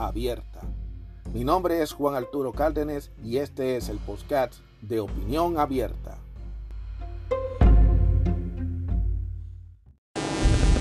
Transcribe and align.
abierta. 0.00 0.60
Mi 1.32 1.44
nombre 1.44 1.82
es 1.82 1.92
Juan 1.92 2.14
Arturo 2.14 2.52
Cárdenas 2.52 3.10
y 3.22 3.36
este 3.36 3.76
es 3.76 3.88
el 3.88 3.98
podcast 3.98 4.54
de 4.80 5.00
Opinión 5.00 5.58
Abierta. 5.58 6.18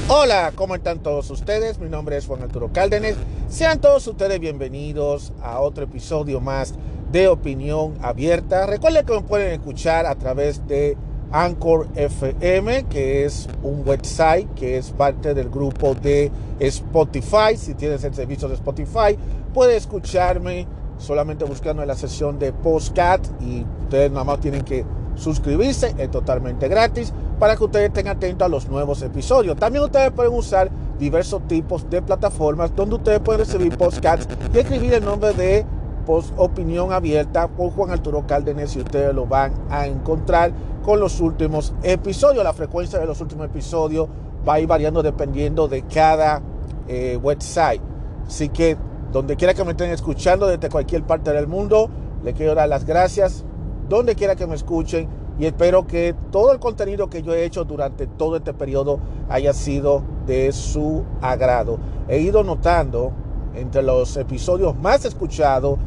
Hola, 0.08 0.54
¿cómo 0.56 0.74
están 0.74 1.04
todos 1.04 1.30
ustedes? 1.30 1.78
Mi 1.78 1.88
nombre 1.88 2.18
es 2.18 2.26
Juan 2.26 2.42
Arturo 2.42 2.72
Cárdenas. 2.74 3.16
Sean 3.48 3.80
todos 3.80 4.08
ustedes 4.08 4.40
bienvenidos 4.40 5.34
a 5.44 5.60
otro 5.60 5.84
episodio 5.84 6.40
más 6.40 6.74
de 7.12 7.28
Opinión 7.28 7.98
Abierta. 8.02 8.66
Recuerden 8.66 9.06
que 9.06 9.14
me 9.14 9.22
pueden 9.22 9.52
escuchar 9.52 10.06
a 10.06 10.16
través 10.16 10.66
de 10.68 10.98
Anchor 11.32 11.88
FM, 11.96 12.86
que 12.86 13.26
es 13.26 13.48
un 13.64 13.84
website 13.86 14.48
que 14.56 14.78
es 14.78 14.92
parte 14.92 15.34
del 15.34 15.50
grupo 15.50 15.94
de 15.94 16.32
Spotify. 16.60 17.56
Si 17.56 17.76
tienes 17.76 18.04
el 18.04 18.14
servicio 18.14 18.48
de 18.48 18.56
Spotify, 18.56 19.18
puede 19.54 19.78
escucharme 19.78 20.68
solamente 20.98 21.46
buscando 21.46 21.82
en 21.82 21.88
la 21.88 21.96
sesión 21.96 22.40
de 22.40 22.52
Postcat 22.52 23.26
y 23.42 23.66
ustedes 23.84 24.12
nada 24.12 24.24
más 24.26 24.40
tienen 24.40 24.64
que 24.64 24.86
suscribirse, 25.16 25.94
es 25.98 26.12
totalmente 26.12 26.68
gratis 26.68 27.14
para 27.40 27.56
que 27.56 27.64
ustedes 27.64 27.88
estén 27.88 28.08
atentos 28.08 28.46
a 28.46 28.50
los 28.50 28.68
nuevos 28.70 29.02
episodios. 29.02 29.58
También 29.58 29.84
ustedes 29.84 30.12
pueden 30.12 30.34
usar 30.34 30.70
diversos 30.98 31.48
tipos 31.48 31.90
de 31.90 32.02
plataformas 32.02 32.76
donde 32.76 32.96
ustedes 32.96 33.20
pueden 33.20 33.40
recibir 33.40 33.78
podcasts 33.78 34.28
y 34.54 34.58
escribir 34.58 34.94
el 34.94 35.06
nombre 35.06 35.34
de 35.34 35.66
Post 36.06 36.34
Opinión 36.38 36.92
Abierta 36.92 37.48
por 37.48 37.72
Juan 37.72 37.92
Arturo 37.92 38.26
Cárdenas 38.26 38.76
y 38.76 38.80
ustedes 38.80 39.14
lo 39.14 39.26
van 39.26 39.54
a 39.70 39.88
encontrar 39.88 40.52
con 40.90 41.00
los 41.00 41.22
últimos 41.22 41.72
episodios. 41.84 42.44
La 42.44 42.52
frecuencia 42.52 42.98
de 42.98 43.06
los 43.06 43.22
últimos 43.22 43.46
episodios 43.46 44.10
va 44.48 44.56
a 44.56 44.60
ir 44.60 44.66
variando 44.66 45.04
dependiendo 45.04 45.68
de 45.68 45.84
cada 45.84 46.42
eh, 46.88 47.16
website. 47.22 47.80
Así 48.26 48.50
que 48.50 48.76
donde 49.12 49.36
quiera 49.36 49.54
que 49.54 49.64
me 49.64 49.74
estén 49.74 49.92
escuchando 49.92 50.48
desde 50.48 50.68
cualquier 50.68 51.04
parte 51.04 51.32
del 51.32 51.46
mundo, 51.46 51.92
le 52.24 52.34
quiero 52.34 52.56
dar 52.56 52.68
las 52.68 52.86
gracias. 52.86 53.46
Donde 53.88 54.16
quiera 54.16 54.36
que 54.36 54.48
me 54.48 54.56
escuchen 54.56 55.08
y 55.38 55.46
espero 55.46 55.86
que 55.86 56.16
todo 56.32 56.52
el 56.54 56.58
contenido 56.58 57.08
que 57.08 57.22
yo 57.22 57.36
he 57.36 57.46
hecho 57.46 57.66
durante 57.66 58.08
todo 58.08 58.38
este 58.38 58.56
periodo 58.56 59.00
haya 59.30 59.54
sido 59.54 60.02
de 60.26 60.52
su 60.52 61.04
agrado. 61.22 61.78
He 62.08 62.18
ido 62.18 62.44
notando 62.44 63.12
entre 63.54 63.84
los 63.84 64.18
episodios 64.18 64.76
más 64.76 65.06
escuchados, 65.06 65.78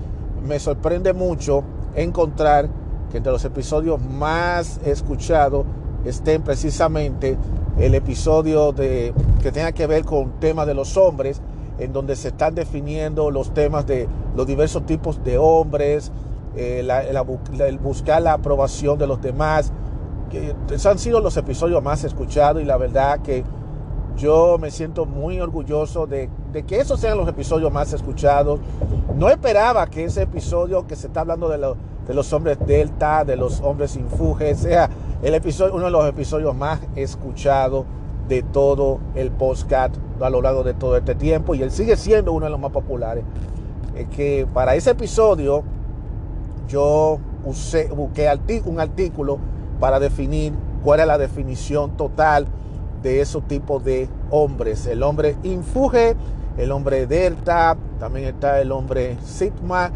me 0.46 0.60
sorprende 0.60 1.12
mucho 1.12 1.64
encontrar 1.96 2.68
que 3.12 3.18
entre 3.18 3.30
los 3.30 3.44
episodios 3.44 4.00
más 4.00 4.80
escuchados 4.86 5.66
estén 6.06 6.42
precisamente 6.42 7.36
el 7.78 7.94
episodio 7.94 8.72
de, 8.72 9.12
que 9.42 9.52
tenga 9.52 9.72
que 9.72 9.86
ver 9.86 10.04
con 10.04 10.40
temas 10.40 10.66
de 10.66 10.72
los 10.72 10.96
hombres, 10.96 11.42
en 11.78 11.92
donde 11.92 12.16
se 12.16 12.28
están 12.28 12.54
definiendo 12.54 13.30
los 13.30 13.52
temas 13.52 13.86
de 13.86 14.08
los 14.34 14.46
diversos 14.46 14.86
tipos 14.86 15.22
de 15.22 15.36
hombres, 15.36 16.10
eh, 16.56 16.86
el 17.60 17.78
buscar 17.78 18.22
la 18.22 18.32
aprobación 18.32 18.98
de 18.98 19.06
los 19.06 19.20
demás. 19.20 19.72
Que 20.30 20.54
esos 20.70 20.86
han 20.86 20.98
sido 20.98 21.20
los 21.20 21.36
episodios 21.36 21.82
más 21.82 22.04
escuchados 22.04 22.62
y 22.62 22.64
la 22.64 22.78
verdad 22.78 23.20
que 23.20 23.44
yo 24.16 24.56
me 24.58 24.70
siento 24.70 25.04
muy 25.04 25.38
orgulloso 25.40 26.06
de, 26.06 26.30
que 26.66 26.80
esos 26.80 26.98
sean 26.98 27.18
los 27.18 27.28
episodios 27.28 27.70
más 27.70 27.92
escuchados. 27.92 28.60
No 29.16 29.28
esperaba 29.28 29.86
que 29.86 30.04
ese 30.04 30.22
episodio 30.22 30.86
que 30.86 30.96
se 30.96 31.08
está 31.08 31.20
hablando 31.20 31.48
de, 31.48 31.58
de 32.06 32.14
los 32.14 32.32
hombres 32.32 32.58
delta, 32.66 33.24
de 33.24 33.36
los 33.36 33.60
hombres 33.60 33.96
infuges, 33.96 34.58
sea 34.58 34.90
el 35.22 35.34
episodio, 35.34 35.74
uno 35.74 35.84
de 35.84 35.90
los 35.90 36.08
episodios 36.08 36.54
más 36.54 36.80
escuchados 36.96 37.84
de 38.28 38.42
todo 38.42 38.98
el 39.14 39.30
podcast 39.30 39.96
a 40.20 40.30
lo 40.30 40.40
largo 40.40 40.62
de 40.62 40.74
todo 40.74 40.96
este 40.96 41.14
tiempo 41.14 41.54
y 41.54 41.62
él 41.62 41.70
sigue 41.70 41.96
siendo 41.96 42.32
uno 42.32 42.46
de 42.46 42.50
los 42.50 42.60
más 42.60 42.72
populares. 42.72 43.24
Es 43.94 44.06
que 44.08 44.46
para 44.52 44.74
ese 44.74 44.90
episodio 44.90 45.62
yo 46.68 47.18
usé, 47.44 47.88
busqué 47.88 48.30
un 48.64 48.80
artículo 48.80 49.38
para 49.80 50.00
definir 50.00 50.54
cuál 50.82 51.00
es 51.00 51.06
la 51.06 51.18
definición 51.18 51.96
total 51.96 52.46
de 53.02 53.20
esos 53.20 53.46
tipos 53.46 53.84
de 53.84 54.08
hombres. 54.30 54.86
El 54.86 55.02
hombre 55.02 55.36
infuge, 55.42 56.14
el 56.56 56.70
hombre 56.72 57.06
delta, 57.06 57.76
también 57.98 58.28
está 58.28 58.60
el 58.60 58.72
hombre 58.72 59.16
sigma. 59.24 59.90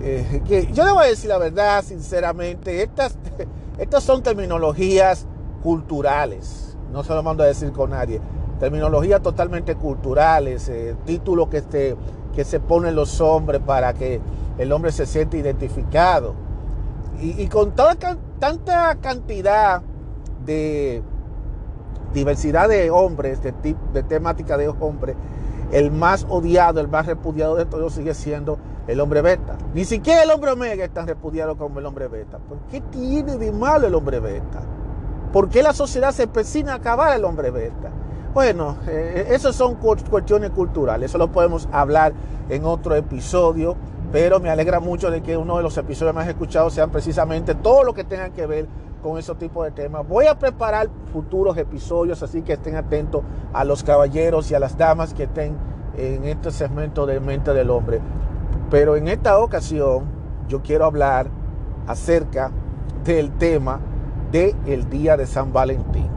Eh, 0.00 0.42
que 0.46 0.72
yo 0.72 0.84
debo 0.84 1.00
decir 1.00 1.30
la 1.30 1.38
verdad, 1.38 1.82
sinceramente, 1.82 2.82
estas, 2.82 3.16
estas 3.78 4.02
son 4.02 4.22
terminologías 4.22 5.26
culturales. 5.62 6.76
No 6.92 7.02
se 7.02 7.14
lo 7.14 7.22
mando 7.22 7.42
a 7.42 7.46
decir 7.46 7.72
con 7.72 7.90
nadie. 7.90 8.20
Terminologías 8.60 9.22
totalmente 9.22 9.74
culturales, 9.74 10.68
eh, 10.68 10.94
títulos 11.04 11.48
que, 11.48 11.58
este, 11.58 11.96
que 12.34 12.44
se 12.44 12.60
ponen 12.60 12.94
los 12.94 13.20
hombres 13.20 13.60
para 13.64 13.92
que 13.92 14.20
el 14.58 14.72
hombre 14.72 14.92
se 14.92 15.06
siente 15.06 15.38
identificado. 15.38 16.34
Y, 17.20 17.46
con 17.48 17.72
toda 17.72 17.96
tanta 18.38 18.96
cantidad 18.96 19.80
de 20.44 21.02
diversidad 22.12 22.68
de 22.68 22.90
hombres, 22.90 23.42
de, 23.42 23.54
de 23.94 24.02
temática 24.02 24.58
de 24.58 24.68
hombres, 24.68 25.16
el 25.72 25.90
más 25.90 26.26
odiado, 26.28 26.80
el 26.80 26.88
más 26.88 27.06
repudiado 27.06 27.56
de 27.56 27.66
todos 27.66 27.94
sigue 27.94 28.14
siendo 28.14 28.58
el 28.86 29.00
hombre 29.00 29.22
beta. 29.22 29.56
Ni 29.74 29.84
siquiera 29.84 30.22
el 30.22 30.30
hombre 30.30 30.52
omega 30.52 30.84
es 30.84 30.90
tan 30.92 31.06
repudiado 31.06 31.56
como 31.56 31.80
el 31.80 31.86
hombre 31.86 32.08
beta. 32.08 32.38
¿Por 32.38 32.58
qué 32.70 32.80
tiene 32.80 33.36
de 33.36 33.52
malo 33.52 33.86
el 33.86 33.94
hombre 33.94 34.20
beta? 34.20 34.62
¿Por 35.32 35.48
qué 35.48 35.62
la 35.62 35.72
sociedad 35.72 36.12
se 36.12 36.24
empecina 36.24 36.72
a 36.72 36.76
acabar 36.76 37.16
el 37.16 37.24
hombre 37.24 37.50
beta? 37.50 37.90
Bueno, 38.32 38.76
eh, 38.86 39.28
esas 39.30 39.56
son 39.56 39.76
cuestiones 39.76 40.50
culturales, 40.50 41.10
eso 41.10 41.18
lo 41.18 41.32
podemos 41.32 41.68
hablar 41.72 42.12
en 42.50 42.66
otro 42.66 42.94
episodio, 42.94 43.76
pero 44.12 44.40
me 44.40 44.50
alegra 44.50 44.78
mucho 44.78 45.10
de 45.10 45.22
que 45.22 45.36
uno 45.36 45.56
de 45.56 45.62
los 45.62 45.76
episodios 45.78 46.14
más 46.14 46.28
escuchados 46.28 46.74
sean 46.74 46.90
precisamente 46.90 47.54
todo 47.54 47.82
lo 47.82 47.94
que 47.94 48.04
tenga 48.04 48.30
que 48.30 48.46
ver 48.46 48.68
con 49.06 49.18
ese 49.18 49.36
tipo 49.36 49.62
de 49.62 49.70
temas. 49.70 50.06
Voy 50.08 50.26
a 50.26 50.36
preparar 50.36 50.88
futuros 51.12 51.56
episodios, 51.56 52.24
así 52.24 52.42
que 52.42 52.54
estén 52.54 52.74
atentos 52.74 53.22
a 53.52 53.62
los 53.62 53.84
caballeros 53.84 54.50
y 54.50 54.56
a 54.56 54.58
las 54.58 54.76
damas 54.76 55.14
que 55.14 55.22
estén 55.22 55.56
en 55.96 56.24
este 56.24 56.50
segmento 56.50 57.06
de 57.06 57.20
Mente 57.20 57.52
del 57.54 57.70
Hombre. 57.70 58.00
Pero 58.68 58.96
en 58.96 59.06
esta 59.06 59.38
ocasión 59.38 60.06
yo 60.48 60.60
quiero 60.60 60.86
hablar 60.86 61.28
acerca 61.86 62.50
del 63.04 63.30
tema 63.30 63.78
del 64.32 64.90
Día 64.90 65.16
de 65.16 65.26
San 65.26 65.52
Valentín 65.52 66.08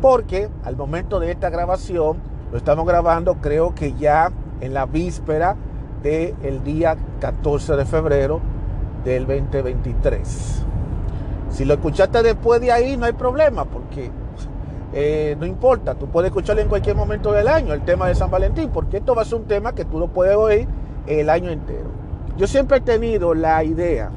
porque 0.00 0.48
al 0.64 0.74
momento 0.74 1.20
de 1.20 1.32
esta 1.32 1.50
grabación, 1.50 2.18
lo 2.50 2.56
estamos 2.56 2.86
grabando 2.86 3.34
creo 3.42 3.74
que 3.74 3.92
ya 3.92 4.30
en 4.60 4.72
la 4.72 4.86
víspera 4.86 5.56
del 6.02 6.62
día 6.64 6.96
14 7.20 7.76
de 7.76 7.84
febrero 7.84 8.40
del 9.04 9.26
2023. 9.26 10.64
Si 11.50 11.64
lo 11.64 11.74
escuchaste 11.74 12.22
después 12.22 12.60
de 12.60 12.72
ahí, 12.72 12.96
no 12.96 13.06
hay 13.06 13.12
problema, 13.12 13.64
porque 13.64 14.10
eh, 14.92 15.36
no 15.38 15.46
importa, 15.46 15.94
tú 15.94 16.08
puedes 16.08 16.28
escucharlo 16.30 16.62
en 16.62 16.68
cualquier 16.68 16.96
momento 16.96 17.32
del 17.32 17.48
año, 17.48 17.74
el 17.74 17.82
tema 17.84 18.08
de 18.08 18.14
San 18.14 18.30
Valentín, 18.30 18.70
porque 18.70 18.98
esto 18.98 19.14
va 19.14 19.22
a 19.22 19.24
ser 19.24 19.38
un 19.38 19.46
tema 19.46 19.74
que 19.74 19.84
tú 19.84 19.98
lo 19.98 20.08
puedes 20.08 20.36
oír 20.36 20.66
el 21.06 21.30
año 21.30 21.50
entero. 21.50 21.90
Yo 22.36 22.46
siempre 22.46 22.78
he 22.78 22.80
tenido 22.80 23.34
la 23.34 23.64
idea 23.64 24.10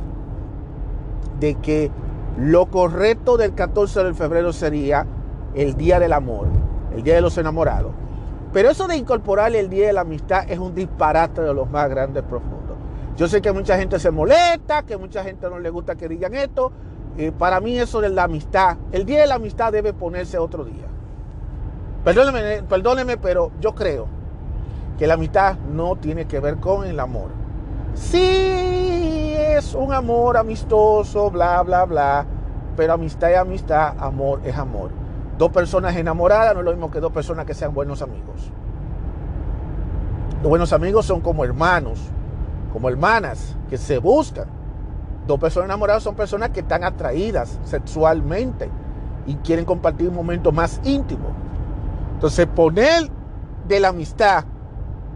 de 1.39 1.55
que 1.55 1.91
lo 2.37 2.67
correcto 2.67 3.37
del 3.37 3.53
14 3.53 4.03
de 4.03 4.13
febrero 4.13 4.53
sería 4.53 5.05
el 5.53 5.75
Día 5.75 5.99
del 5.99 6.13
Amor, 6.13 6.47
el 6.95 7.03
Día 7.03 7.15
de 7.15 7.21
los 7.21 7.37
Enamorados. 7.37 7.91
Pero 8.53 8.69
eso 8.69 8.87
de 8.87 8.97
incorporar 8.97 9.55
el 9.55 9.69
Día 9.69 9.87
de 9.87 9.93
la 9.93 10.01
Amistad 10.01 10.49
es 10.49 10.59
un 10.59 10.75
disparate 10.75 11.41
de 11.41 11.53
los 11.53 11.69
más 11.69 11.89
grandes 11.89 12.23
profundos. 12.23 12.77
Yo 13.17 13.27
sé 13.27 13.41
que 13.41 13.51
mucha 13.51 13.77
gente 13.77 13.99
se 13.99 14.11
molesta, 14.11 14.83
que 14.83 14.97
mucha 14.97 15.23
gente 15.23 15.49
no 15.49 15.59
le 15.59 15.69
gusta 15.69 15.95
que 15.95 16.07
digan 16.07 16.33
esto. 16.33 16.71
Eh, 17.17 17.31
para 17.31 17.59
mí 17.59 17.77
eso 17.77 18.01
de 18.01 18.09
la 18.09 18.23
amistad, 18.23 18.77
el 18.91 19.05
Día 19.05 19.21
de 19.21 19.27
la 19.27 19.35
Amistad 19.35 19.71
debe 19.71 19.93
ponerse 19.93 20.37
otro 20.37 20.63
día. 20.63 20.87
Perdóneme, 22.03 22.63
perdóneme, 22.63 23.17
pero 23.17 23.51
yo 23.59 23.75
creo 23.75 24.07
que 24.97 25.07
la 25.07 25.15
amistad 25.15 25.57
no 25.57 25.95
tiene 25.97 26.25
que 26.25 26.39
ver 26.39 26.57
con 26.57 26.85
el 26.85 26.99
amor. 26.99 27.29
Sí 27.93 29.35
es 29.35 29.75
un 29.75 29.93
amor 29.93 30.37
amistoso, 30.37 31.29
bla, 31.29 31.61
bla, 31.61 31.85
bla, 31.85 32.25
pero 32.75 32.93
amistad 32.93 33.31
es 33.31 33.37
amistad, 33.37 33.95
amor 33.99 34.41
es 34.43 34.55
amor. 34.57 34.91
Dos 35.37 35.51
personas 35.51 35.95
enamoradas 35.95 36.53
no 36.53 36.61
es 36.61 36.65
lo 36.65 36.71
mismo 36.71 36.89
que 36.89 36.99
dos 36.99 37.11
personas 37.11 37.45
que 37.45 37.53
sean 37.53 37.73
buenos 37.73 38.01
amigos. 38.01 38.51
Los 40.41 40.49
buenos 40.49 40.73
amigos 40.73 41.05
son 41.05 41.21
como 41.21 41.43
hermanos, 41.43 41.99
como 42.73 42.89
hermanas, 42.89 43.55
que 43.69 43.77
se 43.77 43.99
buscan. 43.99 44.60
Dos 45.31 45.39
personas 45.39 45.69
enamoradas 45.69 46.03
son 46.03 46.13
personas 46.13 46.49
que 46.49 46.59
están 46.59 46.83
atraídas 46.83 47.57
sexualmente 47.63 48.69
y 49.25 49.35
quieren 49.35 49.63
compartir 49.63 50.09
un 50.09 50.15
momento 50.15 50.51
más 50.51 50.81
íntimo. 50.83 51.29
Entonces, 52.15 52.47
poner 52.47 53.09
de 53.65 53.79
la 53.79 53.87
amistad 53.87 54.43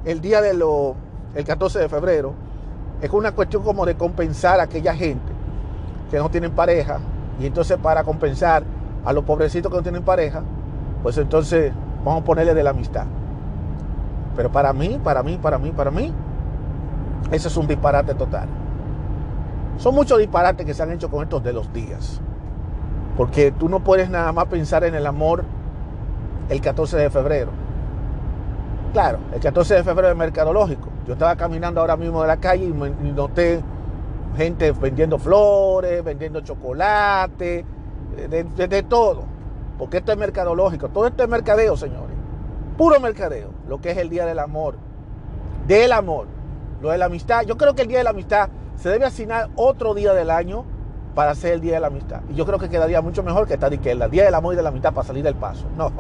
el 0.06 0.22
día 0.22 0.40
de 0.40 0.54
lo, 0.54 0.96
el 1.36 1.44
14 1.44 1.80
de 1.80 1.90
febrero 1.90 2.34
es 3.02 3.12
una 3.12 3.34
cuestión 3.34 3.62
como 3.62 3.86
de 3.86 3.96
compensar 3.96 4.62
a 4.62 4.64
aquella 4.64 4.96
gente 4.96 5.34
que 6.10 6.18
no 6.18 6.32
tienen 6.32 6.52
pareja 6.52 7.00
y 7.38 7.48
entonces 7.48 7.78
para 7.78 8.06
compensar 8.06 8.64
a 9.04 9.12
los 9.12 9.26
pobrecitos 9.26 9.70
que 9.70 9.78
no 9.80 9.84
tienen 9.84 10.04
pareja, 10.04 10.44
pues 11.04 11.18
entonces 11.18 11.74
vamos 12.06 12.22
a 12.22 12.24
ponerle 12.24 12.54
de 12.54 12.64
la 12.64 12.70
amistad. 12.70 13.04
Pero 14.38 14.50
para 14.50 14.72
mí, 14.72 14.98
para 15.04 15.22
mí, 15.24 15.38
para 15.42 15.58
mí, 15.58 15.72
para 15.72 15.92
mí, 15.92 16.14
eso 17.34 17.50
es 17.50 17.58
un 17.58 17.68
disparate 17.68 18.14
total. 18.14 18.48
Son 19.78 19.94
muchos 19.94 20.20
disparates 20.20 20.66
que 20.66 20.74
se 20.74 20.84
han 20.84 20.92
hecho 20.92 21.10
con 21.10 21.24
estos 21.24 21.44
de 21.44 21.54
los 21.54 21.72
días. 21.74 22.22
Porque 23.18 23.52
tú 23.52 23.70
no 23.70 23.82
puedes 23.82 24.10
nada 24.10 24.32
más 24.32 24.46
pensar 24.46 24.84
en 24.84 24.96
el 24.96 25.06
amor 25.06 25.44
el 26.50 26.62
14 26.62 26.98
de 26.98 27.10
febrero. 27.10 27.52
Claro, 28.94 29.20
el 29.34 29.42
14 29.42 29.76
de 29.76 29.84
febrero 29.84 30.12
es 30.12 30.18
mercadológico. 30.18 30.90
Yo 31.06 31.14
estaba 31.14 31.36
caminando 31.36 31.82
ahora 31.82 31.98
mismo 31.98 32.22
de 32.22 32.28
la 32.28 32.38
calle 32.38 32.66
y, 32.66 33.12
noté 33.12 33.62
gente 34.38 34.72
vendiendo 34.72 35.18
flores, 35.18 36.04
vendiendo 36.04 36.42
chocolate, 36.42 37.66
de, 38.30 38.84
todo. 38.84 39.24
Porque 39.78 39.98
esto 39.98 40.12
es 40.12 40.18
mercadológico. 40.18 40.90
Todo 40.90 41.08
esto 41.08 41.24
es 41.24 41.30
mercadeo, 41.30 41.76
señores. 41.76 42.16
Puro 42.78 43.00
mercadeo. 43.00 43.50
Lo 43.68 43.82
que 43.82 43.92
es 43.92 43.98
el 43.98 44.10
Día 44.10 44.26
del 44.26 44.40
Amor. 44.40 44.76
Del 45.68 45.92
amor. 45.92 46.28
Lo 46.82 46.90
de 46.90 46.98
la 46.98 47.06
amistad. 47.06 47.44
Yo 47.44 47.58
creo 47.58 47.76
que 47.76 47.82
el 47.82 47.88
Día 47.88 47.98
de 47.98 48.04
la 48.04 48.12
Amistad 48.12 48.50
se 48.78 48.90
debe 48.90 49.06
asignar 49.06 49.50
otro 49.56 49.94
día 49.94 50.14
del 50.14 50.30
año 50.30 50.66
para 51.16 51.32
hacer 51.32 51.54
el 51.54 51.62
Día 51.62 51.76
de 51.76 51.80
la 51.80 51.88
Amistad. 51.88 52.22
Y 52.30 52.36
yo 52.36 52.46
creo 52.46 52.60
que 52.60 52.70
quedaría 52.70 53.02
mucho 53.02 53.24
mejor 53.24 53.48
que 53.48 53.54
estar 53.54 53.74
y 53.74 53.78
que 53.78 53.92
el 53.92 54.10
Día 54.12 54.26
del 54.26 54.36
Amor 54.36 54.54
y 54.54 54.58
de 54.58 54.64
la 54.64 54.70
Amistad 54.70 54.94
para 54.94 55.08
salir 55.08 55.24
del 55.24 55.36
paso. 55.36 55.66
No, 55.78 55.92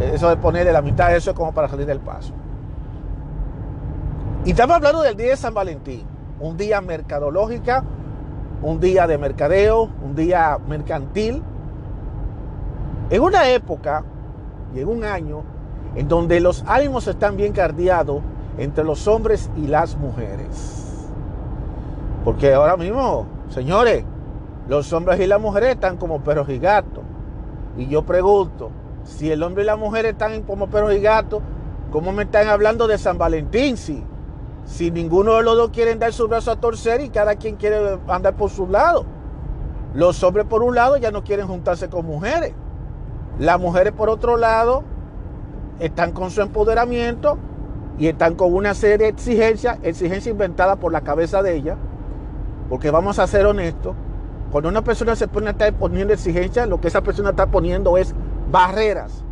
eso 0.00 0.28
de 0.28 0.36
ponerle 0.36 0.72
la 0.72 0.78
amistad, 0.78 1.14
eso 1.14 1.30
es 1.30 1.36
como 1.36 1.52
para 1.52 1.68
salir 1.68 1.86
del 1.86 2.00
paso. 2.00 2.32
Y 4.44 4.50
estamos 4.50 4.76
hablando 4.76 5.02
del 5.02 5.16
Día 5.16 5.30
de 5.30 5.36
San 5.36 5.54
Valentín, 5.54 6.04
un 6.38 6.56
día 6.56 6.80
mercadológica, 6.80 7.82
un 8.62 8.78
día 8.78 9.06
de 9.06 9.18
mercadeo, 9.18 9.90
un 10.02 10.14
día 10.14 10.58
mercantil. 10.68 11.42
En 13.10 13.22
una 13.22 13.48
época 13.48 14.04
y 14.74 14.80
en 14.80 14.88
un 14.88 15.04
año 15.04 15.42
en 15.94 16.08
donde 16.08 16.40
los 16.40 16.62
ánimos 16.66 17.06
están 17.06 17.36
bien 17.36 17.52
cardeados 17.52 18.20
entre 18.58 18.84
los 18.84 19.08
hombres 19.08 19.50
y 19.56 19.66
las 19.66 19.96
mujeres. 19.96 20.75
Porque 22.26 22.52
ahora 22.52 22.76
mismo, 22.76 23.24
señores, 23.50 24.04
los 24.66 24.92
hombres 24.92 25.20
y 25.20 25.28
las 25.28 25.40
mujeres 25.40 25.70
están 25.70 25.96
como 25.96 26.24
perros 26.24 26.48
y 26.48 26.58
gatos. 26.58 27.04
Y 27.78 27.86
yo 27.86 28.02
pregunto, 28.02 28.72
si 29.04 29.30
el 29.30 29.44
hombre 29.44 29.62
y 29.62 29.66
la 29.66 29.76
mujer 29.76 30.06
están 30.06 30.42
como 30.42 30.66
perros 30.66 30.92
y 30.94 30.98
gatos, 30.98 31.40
¿cómo 31.92 32.10
me 32.10 32.24
están 32.24 32.48
hablando 32.48 32.88
de 32.88 32.98
San 32.98 33.16
Valentín? 33.16 33.76
Si, 33.76 34.02
si 34.64 34.90
ninguno 34.90 35.36
de 35.36 35.44
los 35.44 35.56
dos 35.56 35.70
quieren 35.70 36.00
dar 36.00 36.12
su 36.12 36.26
brazo 36.26 36.50
a 36.50 36.56
torcer 36.56 37.00
y 37.00 37.10
cada 37.10 37.36
quien 37.36 37.54
quiere 37.54 38.00
andar 38.08 38.34
por 38.34 38.50
su 38.50 38.66
lado. 38.66 39.06
Los 39.94 40.20
hombres 40.24 40.46
por 40.46 40.64
un 40.64 40.74
lado 40.74 40.96
ya 40.96 41.12
no 41.12 41.22
quieren 41.22 41.46
juntarse 41.46 41.88
con 41.88 42.06
mujeres. 42.06 42.54
Las 43.38 43.60
mujeres 43.60 43.92
por 43.92 44.10
otro 44.10 44.36
lado 44.36 44.82
están 45.78 46.10
con 46.10 46.32
su 46.32 46.42
empoderamiento 46.42 47.38
y 48.00 48.08
están 48.08 48.34
con 48.34 48.52
una 48.52 48.74
serie 48.74 48.98
de 48.98 49.06
exigencias, 49.10 49.78
exigencias 49.84 50.32
inventadas 50.32 50.78
por 50.78 50.90
la 50.90 51.02
cabeza 51.02 51.40
de 51.40 51.54
ella. 51.54 51.76
Porque 52.68 52.90
vamos 52.90 53.18
a 53.18 53.26
ser 53.26 53.46
honestos, 53.46 53.94
cuando 54.50 54.68
una 54.68 54.82
persona 54.82 55.16
se 55.16 55.28
pone 55.28 55.48
a 55.48 55.50
estar 55.50 55.72
poniendo 55.74 56.14
exigencias, 56.14 56.68
lo 56.68 56.80
que 56.80 56.88
esa 56.88 57.02
persona 57.02 57.30
está 57.30 57.46
poniendo 57.46 57.96
es 57.96 58.14
barreras. 58.50 59.24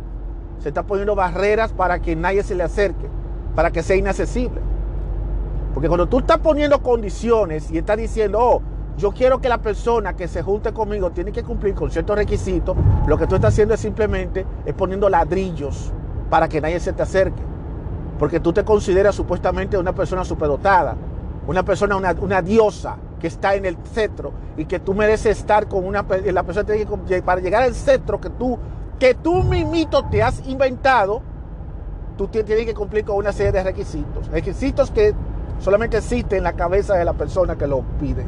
Se 0.59 0.69
está 0.69 0.83
poniendo 0.83 1.15
barreras 1.15 1.73
para 1.73 1.99
que 1.99 2.15
nadie 2.15 2.43
se 2.43 2.55
le 2.55 2.63
acerque, 2.63 3.07
para 3.55 3.71
que 3.71 3.83
sea 3.83 3.95
inaccesible. 3.95 4.61
Porque 5.73 5.87
cuando 5.87 6.07
tú 6.07 6.19
estás 6.19 6.37
poniendo 6.37 6.81
condiciones 6.81 7.69
y 7.71 7.77
estás 7.77 7.97
diciendo, 7.97 8.39
oh, 8.39 8.61
yo 8.97 9.11
quiero 9.11 9.41
que 9.41 9.49
la 9.49 9.57
persona 9.57 10.15
que 10.15 10.27
se 10.27 10.41
junte 10.41 10.71
conmigo 10.71 11.11
tiene 11.11 11.31
que 11.31 11.43
cumplir 11.43 11.75
con 11.75 11.91
ciertos 11.91 12.15
requisitos, 12.15 12.77
lo 13.07 13.17
que 13.17 13.27
tú 13.27 13.35
estás 13.35 13.53
haciendo 13.53 13.73
es 13.73 13.81
simplemente 13.81 14.45
es 14.65 14.73
poniendo 14.73 15.09
ladrillos 15.09 15.91
para 16.29 16.47
que 16.47 16.61
nadie 16.61 16.79
se 16.79 16.93
te 16.93 17.03
acerque. 17.03 17.41
Porque 18.17 18.39
tú 18.39 18.53
te 18.53 18.63
consideras 18.63 19.15
supuestamente 19.15 19.77
una 19.77 19.93
persona 19.93 20.23
superdotada, 20.23 20.95
una 21.47 21.63
persona, 21.63 21.97
una, 21.97 22.15
una 22.21 22.41
diosa, 22.41 22.95
que 23.19 23.27
está 23.27 23.55
en 23.55 23.65
el 23.65 23.77
cetro 23.93 24.33
y 24.57 24.65
que 24.65 24.79
tú 24.79 24.93
mereces 24.93 25.37
estar 25.37 25.67
con 25.67 25.85
una 25.85 26.05
la 26.33 26.43
persona 26.43 26.65
tiene 26.65 26.85
que 27.07 27.21
para 27.21 27.41
llegar 27.41 27.63
al 27.63 27.73
cetro 27.73 28.19
que 28.19 28.29
tú 28.29 28.59
que 28.99 29.13
tú 29.13 29.43
mismito 29.43 30.05
te 30.05 30.23
has 30.23 30.45
inventado, 30.47 31.21
tú 32.17 32.27
tienes 32.27 32.65
que 32.65 32.73
cumplir 32.73 33.03
con 33.03 33.17
una 33.17 33.31
serie 33.31 33.51
de 33.51 33.63
requisitos, 33.63 34.27
requisitos 34.29 34.91
que 34.91 35.13
solamente 35.59 35.97
existen 35.97 36.39
en 36.39 36.43
la 36.45 36.53
cabeza 36.53 36.95
de 36.95 37.05
la 37.05 37.13
persona 37.13 37.57
que 37.57 37.67
lo 37.67 37.81
pide. 37.99 38.25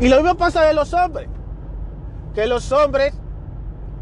Y 0.00 0.08
lo 0.08 0.16
mismo 0.16 0.34
pasa 0.34 0.62
de 0.62 0.74
los 0.74 0.92
hombres, 0.92 1.28
que 2.34 2.46
los 2.46 2.70
hombres 2.72 3.14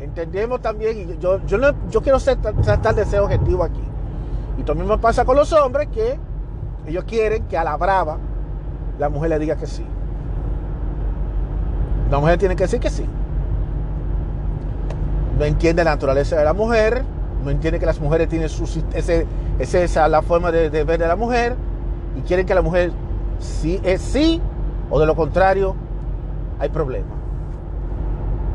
entendemos 0.00 0.60
también, 0.60 0.98
y 0.98 1.18
yo, 1.18 1.44
yo, 1.46 1.58
yo 1.90 2.02
quiero 2.02 2.18
ser, 2.18 2.38
tratar 2.38 2.94
de 2.94 3.04
ser 3.04 3.20
objetivo 3.20 3.62
aquí, 3.62 3.82
y 4.58 4.64
lo 4.64 4.74
mismo 4.74 4.98
pasa 4.98 5.24
con 5.24 5.36
los 5.36 5.52
hombres 5.52 5.88
que 5.88 6.18
ellos 6.86 7.04
quieren 7.04 7.44
que 7.44 7.56
a 7.56 7.64
la 7.64 7.76
brava 7.76 8.18
la 8.98 9.08
mujer 9.08 9.30
le 9.30 9.38
diga 9.38 9.56
que 9.56 9.66
sí. 9.66 9.84
La 12.10 12.18
mujer 12.18 12.38
tiene 12.38 12.56
que 12.56 12.64
decir 12.64 12.80
que 12.80 12.90
sí. 12.90 13.06
No 15.38 15.44
entiende 15.44 15.84
la 15.84 15.92
naturaleza 15.92 16.36
de 16.36 16.44
la 16.44 16.52
mujer, 16.52 17.02
no 17.42 17.50
entiende 17.50 17.78
que 17.78 17.86
las 17.86 18.00
mujeres 18.00 18.28
tienen 18.28 18.48
su, 18.48 18.64
ese, 18.92 19.26
esa 19.58 20.08
la 20.08 20.20
forma 20.20 20.52
de, 20.52 20.68
ver 20.84 20.98
de 20.98 21.06
la 21.06 21.16
mujer 21.16 21.56
y 22.16 22.20
quieren 22.22 22.44
que 22.44 22.54
la 22.54 22.62
mujer 22.62 22.92
sí 23.38 23.80
es 23.82 24.02
sí 24.02 24.42
o 24.90 25.00
de 25.00 25.06
lo 25.06 25.16
contrario 25.16 25.74
hay 26.58 26.68
problema. 26.68 27.08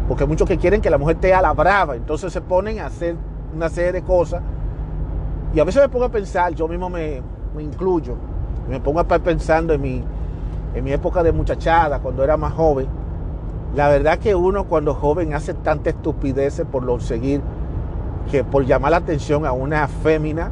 Porque 0.08 0.26
muchos 0.26 0.48
que 0.48 0.58
quieren 0.58 0.82
que 0.82 0.92
la 0.92 1.00
mujer 1.00 1.16
esté 1.16 1.34
a 1.34 1.42
la 1.42 1.54
brava, 1.54 1.96
entonces 1.96 2.32
se 2.32 2.42
ponen 2.42 2.80
a 2.80 2.88
hacer 2.88 3.16
una 3.56 3.70
serie 3.70 3.94
de 3.94 4.04
cosas. 4.04 4.44
Y 5.56 5.60
a 5.60 5.64
veces 5.64 5.82
me 5.82 5.90
pongo 5.90 6.06
a 6.06 6.12
pensar, 6.12 6.54
yo 6.54 6.68
mismo 6.68 6.90
me, 6.90 7.24
me 7.56 7.64
incluyo, 7.64 8.16
me 8.70 8.80
pongo 8.80 9.00
a 9.00 9.04
estar 9.04 9.22
pensando 9.22 9.74
en 9.74 9.82
mi, 9.82 10.04
en 10.74 10.84
mi 10.84 10.92
época 10.92 11.24
de 11.24 11.32
muchachada, 11.32 12.00
cuando 12.00 12.24
era 12.24 12.38
más 12.38 12.54
joven, 12.54 12.88
la 13.76 13.90
verdad 13.90 14.20
que 14.20 14.36
uno 14.36 14.66
cuando 14.66 14.94
joven 14.94 15.34
hace 15.34 15.54
tanta 15.54 15.90
estupideces 15.90 16.66
por 16.66 16.84
lo 16.84 17.00
seguir, 17.00 17.42
que 18.32 18.44
por 18.44 18.66
llamar 18.66 18.92
la 18.92 18.98
atención 18.98 19.46
a 19.46 19.52
una 19.52 19.88
fémina 19.88 20.52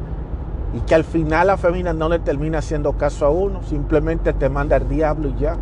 y 0.74 0.80
que 0.80 0.94
al 0.94 1.04
final 1.04 1.48
la 1.48 1.56
fémina 1.56 1.92
no 1.92 2.08
le 2.08 2.18
termina 2.18 2.58
haciendo 2.58 2.94
caso 2.94 3.26
a 3.26 3.30
uno, 3.30 3.62
simplemente 3.62 4.32
te 4.32 4.48
manda 4.48 4.76
el 4.76 4.88
diablo 4.88 5.28
y 5.28 5.36
ya. 5.36 5.56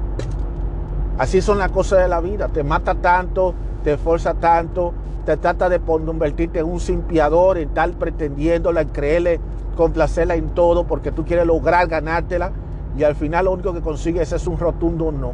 Así 1.19 1.41
son 1.41 1.59
las 1.59 1.71
cosas 1.71 2.01
de 2.01 2.09
la 2.09 2.21
vida, 2.21 2.49
te 2.49 2.65
mata 2.65 2.95
tanto, 2.95 3.55
te 3.85 3.95
esfuerza 3.95 4.35
tanto, 4.35 4.93
te 5.25 5.37
trata 5.37 5.69
de 5.69 5.79
convertirte 5.81 6.61
en 6.61 6.67
un 6.67 6.81
simpiador, 6.81 7.59
en 7.59 7.69
tal 7.69 7.93
pretendiéndola, 7.93 8.81
en 8.81 8.89
creerle 8.89 9.41
complacerla 9.77 10.35
en 10.35 10.51
todo 10.51 10.87
porque 10.87 11.13
tú 11.13 11.25
quieres 11.25 11.47
lograr 11.47 11.87
ganártela 11.89 12.53
y 12.97 13.05
al 13.05 13.15
final 13.15 13.47
lo 13.47 13.53
único 13.53 13.73
que 13.73 13.81
consigues 13.81 14.33
es 14.33 14.47
un 14.47 14.59
rotundo 14.59 15.13
no. 15.13 15.33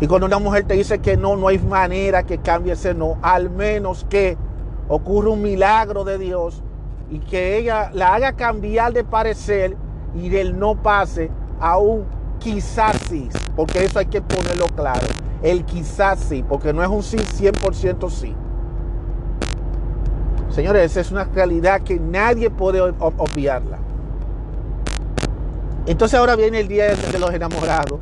Y 0.00 0.06
cuando 0.06 0.26
una 0.26 0.38
mujer 0.38 0.64
te 0.64 0.74
dice 0.74 0.98
que 0.98 1.16
no, 1.16 1.36
no 1.36 1.48
hay 1.48 1.58
manera 1.58 2.24
que 2.24 2.38
cambie 2.38 2.72
ese 2.72 2.92
no, 2.92 3.18
al 3.22 3.50
menos 3.50 4.04
que 4.08 4.36
ocurra 4.88 5.30
un 5.30 5.42
milagro 5.42 6.04
de 6.04 6.18
Dios 6.18 6.62
y 7.10 7.20
que 7.20 7.56
ella 7.56 7.90
la 7.92 8.14
haga 8.14 8.32
cambiar 8.32 8.92
de 8.92 9.04
parecer 9.04 9.76
y 10.14 10.28
del 10.28 10.58
no 10.58 10.74
pase 10.82 11.30
a 11.60 11.78
un 11.78 12.04
quizás 12.38 12.96
sí, 13.08 13.28
porque 13.54 13.84
eso 13.84 13.98
hay 13.98 14.06
que 14.06 14.20
ponerlo 14.20 14.66
claro. 14.74 15.06
El 15.42 15.64
quizás 15.64 16.18
sí, 16.18 16.44
porque 16.48 16.72
no 16.72 16.82
es 16.82 16.88
un 16.88 17.02
sí 17.02 17.16
100% 17.18 18.10
sí. 18.10 18.34
Señores, 20.52 20.90
esa 20.90 21.00
es 21.00 21.10
una 21.10 21.24
realidad 21.24 21.80
que 21.80 21.98
nadie 21.98 22.50
puede 22.50 22.80
obviarla. 22.80 23.78
Entonces 25.86 26.18
ahora 26.18 26.36
viene 26.36 26.60
el 26.60 26.68
día 26.68 26.94
de 26.94 27.18
los 27.18 27.32
enamorados. 27.32 27.98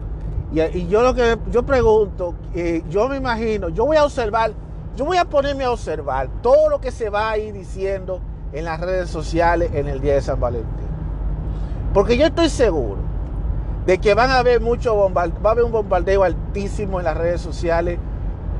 Y, 0.52 0.88
yo 0.88 1.02
lo 1.02 1.14
que 1.14 1.38
yo 1.52 1.62
pregunto, 1.62 2.34
eh, 2.52 2.82
yo 2.90 3.08
me 3.08 3.18
imagino, 3.18 3.68
yo 3.68 3.86
voy 3.86 3.96
a 3.96 4.04
observar, 4.04 4.50
yo 4.96 5.04
voy 5.04 5.16
a 5.16 5.24
ponerme 5.24 5.62
a 5.62 5.70
observar 5.70 6.28
todo 6.42 6.68
lo 6.68 6.80
que 6.80 6.90
se 6.90 7.08
va 7.08 7.30
a 7.30 7.38
ir 7.38 7.54
diciendo 7.54 8.20
en 8.52 8.64
las 8.64 8.80
redes 8.80 9.08
sociales 9.10 9.70
en 9.72 9.86
el 9.86 10.00
día 10.00 10.14
de 10.14 10.20
San 10.20 10.40
Valentín. 10.40 10.88
Porque 11.94 12.16
yo 12.16 12.26
estoy 12.26 12.48
seguro 12.48 12.98
de 13.86 13.98
que 13.98 14.12
van 14.14 14.30
a 14.30 14.38
haber 14.38 14.60
mucho 14.60 14.96
va 15.12 15.22
a 15.22 15.50
haber 15.52 15.64
un 15.64 15.70
bombardeo 15.70 16.24
altísimo 16.24 16.98
en 16.98 17.04
las 17.04 17.16
redes 17.16 17.40
sociales 17.40 18.00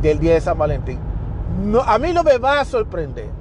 del 0.01 0.21
día 0.21 0.35
de 0.35 0.41
San 0.41 0.57
Valentín. 0.57 1.01
No, 1.65 1.81
a 1.81 1.99
mí 1.99 2.13
no 2.13 2.23
me 2.23 2.39
va 2.39 2.61
a 2.61 2.65
sorprender 2.65 3.40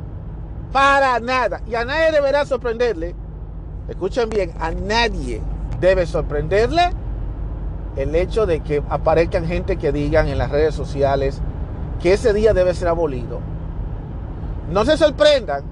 para 0.71 1.19
nada. 1.19 1.61
Y 1.67 1.75
a 1.75 1.85
nadie 1.85 2.11
deberá 2.11 2.45
sorprenderle 2.45 3.15
escuchen 3.89 4.29
bien, 4.29 4.53
a 4.59 4.71
nadie 4.71 5.41
debe 5.79 6.05
sorprenderle 6.05 6.91
el 7.95 8.15
hecho 8.15 8.45
de 8.45 8.61
que 8.61 8.83
aparezcan 8.89 9.45
gente 9.45 9.77
que 9.77 9.91
digan 9.91 10.27
en 10.27 10.37
las 10.37 10.51
redes 10.51 10.75
sociales 10.75 11.41
que 12.01 12.13
ese 12.13 12.33
día 12.33 12.53
debe 12.53 12.73
ser 12.73 12.87
abolido. 12.87 13.39
No 14.71 14.85
se 14.85 14.95
sorprendan, 14.95 15.63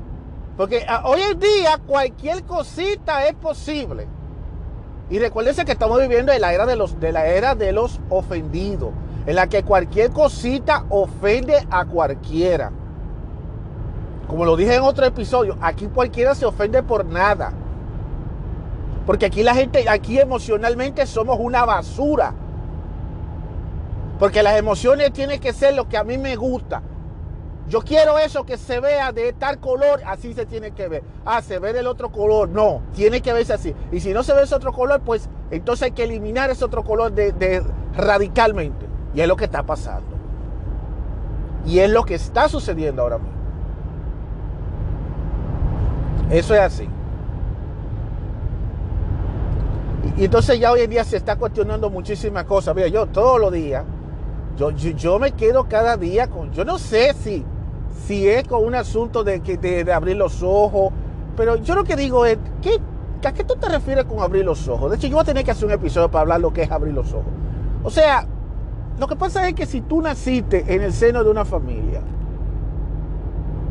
porque 0.57 0.83
ah, 0.89 1.03
hoy 1.05 1.21
en 1.21 1.39
día 1.39 1.79
cualquier 1.85 2.43
cosita 2.43 3.27
es 3.27 3.35
posible. 3.35 4.07
Y 5.09 5.19
recuérdense 5.19 5.63
que 5.63 5.71
estamos 5.71 6.01
viviendo 6.01 6.33
en 6.33 6.41
la 6.41 6.53
era 6.53 6.65
de 6.65 6.75
los, 6.75 6.99
de 6.99 7.11
la 7.11 7.27
era 7.27 7.55
de 7.55 7.71
los 7.71 8.01
ofendidos, 8.09 8.89
en 9.25 9.35
la 9.35 9.47
que 9.47 9.63
cualquier 9.63 10.11
cosita 10.11 10.85
ofende 10.89 11.65
a 11.69 11.85
cualquiera. 11.85 12.71
Como 14.27 14.45
lo 14.45 14.55
dije 14.55 14.75
en 14.75 14.83
otro 14.83 15.05
episodio, 15.05 15.57
aquí 15.61 15.87
cualquiera 15.87 16.35
se 16.35 16.45
ofende 16.45 16.83
por 16.83 17.05
nada. 17.05 17.53
Porque 19.05 19.25
aquí 19.25 19.41
la 19.41 19.55
gente, 19.55 19.87
aquí 19.87 20.19
emocionalmente 20.19 21.05
somos 21.05 21.37
una 21.39 21.63
basura. 21.63 22.33
Porque 24.19 24.43
las 24.43 24.57
emociones 24.57 25.13
tienen 25.13 25.39
que 25.39 25.53
ser 25.53 25.75
lo 25.75 25.87
que 25.87 25.97
a 25.97 26.03
mí 26.03 26.17
me 26.17 26.35
gusta. 26.35 26.81
Yo 27.69 27.81
quiero 27.81 28.17
eso 28.17 28.45
que 28.45 28.57
se 28.57 28.79
vea 28.79 29.11
de 29.11 29.33
tal 29.33 29.59
color, 29.59 30.01
así 30.05 30.33
se 30.33 30.45
tiene 30.45 30.71
que 30.71 30.87
ver. 30.87 31.03
Ah, 31.25 31.41
se 31.41 31.59
ve 31.59 31.73
del 31.73 31.87
otro 31.87 32.11
color. 32.11 32.47
No, 32.49 32.81
tiene 32.95 33.21
que 33.21 33.33
verse 33.33 33.53
así. 33.53 33.75
Y 33.91 33.99
si 33.99 34.13
no 34.13 34.23
se 34.23 34.33
ve 34.33 34.43
ese 34.43 34.55
otro 34.55 34.71
color, 34.71 35.01
pues 35.01 35.29
entonces 35.51 35.83
hay 35.83 35.91
que 35.91 36.03
eliminar 36.03 36.49
ese 36.49 36.63
otro 36.63 36.83
color 36.83 37.11
de, 37.11 37.63
radicalmente. 37.95 38.85
Y 39.13 39.21
es 39.21 39.27
lo 39.27 39.35
que 39.35 39.45
está 39.45 39.63
pasando. 39.63 40.17
Y 41.65 41.79
es 41.79 41.89
lo 41.89 42.03
que 42.03 42.15
está 42.15 42.47
sucediendo 42.47 43.01
ahora 43.01 43.17
mismo. 43.17 43.36
Eso 46.29 46.53
es 46.53 46.61
así. 46.61 46.87
Y, 50.17 50.25
entonces 50.25 50.59
ya 50.59 50.71
hoy 50.71 50.81
en 50.81 50.89
día 50.89 51.03
se 51.03 51.17
está 51.17 51.35
cuestionando 51.35 51.89
muchísimas 51.89 52.43
cosas. 52.45 52.75
Mira, 52.75 52.87
yo 52.87 53.05
todos 53.07 53.39
los 53.39 53.51
días, 53.51 53.83
yo, 54.57 54.71
yo, 54.71 55.19
me 55.19 55.31
quedo 55.31 55.67
cada 55.67 55.97
día 55.97 56.27
con, 56.27 56.51
yo 56.51 56.65
no 56.65 56.79
sé 56.79 57.13
si, 57.13 57.45
si 58.05 58.27
es 58.27 58.47
con 58.47 58.65
un 58.65 58.75
asunto 58.75 59.23
de, 59.23 59.39
de, 59.39 59.83
de 59.83 59.93
abrir 59.93 60.17
los 60.17 60.41
ojos, 60.43 60.91
pero 61.35 61.55
yo 61.57 61.75
lo 61.75 61.83
que 61.83 61.95
digo 61.95 62.25
es, 62.25 62.37
¿qué, 62.61 62.79
¿a 63.23 63.31
qué 63.31 63.43
tú 63.43 63.55
te 63.55 63.69
refieres 63.69 64.05
con 64.05 64.19
abrir 64.19 64.43
los 64.43 64.67
ojos? 64.67 64.89
De 64.89 64.97
hecho, 64.97 65.07
yo 65.07 65.15
voy 65.15 65.21
a 65.21 65.25
tener 65.25 65.45
que 65.45 65.51
hacer 65.51 65.65
un 65.65 65.73
episodio 65.73 66.09
para 66.09 66.21
hablar 66.21 66.41
lo 66.41 66.51
que 66.51 66.63
es 66.63 66.71
abrir 66.71 66.93
los 66.93 67.13
ojos. 67.13 67.31
O 67.83 67.89
sea, 67.89 68.25
lo 68.99 69.07
que 69.07 69.15
pasa 69.15 69.47
es 69.47 69.53
que 69.53 69.65
si 69.65 69.81
tú 69.81 70.01
naciste 70.01 70.65
en 70.73 70.81
el 70.81 70.91
seno 70.91 71.23
de 71.23 71.29
una 71.29 71.45
familia, 71.45 72.01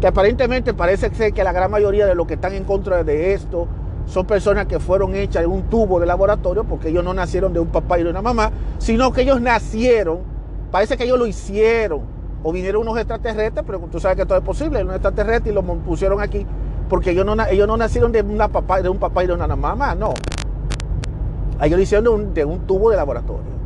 aparentemente 0.06 0.74
parece 0.74 1.14
ser 1.14 1.32
que 1.32 1.42
la 1.42 1.52
gran 1.52 1.70
mayoría 1.70 2.06
de 2.06 2.14
los 2.14 2.26
que 2.26 2.34
están 2.34 2.54
en 2.54 2.64
contra 2.64 3.02
de 3.02 3.32
esto 3.32 3.66
son 4.06 4.26
personas 4.26 4.66
que 4.66 4.78
fueron 4.78 5.14
hechas 5.14 5.44
en 5.44 5.50
un 5.50 5.64
tubo 5.64 5.98
de 5.98 6.06
laboratorio 6.06 6.64
porque 6.64 6.88
ellos 6.88 7.02
no 7.02 7.12
nacieron 7.14 7.52
de 7.52 7.60
un 7.60 7.68
papá 7.68 7.98
y 7.98 8.04
de 8.04 8.10
una 8.10 8.22
mamá, 8.22 8.50
sino 8.78 9.12
que 9.12 9.22
ellos 9.22 9.40
nacieron, 9.40 10.20
parece 10.70 10.96
que 10.96 11.04
ellos 11.04 11.18
lo 11.18 11.26
hicieron, 11.26 12.02
o 12.42 12.52
vinieron 12.52 12.82
unos 12.82 12.96
extraterrestres, 12.98 13.64
pero 13.66 13.80
tú 13.90 13.98
sabes 13.98 14.16
que 14.16 14.26
todo 14.26 14.38
es 14.38 14.44
posible, 14.44 14.82
unos 14.82 14.96
extraterrestres 14.96 15.52
y 15.52 15.54
los 15.54 15.64
pusieron 15.84 16.20
aquí 16.20 16.46
porque 16.88 17.10
ellos 17.10 17.26
no, 17.26 17.34
ellos 17.46 17.66
no 17.66 17.76
nacieron 17.76 18.12
de, 18.12 18.22
una 18.22 18.48
papá, 18.48 18.80
de 18.80 18.88
un 18.88 18.98
papá 18.98 19.24
y 19.24 19.26
de 19.26 19.32
una 19.32 19.48
mamá, 19.48 19.94
no. 19.94 20.14
Ellos 21.60 21.76
lo 21.76 21.82
hicieron 21.82 22.04
de 22.04 22.10
un, 22.10 22.34
de 22.34 22.44
un 22.44 22.60
tubo 22.60 22.90
de 22.90 22.96
laboratorio. 22.96 23.56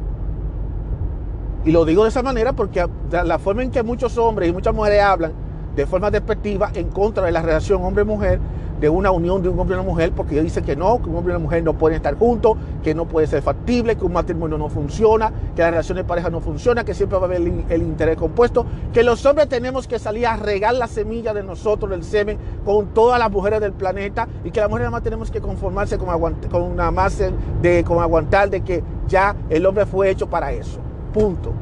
Y 1.64 1.72
lo 1.72 1.84
digo 1.84 2.04
de 2.04 2.08
esa 2.08 2.22
manera 2.22 2.54
porque 2.54 2.86
la 3.10 3.38
forma 3.38 3.62
en 3.62 3.70
que 3.70 3.82
muchos 3.82 4.16
hombres 4.16 4.48
y 4.48 4.52
muchas 4.52 4.74
mujeres 4.74 5.02
hablan 5.02 5.49
de 5.74 5.86
forma 5.86 6.10
despectiva 6.10 6.70
en 6.74 6.88
contra 6.88 7.24
de 7.24 7.32
la 7.32 7.42
relación 7.42 7.82
hombre-mujer, 7.82 8.40
de 8.80 8.88
una 8.88 9.10
unión 9.10 9.42
de 9.42 9.48
un 9.50 9.58
hombre 9.58 9.76
y 9.76 9.78
una 9.78 9.88
mujer, 9.88 10.12
porque 10.12 10.32
ellos 10.32 10.44
dicen 10.44 10.64
que 10.64 10.74
no, 10.74 11.02
que 11.02 11.10
un 11.10 11.16
hombre 11.16 11.34
y 11.34 11.36
una 11.36 11.44
mujer 11.44 11.62
no 11.62 11.74
pueden 11.74 11.96
estar 11.96 12.16
juntos, 12.16 12.56
que 12.82 12.94
no 12.94 13.06
puede 13.06 13.26
ser 13.26 13.42
factible, 13.42 13.96
que 13.96 14.04
un 14.06 14.14
matrimonio 14.14 14.56
no 14.56 14.70
funciona, 14.70 15.30
que 15.54 15.60
la 15.60 15.70
relación 15.70 15.96
de 15.96 16.04
pareja 16.04 16.30
no 16.30 16.40
funciona, 16.40 16.82
que 16.82 16.94
siempre 16.94 17.18
va 17.18 17.24
a 17.24 17.26
haber 17.26 17.42
el, 17.68 17.82
interés 17.82 18.16
compuesto, 18.16 18.64
que 18.92 19.02
los 19.02 19.24
hombres 19.26 19.48
tenemos 19.48 19.86
que 19.86 19.98
salir 19.98 20.26
a 20.26 20.36
regar 20.36 20.74
la 20.74 20.86
semilla 20.86 21.34
de 21.34 21.42
nosotros, 21.42 21.90
del 21.90 22.04
semen, 22.04 22.38
con 22.64 22.86
todas 22.94 23.18
las 23.18 23.30
mujeres 23.30 23.60
del 23.60 23.72
planeta, 23.72 24.26
y 24.44 24.50
que 24.50 24.60
las 24.60 24.70
mujeres 24.70 24.86
nada 24.86 24.96
más 24.96 25.02
tenemos 25.02 25.30
que 25.30 25.42
conformarse 25.42 25.98
con, 25.98 26.08
con 26.50 26.62
una 26.62 26.90
más 26.90 27.18
de 27.60 27.84
con 27.84 28.00
aguantar 28.00 28.48
de 28.48 28.62
que 28.62 28.82
ya 29.06 29.36
el 29.50 29.66
hombre 29.66 29.84
fue 29.84 30.08
hecho 30.08 30.26
para 30.28 30.52
eso. 30.52 30.80
Punto. 31.12 31.52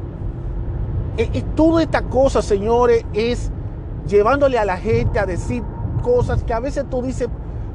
Y, 1.17 1.37
y 1.37 1.41
toda 1.53 1.81
esta 1.81 2.03
cosa, 2.03 2.41
señores, 2.41 3.03
es 3.13 3.51
llevándole 4.07 4.57
a 4.57 4.65
la 4.65 4.77
gente 4.77 5.19
a 5.19 5.25
decir 5.25 5.63
cosas 6.01 6.43
que 6.43 6.53
a 6.53 6.59
veces 6.59 6.85
tú 6.89 7.01
dices, 7.01 7.29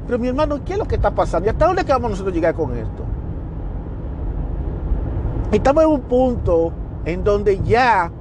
pero 0.05 0.19
mi 0.19 0.27
hermano, 0.27 0.63
¿qué 0.63 0.73
es 0.73 0.79
lo 0.79 0.85
que 0.85 0.95
está 0.95 1.11
pasando? 1.11 1.47
¿Y 1.47 1.49
hasta 1.49 1.67
dónde 1.67 1.83
vamos 1.83 2.11
nosotros 2.11 2.33
a 2.33 2.35
llegar 2.35 2.55
con 2.55 2.75
esto? 2.75 3.03
Estamos 5.51 5.83
en 5.83 5.89
un 5.89 6.01
punto 6.01 6.73
en 7.05 7.23
donde 7.23 7.59
ya 7.63 8.11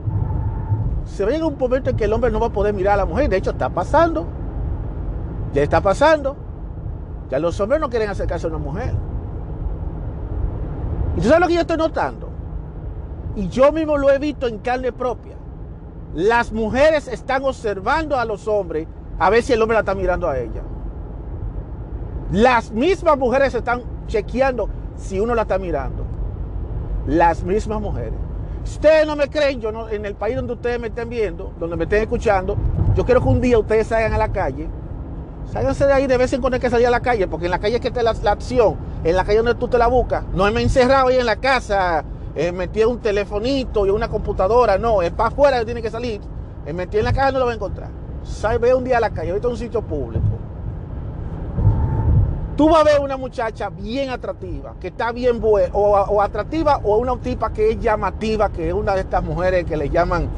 se 1.05 1.25
ve 1.25 1.37
en 1.37 1.45
un 1.45 1.57
momento 1.59 1.91
en 1.91 1.97
que 1.97 2.05
el 2.05 2.13
hombre 2.13 2.31
no 2.31 2.41
va 2.41 2.47
a 2.47 2.53
poder 2.53 2.75
mirar 2.75 2.95
a 2.95 2.99
la 2.99 3.07
mujer. 3.07 3.29
De 3.29 3.37
hecho, 3.37 3.51
está 3.51 3.69
pasando. 3.69 4.27
Ya 5.53 5.63
está 5.63 5.81
pasando. 5.81 6.37
Ya 7.31 7.39
los 7.39 7.59
hombres 7.61 7.81
no 7.81 7.91
quieren 7.91 8.09
acercarse 8.09 8.47
a 8.47 8.51
una 8.51 8.59
mujer. 8.59 8.95
¿Y 11.17 11.21
tú 11.21 11.29
sabes 11.29 11.41
lo 11.41 11.47
que 11.47 11.55
yo 11.55 11.61
estoy 11.61 11.77
notando? 11.77 12.29
Y 13.37 13.49
yo 13.49 13.73
mismo 13.73 13.97
lo 13.97 14.11
he 14.11 14.19
visto 14.19 14.47
en 14.47 14.59
carne 14.59 14.93
propia. 14.93 15.35
Las 16.15 16.53
mujeres 16.53 17.09
están 17.09 17.45
observando 17.45 18.17
a 18.17 18.25
los 18.25 18.47
hombres 18.47 18.87
a 19.19 19.31
ver 19.31 19.43
si 19.43 19.53
el 19.53 19.61
hombre 19.61 19.75
la 19.75 19.81
está 19.81 19.97
mirando 19.97 20.29
a 20.29 20.39
ella. 20.39 20.63
Las 22.31 22.71
mismas 22.71 23.19
mujeres 23.19 23.53
están 23.55 23.83
chequeando 24.07 24.69
si 24.97 25.19
uno 25.19 25.35
la 25.35 25.43
está 25.43 25.59
mirando. 25.59 26.05
Las 27.07 27.43
mismas 27.43 27.81
mujeres. 27.81 28.15
Ustedes 28.63 29.07
no 29.07 29.17
me 29.17 29.29
creen, 29.29 29.61
yo 29.61 29.73
no, 29.73 29.89
en 29.89 30.07
el 30.07 30.15
país 30.15 30.37
donde 30.37 30.53
ustedes 30.53 30.81
me 30.81 30.87
estén 30.87 31.09
viendo, 31.09 31.53
donde 31.59 31.77
me 31.77 31.85
estén 31.85 32.03
escuchando, 32.03 32.57
yo 32.95 33.05
quiero 33.05 33.21
que 33.21 33.29
un 33.29 33.41
día 33.41 33.59
ustedes 33.59 33.89
salgan 33.89 34.15
a 34.15 34.19
la 34.19 34.29
calle. 34.33 34.69
Ságanse 35.53 35.85
de 35.85 35.93
ahí 35.93 36.07
de 36.07 36.17
vez 36.17 36.33
en 36.33 36.41
cuando 36.41 36.55
hay 36.55 36.61
que 36.61 36.71
salir 36.71 36.87
a 36.87 36.91
la 36.91 37.01
calle, 37.01 37.27
porque 37.27 37.47
en 37.47 37.51
la 37.51 37.59
calle 37.59 37.77
es 37.77 37.81
que 37.81 37.89
está 37.89 38.03
la, 38.03 38.13
acción, 38.31 38.77
en 39.03 39.17
la 39.17 39.25
calle 39.25 39.39
donde 39.39 39.57
tú 39.57 39.69
te 39.69 39.79
la 39.79 39.89
buscas. 39.89 40.25
No 40.33 40.51
me 40.51 40.61
he 40.61 40.63
encerrado 40.63 41.09
ahí 41.09 41.19
en 41.19 41.27
la 41.27 41.37
casa 41.37 42.05
eh, 42.35 42.87
un 42.87 42.99
telefonito 42.99 43.87
y 43.87 43.91
una 43.91 44.09
computadora, 44.09 44.77
no, 44.79 45.03
es 45.03 45.13
para 45.13 45.29
afuera 45.29 45.59
que 45.59 45.65
tiene 45.65 45.83
que 45.83 45.91
salir. 45.91 46.21
Me 46.65 46.73
metí 46.73 46.99
en 46.99 47.05
la 47.05 47.13
calle 47.13 47.33
no 47.33 47.39
lo 47.41 47.47
va 47.47 47.53
a 47.53 47.55
encontrar. 47.55 47.91
Sal, 48.25 48.59
ve 48.59 48.75
un 48.75 48.85
día 48.85 48.97
a 48.97 49.01
la 49.01 49.11
calle, 49.11 49.31
ahorita 49.31 49.49
un 49.49 49.57
sitio 49.57 49.83
público. 49.83 50.25
Tú 52.57 52.69
vas 52.69 52.83
a 52.83 52.85
ver 52.85 53.01
una 53.01 53.17
muchacha 53.17 53.69
bien 53.69 54.11
atractiva, 54.11 54.75
que 54.81 54.89
está 54.89 55.13
bien 55.13 55.41
buena, 55.41 55.75
o, 55.75 56.23
atractiva, 56.23 56.81
o 56.85 56.99
una 56.99 57.17
tipa 57.17 57.53
que 57.53 57.73
es 57.73 57.81
llamativa, 57.81 58.51
que 58.51 58.69
es 58.69 58.75
una 58.75 58.95
de 58.95 59.01
estas 59.01 59.23
mujeres 59.23 59.65
que 59.65 59.77
le 59.77 59.91
llaman, 59.91 60.29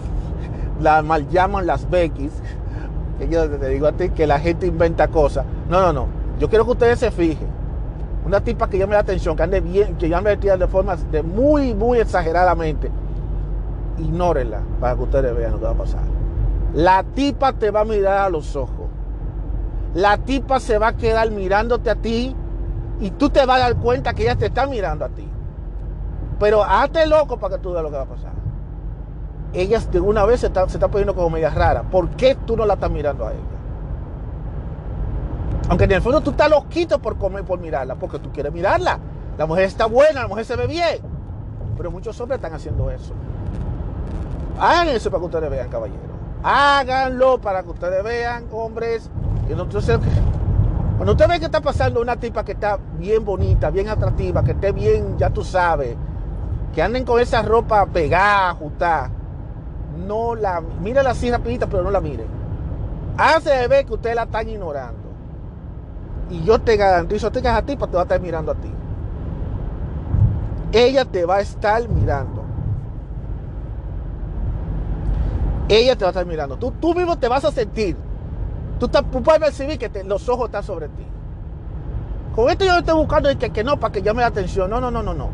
la 0.80 1.02
mal 1.02 1.28
llaman 1.28 1.66
las 1.66 1.88
Beckys. 1.88 2.32
Que 3.18 3.28
yo 3.28 3.48
te 3.48 3.68
digo 3.68 3.86
a 3.86 3.92
ti 3.92 4.10
que 4.10 4.26
la 4.26 4.38
gente 4.38 4.66
inventa 4.66 5.08
cosas. 5.08 5.46
No, 5.68 5.80
no, 5.80 5.92
no. 5.92 6.06
Yo 6.38 6.48
quiero 6.50 6.64
que 6.66 6.72
ustedes 6.72 6.98
se 6.98 7.10
fijen 7.10 7.55
una 8.26 8.40
tipa 8.40 8.68
que 8.68 8.76
llame 8.76 8.94
la 8.94 9.00
atención, 9.00 9.36
que 9.36 9.44
ande 9.44 9.60
bien, 9.60 9.96
que 9.96 10.08
llame 10.08 10.30
vestida 10.30 10.56
de 10.56 10.66
forma 10.66 10.96
de 10.96 11.22
muy, 11.22 11.74
muy 11.74 12.00
exageradamente. 12.00 12.90
Ignórenla 13.98 14.62
para 14.80 14.96
que 14.96 15.02
ustedes 15.04 15.36
vean 15.36 15.52
lo 15.52 15.58
que 15.60 15.64
va 15.64 15.70
a 15.70 15.74
pasar. 15.74 16.00
La 16.74 17.04
tipa 17.04 17.52
te 17.52 17.70
va 17.70 17.82
a 17.82 17.84
mirar 17.84 18.18
a 18.18 18.28
los 18.28 18.56
ojos. 18.56 18.88
La 19.94 20.18
tipa 20.18 20.58
se 20.58 20.76
va 20.76 20.88
a 20.88 20.96
quedar 20.96 21.30
mirándote 21.30 21.88
a 21.88 21.94
ti 21.94 22.34
y 23.00 23.12
tú 23.12 23.30
te 23.30 23.46
vas 23.46 23.58
a 23.58 23.60
dar 23.60 23.76
cuenta 23.76 24.12
que 24.12 24.24
ella 24.24 24.34
te 24.34 24.46
está 24.46 24.66
mirando 24.66 25.04
a 25.04 25.08
ti. 25.10 25.28
Pero 26.40 26.64
hazte 26.64 27.06
loco 27.06 27.38
para 27.38 27.56
que 27.56 27.62
tú 27.62 27.70
veas 27.70 27.84
lo 27.84 27.90
que 27.90 27.96
va 27.96 28.02
a 28.02 28.06
pasar. 28.06 28.32
Ella 29.52 29.78
de 29.78 30.00
una 30.00 30.24
vez 30.24 30.40
se 30.40 30.48
está, 30.48 30.68
se 30.68 30.78
está 30.78 30.88
poniendo 30.88 31.14
como 31.14 31.30
media 31.30 31.50
rara. 31.50 31.84
¿Por 31.84 32.08
qué 32.10 32.34
tú 32.44 32.56
no 32.56 32.66
la 32.66 32.74
estás 32.74 32.90
mirando 32.90 33.24
a 33.24 33.30
ella? 33.30 33.55
Aunque 35.68 35.84
en 35.84 35.92
el 35.92 36.02
fondo 36.02 36.20
tú 36.20 36.30
estás 36.30 36.50
loquito 36.50 36.98
por 37.00 37.18
comer, 37.18 37.44
por 37.44 37.58
mirarla, 37.58 37.96
porque 37.96 38.18
tú 38.18 38.30
quieres 38.32 38.52
mirarla. 38.52 38.98
La 39.36 39.46
mujer 39.46 39.64
está 39.64 39.86
buena, 39.86 40.22
la 40.22 40.28
mujer 40.28 40.44
se 40.44 40.56
ve 40.56 40.66
bien. 40.66 40.98
Pero 41.76 41.90
muchos 41.90 42.18
hombres 42.20 42.38
están 42.38 42.54
haciendo 42.54 42.90
eso. 42.90 43.12
Hagan 44.58 44.88
eso 44.88 45.10
para 45.10 45.20
que 45.20 45.26
ustedes 45.26 45.50
vean, 45.50 45.68
caballeros. 45.68 46.02
Háganlo 46.42 47.38
para 47.40 47.62
que 47.62 47.70
ustedes 47.70 48.02
vean, 48.02 48.46
hombres. 48.52 49.10
Entonces, 49.48 49.98
cuando 50.96 51.12
usted 51.12 51.28
ve 51.28 51.38
que 51.38 51.46
está 51.46 51.60
pasando 51.60 52.00
una 52.00 52.16
tipa 52.16 52.44
que 52.44 52.52
está 52.52 52.78
bien 52.98 53.24
bonita, 53.24 53.70
bien 53.70 53.88
atractiva, 53.88 54.42
que 54.42 54.52
esté 54.52 54.72
bien, 54.72 55.18
ya 55.18 55.30
tú 55.30 55.44
sabes, 55.44 55.96
que 56.74 56.82
anden 56.82 57.04
con 57.04 57.20
esa 57.20 57.42
ropa 57.42 57.84
pegada, 57.86 58.50
ajustada, 58.50 59.10
no 60.06 60.34
la, 60.34 60.60
mírala 60.60 61.10
así 61.10 61.30
rapidita, 61.30 61.66
pero 61.66 61.82
no 61.82 61.90
la 61.90 62.00
mire. 62.00 62.24
Hace 63.18 63.66
ver 63.68 63.84
que 63.84 63.94
ustedes 63.94 64.16
la 64.16 64.22
están 64.22 64.48
ignorando. 64.48 65.05
Y 66.30 66.42
yo 66.42 66.58
te 66.58 66.76
garantizo, 66.76 67.30
te 67.30 67.46
a 67.46 67.62
ti, 67.62 67.76
pues 67.76 67.90
te 67.90 67.96
va 67.96 68.02
a 68.02 68.04
estar 68.04 68.20
mirando 68.20 68.52
a 68.52 68.54
ti. 68.56 68.72
Ella 70.72 71.04
te 71.04 71.24
va 71.24 71.36
a 71.36 71.40
estar 71.40 71.88
mirando. 71.88 72.44
Ella 75.68 75.96
te 75.96 76.04
va 76.04 76.08
a 76.08 76.10
estar 76.10 76.26
mirando. 76.26 76.56
Tú, 76.56 76.72
tú 76.72 76.94
mismo 76.94 77.18
te 77.18 77.28
vas 77.28 77.44
a 77.44 77.52
sentir. 77.52 77.96
Tú, 78.78 78.88
puedes 78.88 79.40
percibir 79.40 79.78
que 79.78 80.04
los 80.04 80.28
ojos 80.28 80.46
están 80.46 80.62
sobre 80.62 80.88
ti. 80.88 81.06
Con 82.34 82.50
esto 82.50 82.64
yo 82.64 82.76
estoy 82.76 82.94
buscando 82.94 83.30
que, 83.38 83.50
que 83.50 83.64
no, 83.64 83.78
para 83.80 83.92
que 83.92 84.02
llame 84.02 84.20
la 84.20 84.28
atención. 84.28 84.68
No, 84.68 84.80
no, 84.80 84.90
no, 84.90 85.02
no, 85.02 85.14
no. 85.14 85.30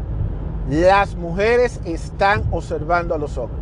Las 0.70 1.16
mujeres 1.16 1.80
están 1.84 2.44
observando 2.52 3.14
a 3.14 3.18
los 3.18 3.36
hombres. 3.36 3.60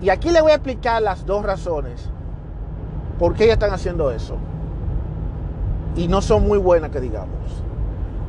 Y 0.00 0.10
aquí 0.10 0.30
le 0.30 0.40
voy 0.40 0.52
a 0.52 0.56
explicar 0.56 1.02
las 1.02 1.26
dos 1.26 1.44
razones 1.44 2.08
por 3.18 3.34
qué 3.34 3.44
ellas 3.44 3.54
están 3.54 3.72
haciendo 3.72 4.10
eso. 4.10 4.36
Y 5.96 6.08
no 6.08 6.22
son 6.22 6.46
muy 6.46 6.58
buenas, 6.58 6.90
que 6.90 7.00
digamos. 7.00 7.28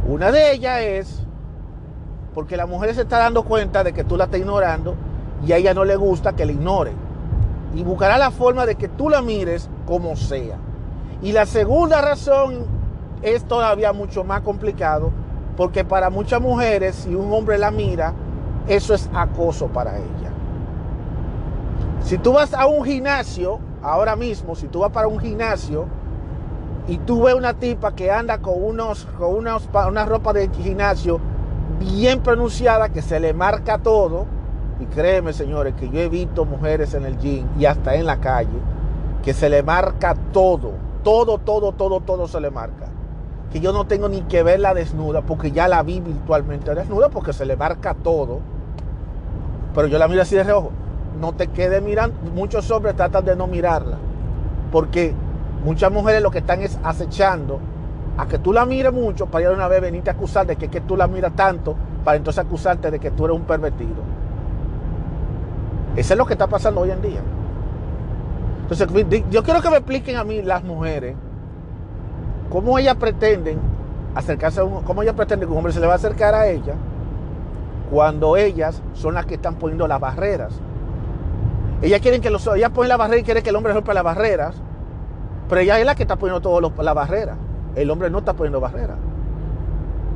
Una 0.07 0.31
de 0.31 0.53
ellas 0.53 0.79
es 0.81 1.23
porque 2.33 2.57
la 2.57 2.65
mujer 2.65 2.95
se 2.95 3.01
está 3.01 3.19
dando 3.19 3.43
cuenta 3.43 3.83
de 3.83 3.93
que 3.93 4.03
tú 4.03 4.17
la 4.17 4.25
estás 4.25 4.39
ignorando 4.39 4.95
y 5.45 5.51
a 5.51 5.57
ella 5.57 5.73
no 5.73 5.85
le 5.85 5.95
gusta 5.95 6.33
que 6.33 6.45
le 6.45 6.53
ignore. 6.53 6.91
Y 7.75 7.83
buscará 7.83 8.17
la 8.17 8.31
forma 8.31 8.65
de 8.65 8.75
que 8.75 8.87
tú 8.87 9.09
la 9.09 9.21
mires 9.21 9.69
como 9.85 10.15
sea. 10.15 10.57
Y 11.21 11.31
la 11.31 11.45
segunda 11.45 12.01
razón 12.01 12.65
es 13.21 13.43
todavía 13.45 13.93
mucho 13.93 14.23
más 14.23 14.41
complicado 14.41 15.11
porque 15.55 15.83
para 15.83 16.09
muchas 16.09 16.41
mujeres 16.41 16.95
si 16.95 17.13
un 17.13 17.31
hombre 17.31 17.57
la 17.57 17.71
mira, 17.71 18.13
eso 18.67 18.93
es 18.93 19.09
acoso 19.13 19.67
para 19.67 19.97
ella. 19.97 20.31
Si 22.03 22.17
tú 22.17 22.33
vas 22.33 22.53
a 22.53 22.65
un 22.65 22.83
gimnasio, 22.83 23.59
ahora 23.83 24.15
mismo, 24.15 24.55
si 24.55 24.67
tú 24.67 24.79
vas 24.79 24.91
para 24.91 25.07
un 25.07 25.19
gimnasio 25.19 25.85
y 26.87 26.97
tú 26.97 27.23
ves 27.23 27.35
una 27.35 27.53
tipa 27.53 27.93
que 27.95 28.11
anda 28.11 28.39
con, 28.39 28.61
unos, 28.61 29.05
con 29.17 29.35
unos, 29.35 29.69
una 29.87 30.05
ropa 30.05 30.33
de 30.33 30.49
gimnasio 30.49 31.19
bien 31.79 32.21
pronunciada, 32.21 32.89
que 32.89 33.01
se 33.01 33.19
le 33.19 33.33
marca 33.33 33.77
todo, 33.77 34.25
y 34.79 34.85
créeme 34.85 35.33
señores, 35.33 35.75
que 35.75 35.89
yo 35.89 35.99
he 35.99 36.09
visto 36.09 36.45
mujeres 36.45 36.93
en 36.93 37.05
el 37.05 37.17
gym 37.17 37.47
y 37.57 37.65
hasta 37.65 37.95
en 37.95 38.05
la 38.05 38.17
calle, 38.17 38.59
que 39.23 39.33
se 39.33 39.49
le 39.49 39.63
marca 39.63 40.15
todo, 40.31 40.73
todo, 41.03 41.37
todo, 41.37 41.71
todo, 41.71 42.01
todo 42.01 42.27
se 42.27 42.39
le 42.41 42.49
marca. 42.49 42.87
Que 43.51 43.59
yo 43.59 43.73
no 43.73 43.85
tengo 43.85 44.07
ni 44.07 44.21
que 44.21 44.43
verla 44.43 44.73
desnuda, 44.73 45.21
porque 45.21 45.51
ya 45.51 45.67
la 45.67 45.83
vi 45.83 45.99
virtualmente 45.99 46.73
desnuda, 46.73 47.09
porque 47.09 47.33
se 47.33 47.45
le 47.45 47.57
marca 47.57 47.93
todo. 47.93 48.39
Pero 49.75 49.87
yo 49.87 49.97
la 49.97 50.07
miro 50.07 50.21
así 50.21 50.35
de 50.35 50.43
reojo. 50.43 50.71
No 51.19 51.33
te 51.33 51.47
quedes 51.47 51.81
mirando. 51.83 52.15
Muchos 52.33 52.71
hombres 52.71 52.95
tratan 52.95 53.25
de 53.25 53.35
no 53.35 53.47
mirarla. 53.47 53.97
Porque 54.71 55.13
muchas 55.63 55.91
mujeres 55.91 56.21
lo 56.21 56.31
que 56.31 56.39
están 56.39 56.61
es 56.61 56.77
acechando 56.83 57.59
a 58.17 58.27
que 58.27 58.39
tú 58.39 58.53
la 58.53 58.65
mires 58.65 58.91
mucho 58.91 59.27
para 59.27 59.45
ir 59.45 59.51
una 59.51 59.67
vez 59.67 59.81
venirte 59.81 60.09
a 60.09 60.13
acusar 60.13 60.45
de 60.45 60.55
que, 60.55 60.67
que 60.67 60.81
tú 60.81 60.97
la 60.97 61.07
miras 61.07 61.33
tanto, 61.33 61.75
para 62.03 62.17
entonces 62.17 62.43
acusarte 62.43 62.91
de 62.91 62.99
que 62.99 63.11
tú 63.11 63.25
eres 63.25 63.37
un 63.37 63.43
pervertido. 63.43 64.03
Eso 65.95 66.13
es 66.13 66.17
lo 66.17 66.25
que 66.25 66.33
está 66.33 66.47
pasando 66.47 66.81
hoy 66.81 66.91
en 66.91 67.01
día. 67.01 67.21
Entonces, 68.69 68.87
yo 69.29 69.43
quiero 69.43 69.61
que 69.61 69.69
me 69.69 69.77
expliquen 69.77 70.15
a 70.15 70.23
mí 70.23 70.41
las 70.41 70.63
mujeres 70.63 71.15
cómo 72.49 72.77
ellas 72.79 72.95
pretenden 72.95 73.59
acercarse 74.15 74.61
a 74.61 74.63
un, 74.63 74.83
cómo 74.83 75.01
ellas 75.03 75.15
pretenden 75.15 75.47
que 75.47 75.51
un 75.51 75.57
hombre 75.57 75.73
se 75.73 75.79
le 75.79 75.87
va 75.87 75.93
a 75.93 75.95
acercar 75.97 76.33
a 76.35 76.47
ella 76.47 76.75
cuando 77.91 78.37
ellas 78.37 78.81
son 78.93 79.13
las 79.13 79.25
que 79.25 79.35
están 79.35 79.55
poniendo 79.55 79.87
las 79.87 79.99
barreras. 79.99 80.53
Ellas 81.81 81.99
quieren 81.99 82.21
que 82.21 82.29
ellas 82.29 82.69
ponen 82.69 82.89
la 82.89 82.97
barrera 82.97 83.19
y 83.19 83.23
quieren 83.23 83.43
que 83.43 83.49
el 83.49 83.55
hombre 83.55 83.73
rompa 83.73 83.93
las 83.93 84.03
barreras, 84.03 84.55
pero 85.51 85.61
ella 85.61 85.79
es 85.79 85.85
la 85.85 85.95
que 85.95 86.03
está 86.03 86.15
poniendo 86.15 86.41
todas 86.41 86.71
las 86.79 86.95
barreras. 86.95 87.37
El 87.75 87.91
hombre 87.91 88.09
no 88.09 88.19
está 88.19 88.33
poniendo 88.33 88.61
barreras. 88.61 88.97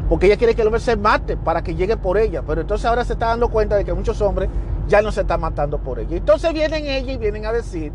Porque 0.08 0.28
ella 0.28 0.38
quiere 0.38 0.56
que 0.56 0.62
el 0.62 0.68
hombre 0.70 0.80
se 0.80 0.96
mate 0.96 1.36
para 1.36 1.62
que 1.62 1.76
llegue 1.76 1.98
por 1.98 2.18
ella. 2.18 2.42
Pero 2.48 2.62
entonces 2.62 2.86
ahora 2.86 3.04
se 3.04 3.14
está 3.14 3.28
dando 3.28 3.50
cuenta 3.50 3.76
de 3.76 3.84
que 3.84 3.94
muchos 3.94 4.22
hombres 4.22 4.50
ya 4.88 5.02
no 5.02 5.12
se 5.12 5.22
están 5.22 5.42
matando 5.42 5.78
por 5.78 6.00
ella. 6.00 6.16
Entonces 6.16 6.54
vienen 6.54 6.86
ella 6.86 7.12
y 7.12 7.18
vienen 7.18 7.46
a 7.46 7.52
decir 7.52 7.92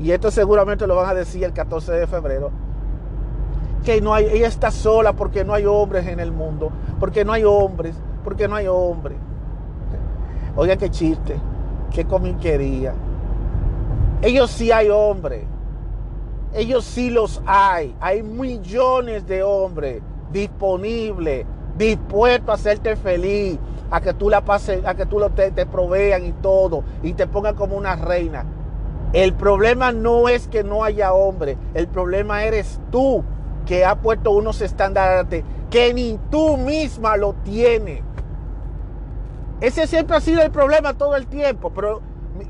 y 0.00 0.12
esto 0.12 0.30
seguramente 0.30 0.86
lo 0.86 0.96
van 0.96 1.10
a 1.10 1.14
decir 1.14 1.44
el 1.44 1.52
14 1.52 1.92
de 1.92 2.06
febrero, 2.06 2.50
que 3.84 4.00
no 4.00 4.14
hay, 4.14 4.24
ella 4.24 4.48
está 4.48 4.70
sola 4.70 5.12
porque 5.12 5.44
no 5.44 5.52
hay 5.52 5.66
hombres 5.66 6.06
en 6.06 6.20
el 6.20 6.32
mundo, 6.32 6.72
porque 6.98 7.24
no 7.24 7.34
hay 7.34 7.44
hombres, 7.44 7.94
porque 8.24 8.48
no 8.48 8.56
hay 8.56 8.66
hombres. 8.66 9.18
Oiga 10.56 10.76
qué 10.76 10.90
chiste, 10.90 11.36
qué 11.90 12.06
comiquería. 12.06 12.94
Ellos 14.22 14.50
sí 14.50 14.72
hay 14.72 14.88
hombres, 14.88 15.44
ellos 16.52 16.84
sí 16.84 17.10
los 17.10 17.42
hay, 17.46 17.94
hay 18.00 18.22
millones 18.22 19.26
de 19.26 19.42
hombres 19.42 20.02
disponibles, 20.32 21.46
dispuestos 21.76 22.48
a 22.50 22.54
hacerte 22.54 22.96
feliz, 22.96 23.58
a 23.90 24.00
que 24.00 24.14
tú 24.14 24.30
la 24.30 24.44
pases, 24.44 24.84
a 24.84 24.94
que 24.94 25.06
tú 25.06 25.18
lo 25.18 25.30
te, 25.30 25.50
te 25.50 25.66
provean 25.66 26.24
y 26.24 26.32
todo, 26.32 26.84
y 27.02 27.14
te 27.14 27.26
pongan 27.26 27.54
como 27.54 27.76
una 27.76 27.96
reina. 27.96 28.44
El 29.12 29.34
problema 29.34 29.90
no 29.92 30.28
es 30.28 30.46
que 30.46 30.62
no 30.62 30.84
haya 30.84 31.12
hombre, 31.12 31.56
el 31.74 31.88
problema 31.88 32.44
eres 32.44 32.80
tú 32.90 33.24
que 33.66 33.84
ha 33.84 33.96
puesto 33.96 34.30
unos 34.30 34.60
estándares 34.60 35.44
que 35.70 35.94
ni 35.94 36.18
tú 36.30 36.56
misma 36.56 37.16
lo 37.16 37.34
tienes. 37.44 38.02
Ese 39.60 39.86
siempre 39.86 40.16
ha 40.16 40.20
sido 40.20 40.42
el 40.42 40.50
problema 40.50 40.94
todo 40.94 41.16
el 41.16 41.26
tiempo, 41.26 41.70
pero 41.70 42.00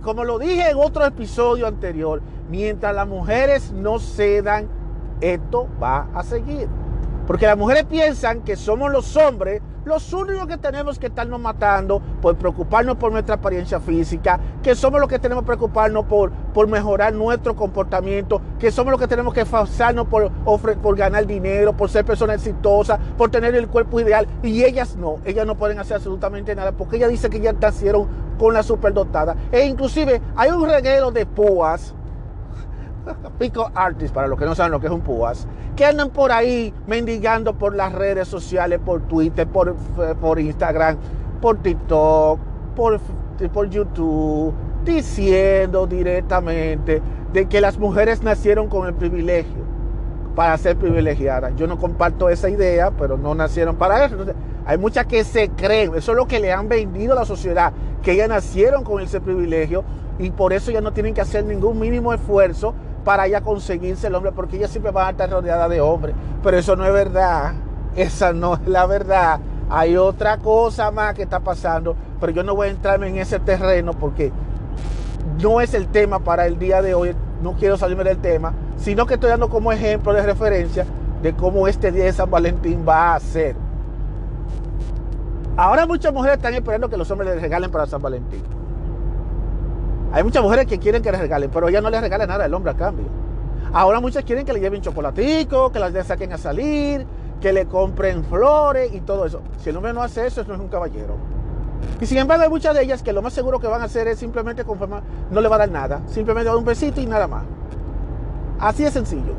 como 0.02 0.24
lo 0.24 0.38
dije 0.38 0.70
en 0.70 0.76
otro 0.76 1.04
episodio 1.04 1.66
anterior, 1.66 2.22
mientras 2.50 2.94
las 2.94 3.06
mujeres 3.06 3.72
no 3.72 3.98
cedan, 3.98 4.68
esto 5.20 5.68
va 5.82 6.08
a 6.14 6.22
seguir. 6.22 6.68
Porque 7.26 7.46
las 7.46 7.56
mujeres 7.56 7.84
piensan 7.84 8.42
que 8.42 8.56
somos 8.56 8.90
los 8.90 9.16
hombres 9.16 9.62
los 9.84 10.12
únicos 10.12 10.46
que 10.46 10.58
tenemos 10.58 10.98
que 10.98 11.06
estarnos 11.06 11.40
matando 11.40 12.00
por 12.20 12.36
preocuparnos 12.36 12.96
por 12.96 13.12
nuestra 13.12 13.36
apariencia 13.36 13.80
física, 13.80 14.38
que 14.62 14.74
somos 14.74 15.00
los 15.00 15.08
que 15.08 15.18
tenemos 15.18 15.42
que 15.42 15.46
preocuparnos 15.46 16.04
por, 16.04 16.30
por 16.30 16.68
mejorar 16.68 17.14
nuestro 17.14 17.56
comportamiento, 17.56 18.42
que 18.58 18.70
somos 18.70 18.90
los 18.90 19.00
que 19.00 19.08
tenemos 19.08 19.32
que 19.32 19.40
esforzarnos 19.40 20.06
por, 20.06 20.30
por 20.30 20.96
ganar 20.96 21.26
dinero, 21.26 21.72
por 21.74 21.88
ser 21.88 22.04
personas 22.04 22.36
exitosas, 22.36 23.00
por 23.16 23.30
tener 23.30 23.54
el 23.54 23.68
cuerpo 23.68 24.00
ideal. 24.00 24.26
Y 24.42 24.64
ellas 24.64 24.96
no, 24.96 25.16
ellas 25.24 25.46
no 25.46 25.56
pueden 25.56 25.78
hacer 25.78 25.96
absolutamente 25.96 26.54
nada 26.54 26.72
porque 26.72 26.96
ellas 26.96 27.10
dicen 27.10 27.30
que 27.30 27.40
ya 27.40 27.52
nacieron 27.52 28.06
con 28.38 28.52
la 28.52 28.62
superdotada. 28.62 29.34
E 29.50 29.64
inclusive 29.64 30.20
hay 30.36 30.50
un 30.50 30.68
reguero 30.68 31.10
de 31.10 31.26
púas 31.26 31.94
pico 33.38 33.70
artists, 33.74 34.12
para 34.12 34.26
los 34.28 34.38
que 34.38 34.44
no 34.44 34.54
saben 34.54 34.72
lo 34.72 34.80
que 34.80 34.86
es 34.86 34.92
un 34.92 35.00
púas, 35.00 35.46
que 35.76 35.84
andan 35.84 36.10
por 36.10 36.32
ahí 36.32 36.74
mendigando 36.86 37.54
por 37.54 37.74
las 37.74 37.92
redes 37.92 38.28
sociales, 38.28 38.80
por 38.84 39.02
Twitter, 39.02 39.46
por, 39.46 39.74
por 40.20 40.38
Instagram, 40.38 40.96
por 41.40 41.58
TikTok, 41.58 42.38
por, 42.74 43.00
por 43.52 43.68
YouTube, 43.68 44.54
diciendo 44.84 45.86
directamente 45.86 47.02
de 47.32 47.46
que 47.46 47.60
las 47.60 47.78
mujeres 47.78 48.22
nacieron 48.22 48.68
con 48.68 48.86
el 48.86 48.94
privilegio 48.94 49.70
para 50.34 50.56
ser 50.58 50.76
privilegiadas. 50.76 51.54
Yo 51.56 51.66
no 51.66 51.78
comparto 51.78 52.28
esa 52.28 52.48
idea, 52.48 52.90
pero 52.90 53.16
no 53.16 53.34
nacieron 53.34 53.76
para 53.76 54.04
eso. 54.04 54.16
hay 54.64 54.78
muchas 54.78 55.06
que 55.06 55.24
se 55.24 55.50
creen, 55.50 55.94
eso 55.94 56.12
es 56.12 56.16
lo 56.16 56.26
que 56.26 56.40
le 56.40 56.52
han 56.52 56.68
vendido 56.68 57.12
a 57.12 57.16
la 57.16 57.24
sociedad, 57.24 57.72
que 58.02 58.12
ellas 58.12 58.28
nacieron 58.28 58.84
con 58.84 59.02
ese 59.02 59.20
privilegio 59.20 59.84
y 60.18 60.30
por 60.30 60.52
eso 60.52 60.70
ya 60.70 60.80
no 60.80 60.92
tienen 60.92 61.14
que 61.14 61.20
hacer 61.20 61.44
ningún 61.44 61.78
mínimo 61.78 62.12
esfuerzo 62.12 62.74
para 63.04 63.26
ella 63.26 63.40
conseguirse 63.40 64.06
el 64.06 64.14
hombre, 64.14 64.32
porque 64.32 64.56
ella 64.56 64.68
siempre 64.68 64.92
va 64.92 65.08
a 65.08 65.10
estar 65.10 65.30
rodeada 65.30 65.68
de 65.68 65.80
hombres. 65.80 66.14
Pero 66.42 66.58
eso 66.58 66.76
no 66.76 66.84
es 66.84 66.92
verdad. 66.92 67.54
Esa 67.96 68.32
no 68.32 68.54
es 68.54 68.66
la 68.66 68.86
verdad. 68.86 69.40
Hay 69.68 69.96
otra 69.96 70.38
cosa 70.38 70.90
más 70.90 71.14
que 71.14 71.22
está 71.22 71.40
pasando, 71.40 71.96
pero 72.18 72.32
yo 72.32 72.42
no 72.42 72.54
voy 72.54 72.68
a 72.68 72.70
entrarme 72.70 73.08
en 73.08 73.18
ese 73.18 73.38
terreno 73.38 73.92
porque 73.92 74.32
no 75.40 75.60
es 75.60 75.74
el 75.74 75.88
tema 75.88 76.18
para 76.18 76.46
el 76.46 76.58
día 76.58 76.82
de 76.82 76.94
hoy. 76.94 77.14
No 77.42 77.52
quiero 77.54 77.76
salirme 77.76 78.04
del 78.04 78.18
tema, 78.18 78.52
sino 78.76 79.06
que 79.06 79.14
estoy 79.14 79.30
dando 79.30 79.48
como 79.48 79.72
ejemplo 79.72 80.12
de 80.12 80.22
referencia 80.22 80.84
de 81.22 81.34
cómo 81.34 81.68
este 81.68 81.92
día 81.92 82.04
de 82.04 82.12
San 82.12 82.30
Valentín 82.30 82.84
va 82.86 83.14
a 83.14 83.20
ser. 83.20 83.54
Ahora 85.56 85.86
muchas 85.86 86.12
mujeres 86.12 86.38
están 86.38 86.54
esperando 86.54 86.88
que 86.88 86.96
los 86.96 87.10
hombres 87.10 87.34
les 87.34 87.42
regalen 87.42 87.70
para 87.70 87.86
San 87.86 88.00
Valentín. 88.00 88.59
Hay 90.12 90.24
muchas 90.24 90.42
mujeres 90.42 90.66
que 90.66 90.78
quieren 90.78 91.02
que 91.02 91.12
les 91.12 91.20
regalen, 91.20 91.50
pero 91.50 91.68
ella 91.68 91.80
no 91.80 91.90
les 91.90 92.00
regala 92.00 92.26
nada 92.26 92.44
al 92.44 92.54
hombre 92.54 92.72
a 92.72 92.74
cambio. 92.74 93.06
Ahora 93.72 94.00
muchas 94.00 94.24
quieren 94.24 94.44
que 94.44 94.52
le 94.52 94.60
lleven 94.60 94.82
chocolatico, 94.82 95.70
que 95.70 95.78
las 95.78 96.06
saquen 96.06 96.32
a 96.32 96.38
salir, 96.38 97.06
que 97.40 97.52
le 97.52 97.66
compren 97.66 98.24
flores 98.24 98.92
y 98.92 99.00
todo 99.00 99.24
eso. 99.24 99.40
Si 99.62 99.70
el 99.70 99.76
hombre 99.76 99.92
no 99.92 100.02
hace 100.02 100.26
eso, 100.26 100.44
no 100.44 100.54
es 100.54 100.60
un 100.60 100.68
caballero. 100.68 101.14
Y 102.00 102.06
sin 102.06 102.18
embargo 102.18 102.42
hay 102.42 102.50
muchas 102.50 102.74
de 102.74 102.82
ellas 102.82 103.02
que 103.02 103.12
lo 103.12 103.22
más 103.22 103.32
seguro 103.32 103.60
que 103.60 103.66
van 103.66 103.80
a 103.82 103.84
hacer 103.84 104.08
es 104.08 104.18
simplemente 104.18 104.64
conformar, 104.64 105.02
no 105.30 105.40
le 105.40 105.48
va 105.48 105.56
a 105.56 105.60
dar 105.60 105.70
nada, 105.70 106.02
simplemente 106.06 106.48
dar 106.48 106.56
un 106.56 106.64
besito 106.64 107.00
y 107.00 107.06
nada 107.06 107.28
más. 107.28 107.44
Así 108.58 108.84
es 108.84 108.92
sencillo. 108.92 109.34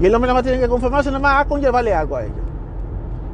Y 0.00 0.06
el 0.06 0.14
hombre 0.14 0.28
nada 0.28 0.38
más 0.38 0.42
tiene 0.44 0.58
que 0.58 0.68
conformarse 0.68 1.10
nada 1.10 1.20
más 1.20 1.42
a 1.42 1.48
conllevarle 1.48 1.92
algo 1.92 2.16
a 2.16 2.24
ella. 2.24 2.32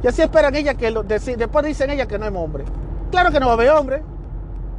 Y 0.03 0.07
así 0.07 0.21
esperan 0.21 0.55
ellas 0.55 0.75
que 0.75 0.91
lo, 0.91 1.03
después 1.03 1.65
dicen 1.65 1.89
ellas 1.89 2.07
que 2.07 2.17
no 2.17 2.25
es 2.25 2.33
hombre. 2.35 2.63
Claro 3.11 3.31
que 3.31 3.39
no 3.39 3.47
va 3.47 3.53
a 3.53 3.55
haber 3.55 3.69
hombre. 3.71 4.03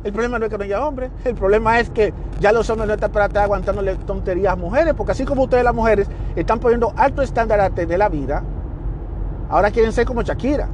El 0.02 0.12
problema 0.12 0.38
no 0.38 0.46
es 0.46 0.50
que 0.50 0.56
no 0.56 0.64
haya 0.64 0.86
hombres, 0.86 1.10
el 1.24 1.34
problema 1.34 1.78
es 1.78 1.90
que 1.90 2.14
ya 2.40 2.52
los 2.52 2.70
hombres 2.70 2.88
no 2.88 2.94
están 2.94 3.12
para 3.12 3.26
estar 3.26 3.44
aguantándole 3.44 3.96
tonterías 3.96 4.54
a 4.54 4.56
mujeres, 4.56 4.94
porque 4.96 5.12
así 5.12 5.26
como 5.26 5.42
ustedes 5.42 5.62
las 5.62 5.74
mujeres 5.74 6.08
están 6.34 6.58
poniendo 6.58 6.94
alto 6.96 7.20
estándar 7.20 7.70
de 7.74 7.98
la 7.98 8.08
vida, 8.08 8.42
ahora 9.50 9.70
quieren 9.70 9.92
ser 9.92 10.06
como 10.06 10.22
Shakira. 10.22 10.68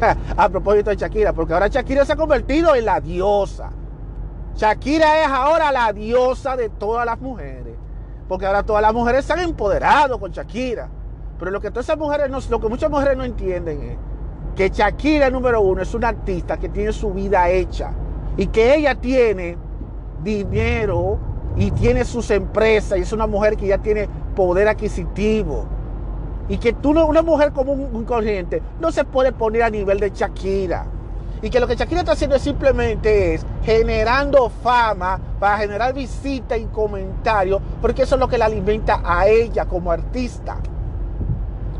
a 0.36 0.48
propósito 0.48 0.90
de 0.90 0.96
Shakira, 0.96 1.32
porque 1.32 1.52
ahora 1.52 1.66
Shakira 1.66 2.04
se 2.04 2.12
ha 2.12 2.16
convertido 2.16 2.76
en 2.76 2.84
la 2.84 3.00
diosa. 3.00 3.70
Shakira 4.54 5.24
es 5.24 5.28
ahora 5.28 5.72
la 5.72 5.92
diosa 5.92 6.56
de 6.56 6.68
todas 6.68 7.04
las 7.04 7.20
mujeres, 7.20 7.74
porque 8.28 8.46
ahora 8.46 8.62
todas 8.62 8.82
las 8.82 8.94
mujeres 8.94 9.24
se 9.24 9.32
han 9.32 9.40
empoderado 9.40 10.20
con 10.20 10.30
Shakira. 10.30 10.88
Pero 11.36 11.50
lo 11.50 11.60
que 11.60 11.70
todas 11.70 11.86
esas 11.86 11.98
mujeres, 11.98 12.30
no, 12.30 12.38
lo 12.48 12.60
que 12.60 12.68
muchas 12.68 12.90
mujeres 12.90 13.16
no 13.16 13.24
entienden 13.24 13.82
es 13.82 13.98
que 14.54 14.68
Shakira 14.68 15.30
número 15.30 15.60
uno 15.62 15.82
es 15.82 15.92
una 15.94 16.08
artista 16.08 16.58
que 16.58 16.68
tiene 16.68 16.92
su 16.92 17.12
vida 17.12 17.48
hecha 17.48 17.90
y 18.36 18.46
que 18.46 18.74
ella 18.74 18.94
tiene 18.94 19.56
dinero 20.22 21.18
y 21.56 21.70
tiene 21.72 22.04
sus 22.04 22.30
empresas 22.30 22.98
y 22.98 23.02
es 23.02 23.12
una 23.12 23.26
mujer 23.26 23.56
que 23.56 23.66
ya 23.66 23.78
tiene 23.78 24.08
poder 24.34 24.68
adquisitivo. 24.68 25.66
Y 26.48 26.58
que 26.58 26.72
tú, 26.72 26.90
una 26.90 27.22
mujer 27.22 27.52
como 27.52 27.72
un 27.72 28.04
corriente, 28.04 28.60
no 28.80 28.90
se 28.90 29.04
puede 29.04 29.30
poner 29.30 29.62
a 29.62 29.70
nivel 29.70 30.00
de 30.00 30.10
Shakira. 30.10 30.86
Y 31.42 31.48
que 31.48 31.60
lo 31.60 31.66
que 31.66 31.76
Shakira 31.76 32.00
está 32.00 32.12
haciendo 32.12 32.38
simplemente 32.38 33.34
es 33.34 33.46
generando 33.62 34.50
fama 34.50 35.18
para 35.38 35.58
generar 35.58 35.94
visitas 35.94 36.58
y 36.58 36.64
comentarios, 36.66 37.62
porque 37.80 38.02
eso 38.02 38.16
es 38.16 38.20
lo 38.20 38.28
que 38.28 38.36
la 38.36 38.46
alimenta 38.46 39.00
a 39.04 39.28
ella 39.28 39.64
como 39.64 39.92
artista. 39.92 40.58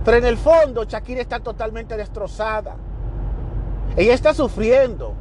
Pero 0.05 0.17
en 0.17 0.25
el 0.25 0.39
fondo 0.39 0.85
Shakira 0.85 1.21
está 1.21 1.41
totalmente 1.41 1.97
destrozada. 1.97 2.77
Ella 3.97 4.15
está 4.15 4.33
sufriendo. 4.33 5.15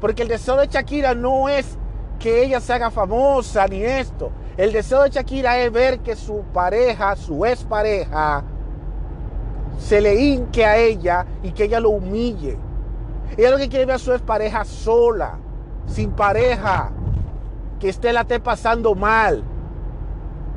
Porque 0.00 0.22
el 0.22 0.28
deseo 0.28 0.56
de 0.56 0.68
Shakira 0.68 1.14
no 1.14 1.48
es 1.48 1.76
que 2.18 2.44
ella 2.44 2.60
se 2.60 2.72
haga 2.72 2.90
famosa 2.90 3.66
ni 3.66 3.82
esto. 3.82 4.30
El 4.56 4.72
deseo 4.72 5.02
de 5.02 5.10
Shakira 5.10 5.58
es 5.58 5.72
ver 5.72 6.00
que 6.00 6.16
su 6.16 6.42
pareja, 6.52 7.14
su 7.16 7.44
expareja, 7.44 8.42
se 9.78 10.00
le 10.00 10.14
hinque 10.16 10.64
a 10.64 10.76
ella 10.76 11.26
y 11.42 11.52
que 11.52 11.64
ella 11.64 11.80
lo 11.80 11.90
humille. 11.90 12.58
Ella 13.36 13.50
lo 13.50 13.58
que 13.58 13.68
quiere 13.68 13.86
ver 13.86 13.96
a 13.96 14.00
su 14.00 14.12
expareja 14.12 14.64
sola, 14.64 15.38
sin 15.86 16.10
pareja, 16.10 16.90
que 17.78 17.88
esté 17.88 18.12
la 18.12 18.22
esté 18.22 18.40
pasando 18.40 18.94
mal, 18.94 19.44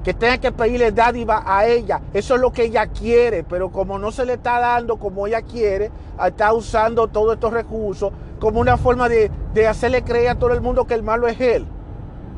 que 0.03 0.13
tenga 0.13 0.39
que 0.39 0.51
pedirle 0.51 0.91
dádiva 0.91 1.43
a 1.45 1.67
ella. 1.67 2.01
Eso 2.13 2.35
es 2.35 2.41
lo 2.41 2.51
que 2.51 2.63
ella 2.63 2.87
quiere, 2.87 3.43
pero 3.43 3.71
como 3.71 3.99
no 3.99 4.11
se 4.11 4.25
le 4.25 4.33
está 4.33 4.59
dando 4.59 4.97
como 4.97 5.27
ella 5.27 5.43
quiere, 5.43 5.91
está 6.25 6.53
usando 6.53 7.07
todos 7.07 7.35
estos 7.35 7.53
recursos 7.53 8.11
como 8.41 8.59
una 8.59 8.75
forma 8.75 9.07
de, 9.07 9.29
de 9.53 9.67
hacerle 9.67 10.03
creer 10.03 10.29
a 10.29 10.35
todo 10.35 10.51
el 10.51 10.61
mundo 10.61 10.87
que 10.87 10.95
el 10.95 11.03
malo 11.03 11.27
es 11.27 11.39
él. 11.39 11.67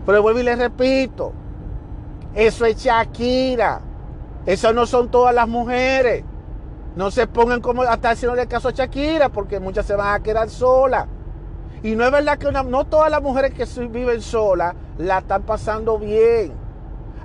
Pero 0.06 0.22
vuelvo 0.22 0.42
y 0.42 0.44
le 0.44 0.56
repito, 0.58 1.32
eso 2.36 2.66
es 2.66 2.76
Shakira. 2.76 3.80
Eso 4.46 4.74
no 4.74 4.86
son 4.86 5.10
todas 5.10 5.34
las 5.34 5.48
mujeres. 5.48 6.26
No 6.98 7.10
se 7.10 7.26
pongan 7.26 7.62
como 7.62 7.84
hasta 7.84 8.10
haciéndole 8.10 8.48
caso 8.48 8.68
a 8.68 8.72
Shakira, 8.72 9.30
porque 9.30 9.62
muchas 9.62 9.86
se 9.86 9.96
van 9.96 10.14
a 10.14 10.22
quedar 10.22 10.50
solas. 10.50 11.08
Y 11.84 11.96
no 11.96 12.04
es 12.04 12.12
verdad 12.12 12.38
que 12.38 12.52
no 12.52 12.86
todas 12.86 13.10
las 13.10 13.22
mujeres 13.22 13.54
que 13.54 13.66
viven 13.88 14.22
solas 14.22 14.76
la 14.98 15.20
están 15.20 15.44
pasando 15.44 15.98
bien. 15.98 16.63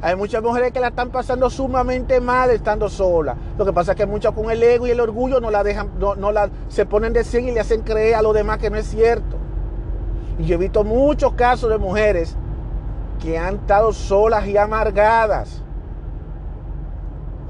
Hay 0.01 0.15
muchas 0.15 0.43
mujeres 0.43 0.73
que 0.73 0.79
la 0.79 0.89
están 0.89 1.11
pasando 1.11 1.51
sumamente 1.51 2.21
mal 2.21 2.51
estando 2.51 2.89
solas. 2.89 3.37
Lo 3.57 3.65
que 3.65 3.73
pasa 3.73 3.93
es 3.93 3.97
que 3.97 4.07
muchas 4.07 4.33
con 4.33 4.51
el 4.51 4.63
ego 4.63 4.87
y 4.87 4.91
el 4.91 5.01
orgullo 5.01 5.41
no 5.41 5.51
la 5.51 5.65
dejan, 5.65 5.91
no, 5.99 6.15
la, 6.33 6.49
se 6.69 6.87
ponen 6.87 7.13
de 7.13 7.25
sí 7.25 7.39
y 7.39 7.51
le 7.51 7.61
hacen 7.61 7.83
creer 7.83 8.15
a 8.15 8.23
los 8.23 8.33
demás 8.33 8.59
que 8.59 8.71
no 8.71 8.77
es 8.77 8.87
cierto. 8.87 9.37
Y 10.39 10.45
yo 10.45 10.55
he 10.55 10.59
visto 10.59 10.85
muchos 10.85 11.33
casos 11.33 11.69
de 11.69 11.79
mujeres 11.79 12.37
que 13.21 13.39
han 13.39 13.57
estado 13.57 13.93
solas 13.93 14.47
y 14.47 14.57
amargadas. 14.57 15.63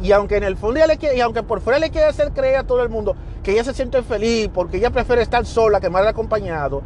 Y 0.00 0.12
aunque 0.12 0.36
en 0.36 0.44
el 0.44 0.56
fondo 0.56 0.80
y 0.80 1.20
aunque 1.20 1.42
por 1.42 1.60
fuera 1.60 1.78
le 1.78 1.90
quiere 1.90 2.06
hacer 2.06 2.32
creer 2.32 2.56
a 2.56 2.64
todo 2.64 2.82
el 2.82 2.88
mundo 2.88 3.14
que 3.42 3.50
ella 3.52 3.64
se 3.64 3.74
siente 3.74 4.00
feliz 4.02 4.48
porque 4.54 4.78
ella 4.78 4.90
prefiere 4.90 5.20
estar 5.20 5.44
sola 5.44 5.80
que 5.80 5.90
mal 5.90 6.06
acompañado, 6.06 6.82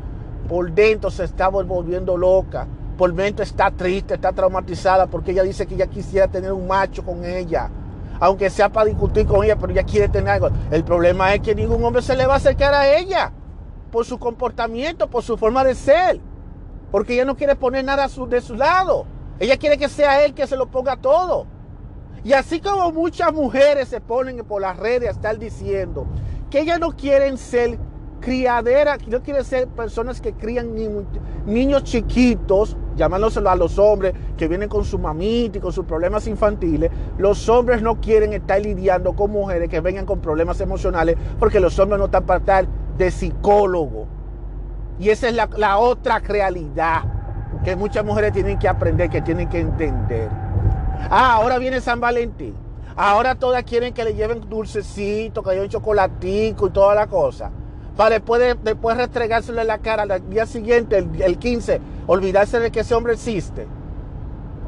por 0.48 0.72
dentro 0.72 1.10
se 1.10 1.24
está 1.24 1.48
volviendo 1.48 2.16
loca 2.16 2.66
por 2.96 3.18
está 3.20 3.70
triste, 3.70 4.14
está 4.14 4.32
traumatizada 4.32 5.06
porque 5.06 5.32
ella 5.32 5.42
dice 5.42 5.66
que 5.66 5.74
ella 5.74 5.86
quisiera 5.86 6.28
tener 6.28 6.52
un 6.52 6.66
macho 6.66 7.04
con 7.04 7.24
ella. 7.24 7.70
Aunque 8.20 8.50
sea 8.50 8.68
para 8.68 8.86
discutir 8.86 9.26
con 9.26 9.44
ella, 9.44 9.56
pero 9.56 9.72
ella 9.72 9.82
quiere 9.82 10.08
tener 10.08 10.28
algo. 10.28 10.50
El 10.70 10.84
problema 10.84 11.34
es 11.34 11.40
que 11.40 11.54
ningún 11.54 11.82
hombre 11.84 12.02
se 12.02 12.14
le 12.14 12.26
va 12.26 12.34
a 12.34 12.36
acercar 12.36 12.72
a 12.72 12.96
ella 12.96 13.32
por 13.90 14.04
su 14.04 14.18
comportamiento, 14.18 15.08
por 15.08 15.22
su 15.22 15.36
forma 15.36 15.64
de 15.64 15.74
ser. 15.74 16.20
Porque 16.90 17.14
ella 17.14 17.24
no 17.24 17.36
quiere 17.36 17.56
poner 17.56 17.84
nada 17.84 18.06
de 18.06 18.40
su 18.40 18.54
lado. 18.54 19.06
Ella 19.40 19.56
quiere 19.56 19.78
que 19.78 19.88
sea 19.88 20.24
él 20.24 20.34
que 20.34 20.46
se 20.46 20.56
lo 20.56 20.66
ponga 20.66 20.96
todo. 20.96 21.46
Y 22.22 22.34
así 22.34 22.60
como 22.60 22.92
muchas 22.92 23.32
mujeres 23.32 23.88
se 23.88 24.00
ponen 24.00 24.44
por 24.44 24.62
las 24.62 24.76
redes 24.76 25.08
a 25.08 25.12
estar 25.12 25.36
diciendo 25.38 26.06
que 26.50 26.60
ellas 26.60 26.78
no 26.78 26.92
quieren 26.92 27.36
ser 27.36 27.78
criadera, 28.22 28.96
no 29.08 29.20
quiere 29.20 29.44
ser 29.44 29.68
personas 29.68 30.20
que 30.20 30.32
crían 30.32 30.74
niños 31.44 31.84
chiquitos, 31.84 32.76
llamándoselo 32.96 33.50
a 33.50 33.56
los 33.56 33.78
hombres 33.78 34.14
que 34.38 34.48
vienen 34.48 34.68
con 34.68 34.84
su 34.84 34.98
mamita 34.98 35.58
y 35.58 35.60
con 35.60 35.72
sus 35.72 35.84
problemas 35.84 36.26
infantiles. 36.26 36.90
Los 37.18 37.48
hombres 37.48 37.82
no 37.82 38.00
quieren 38.00 38.32
estar 38.32 38.60
lidiando 38.62 39.12
con 39.14 39.32
mujeres 39.32 39.68
que 39.68 39.80
vengan 39.80 40.06
con 40.06 40.20
problemas 40.20 40.60
emocionales 40.60 41.16
porque 41.38 41.60
los 41.60 41.78
hombres 41.78 41.98
no 41.98 42.06
están 42.06 42.24
para 42.24 42.40
estar 42.40 42.66
de 42.96 43.10
psicólogo. 43.10 44.06
Y 44.98 45.10
esa 45.10 45.28
es 45.28 45.34
la, 45.34 45.48
la 45.56 45.78
otra 45.78 46.20
realidad 46.20 47.02
que 47.64 47.76
muchas 47.76 48.04
mujeres 48.04 48.32
tienen 48.32 48.58
que 48.58 48.68
aprender, 48.68 49.10
que 49.10 49.20
tienen 49.20 49.48
que 49.48 49.58
entender. 49.58 50.28
Ah, 51.10 51.34
ahora 51.34 51.58
viene 51.58 51.80
San 51.80 52.00
Valentín. 52.00 52.54
Ahora 52.94 53.34
todas 53.34 53.64
quieren 53.64 53.92
que 53.92 54.04
le 54.04 54.14
lleven 54.14 54.48
dulcecito, 54.48 55.42
que 55.42 55.50
haya 55.50 55.62
un 55.62 55.68
chocolatico 55.68 56.68
y 56.68 56.70
toda 56.70 56.94
la 56.94 57.06
cosa 57.08 57.50
para 57.96 58.10
después, 58.10 58.56
después 58.62 58.96
restregárselo 58.96 59.60
en 59.60 59.66
la 59.66 59.78
cara 59.78 60.02
al 60.02 60.30
día 60.30 60.46
siguiente, 60.46 60.98
el, 60.98 61.38
15, 61.38 61.80
olvidarse 62.06 62.58
de 62.58 62.70
que 62.70 62.80
ese 62.80 62.94
hombre 62.94 63.12
existe. 63.12 63.66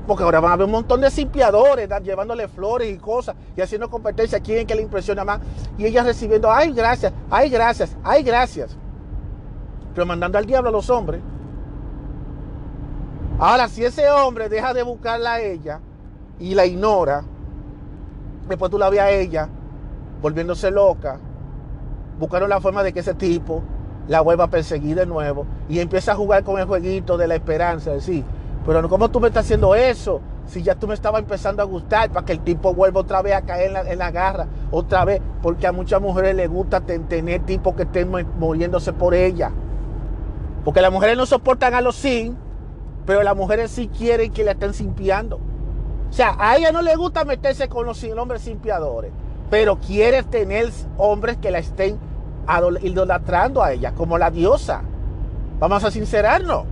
Porque 0.07 0.23
ahora 0.23 0.41
van 0.41 0.51
a 0.51 0.55
haber 0.55 0.67
un 0.67 0.73
montón 0.73 1.01
de 1.01 1.11
simpiadores 1.11 1.89
llevándole 2.03 2.47
flores 2.49 2.93
y 2.93 2.99
cosas 2.99 3.35
y 3.57 3.63
haciendo 3.63 3.89
competencia. 3.89 4.41
¿Quién 4.41 4.67
que 4.67 4.75
le 4.75 4.83
impresiona 4.83 5.25
más? 5.25 5.41
Y 5.79 5.87
ella 5.87 6.03
recibiendo, 6.03 6.53
ay, 6.53 6.73
gracias, 6.73 7.15
ay, 7.31 7.49
gracias, 7.49 7.97
ay, 8.05 8.23
gracias. 8.23 8.77
Pero 9.95 10.05
mandando 10.05 10.37
al 10.37 10.45
diablo 10.45 10.69
a 10.69 10.73
los 10.73 10.91
hombres. 10.91 11.23
Ahora, 13.39 13.69
si 13.69 13.83
ese 13.83 14.11
hombre 14.11 14.51
deja 14.51 14.75
de 14.75 14.83
buscarla 14.83 15.35
a 15.35 15.41
ella 15.41 15.81
y 16.39 16.55
la 16.55 16.67
ignora, 16.67 17.25
después 18.47 18.71
tú 18.71 18.79
la 18.79 18.91
ves 18.91 19.01
a 19.01 19.11
ella 19.11 19.49
volviéndose 20.21 20.71
loca, 20.71 21.19
buscaron 22.19 22.49
la 22.49 22.61
forma 22.61 22.83
de 22.83 22.93
que 22.93 23.01
ese 23.01 23.15
tipo 23.15 23.63
la 24.09 24.21
vuelva 24.21 24.45
a 24.45 24.51
perseguir 24.51 24.97
de 24.97 25.07
nuevo 25.07 25.47
y 25.69 25.79
empieza 25.79 26.13
a 26.13 26.17
jugar 26.17 26.45
con 26.45 26.59
el 26.59 26.67
jueguito 26.67 27.17
de 27.17 27.27
la 27.27 27.35
esperanza, 27.35 27.93
decir, 27.93 28.25
pero 28.67 28.89
¿cómo 28.89 29.11
tú 29.11 29.21
me 29.21 29.29
estás 29.29 29.45
haciendo 29.45 29.75
eso? 29.75 30.21
Si 30.47 30.63
ya 30.63 30.75
tú 30.75 30.87
me 30.87 30.95
estabas 30.95 31.23
empezando 31.23 31.63
a 31.63 31.65
gustar 31.65 32.11
para 32.11 32.25
que 32.25 32.33
el 32.33 32.41
tipo 32.41 32.75
vuelva 32.75 33.01
otra 33.01 33.23
vez 33.23 33.35
a 33.35 33.43
caer 33.43 33.73
en 33.87 33.99
la, 33.99 34.11
garra, 34.11 34.47
otra 34.71 35.05
vez, 35.05 35.21
porque 35.43 35.67
a 35.67 35.73
muchas 35.73 36.01
mujeres 36.01 36.35
les 36.35 36.49
gusta 36.51 36.81
tener 36.81 37.45
tipos 37.45 37.75
que 37.75 37.83
estén 37.85 38.11
muriéndose 38.39 38.93
por 38.93 39.15
ella. 39.15 39.51
Porque 40.65 40.81
las 40.81 40.93
mujeres 40.93 41.17
no 41.17 41.27
soportan 41.27 41.75
a 41.75 41.81
los 41.81 41.95
sin, 41.95 42.37
pero 43.07 43.23
las 43.23 43.37
mujeres 43.37 43.71
sí 43.71 43.89
quieren 43.89 44.33
que 44.33 44.45
la 44.45 44.53
estén 44.53 44.75
simpiando. 44.75 45.37
O 45.37 46.13
sea, 46.13 46.37
a 46.39 46.57
ella 46.57 46.73
no 46.73 46.83
le 46.83 46.95
gusta 46.97 47.25
meterse 47.25 47.69
con 47.69 47.87
los 47.87 48.03
hombres 48.05 48.43
simpiadores 48.43 49.11
pero 49.55 49.79
quiere 49.79 50.25
tener 50.25 50.69
hombres 50.99 51.37
que 51.37 51.53
la 51.53 51.61
estén 51.61 51.97
idolatrando 52.83 53.63
a 53.63 53.71
ella 53.71 53.95
como 53.95 54.19
la 54.19 54.29
diosa. 54.29 54.83
Vamos 55.61 55.85
a 55.85 55.93
sincerarnos. 55.93 56.65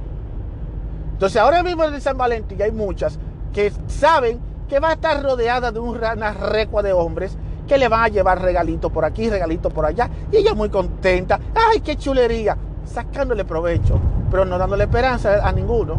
Entonces 1.12 1.40
ahora 1.40 1.62
mismo 1.62 1.84
en 1.84 2.00
San 2.00 2.18
Valentín 2.18 2.60
hay 2.60 2.72
muchas 2.72 3.20
que 3.52 3.72
saben 3.86 4.40
que 4.68 4.80
va 4.80 4.88
a 4.88 4.92
estar 4.94 5.22
rodeada 5.22 5.70
de 5.70 5.78
una 5.78 6.32
recua 6.32 6.82
de 6.82 6.92
hombres 6.92 7.38
que 7.68 7.78
le 7.78 7.86
van 7.86 8.02
a 8.02 8.08
llevar 8.08 8.42
regalito 8.42 8.90
por 8.90 9.04
aquí, 9.04 9.30
regalito 9.30 9.70
por 9.70 9.86
allá. 9.86 10.10
Y 10.32 10.38
ella 10.38 10.52
muy 10.52 10.68
contenta. 10.68 11.38
¡Ay, 11.54 11.82
qué 11.82 11.94
chulería! 11.94 12.56
Sacándole 12.84 13.44
provecho, 13.44 14.00
pero 14.28 14.44
no 14.44 14.58
dándole 14.58 14.82
esperanza 14.82 15.46
a 15.46 15.52
ninguno. 15.52 15.98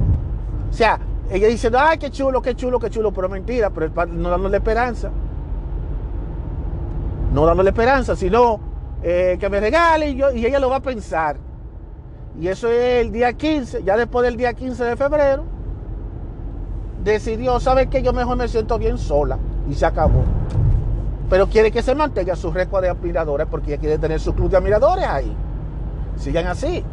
O 0.69 0.74
sea, 0.74 1.00
ella 1.32 1.48
diciendo, 1.48 1.80
¡ay, 1.80 1.98
qué 1.98 2.12
chulo, 2.12 2.41
qué 2.41 2.56
chulo, 2.56 2.78
qué 2.78 2.89
chulo! 2.89 3.13
Pero 3.13 3.30
mentira, 3.30 3.69
pero 3.69 3.89
no 4.06 4.30
dándole 4.30 4.58
esperanza 4.58 5.12
no 7.34 7.46
dándole 7.46 7.72
esperanza, 7.72 8.15
sino 8.15 8.60
eh, 9.02 9.38
que 9.39 9.50
me 9.50 9.60
regale 9.60 10.10
y, 10.10 10.22
ella 10.46 10.60
lo 10.60 10.69
va 10.69 10.78
a 10.78 10.82
pensar. 10.82 11.36
Y 12.39 12.48
eso 12.48 12.67
es 12.69 13.06
el 13.06 13.12
día 13.12 13.34
15, 13.34 13.84
ya 13.84 13.98
después 13.98 14.24
del 14.24 14.38
día 14.38 14.54
15 14.54 14.84
de 14.84 14.96
febrero, 14.96 15.43
decidió, 17.04 17.60
¿sabe 17.60 17.88
que 17.88 18.02
Yo 18.02 18.13
mejor 18.13 18.38
me 18.38 18.48
siento 18.48 18.78
bien 18.78 18.98
sola 18.98 19.38
y 19.69 19.74
se 19.74 19.86
acabó. 19.86 20.24
Pero 21.30 21.48
quiere 21.48 21.72
que 21.72 21.82
se 21.82 21.96
mantenga 21.96 22.36
su 22.36 22.52
récord 22.52 22.84
de 22.84 22.89
admiradores 22.89 23.48
porque 23.50 23.74
ella 23.74 23.80
quiere 23.80 23.98
tener 23.98 24.19
su 24.19 24.34
club 24.36 24.50
de 24.52 24.58
admiradores 24.58 25.06
ahí. 25.06 25.36
Sigan 26.15 26.48
así. 26.48 26.84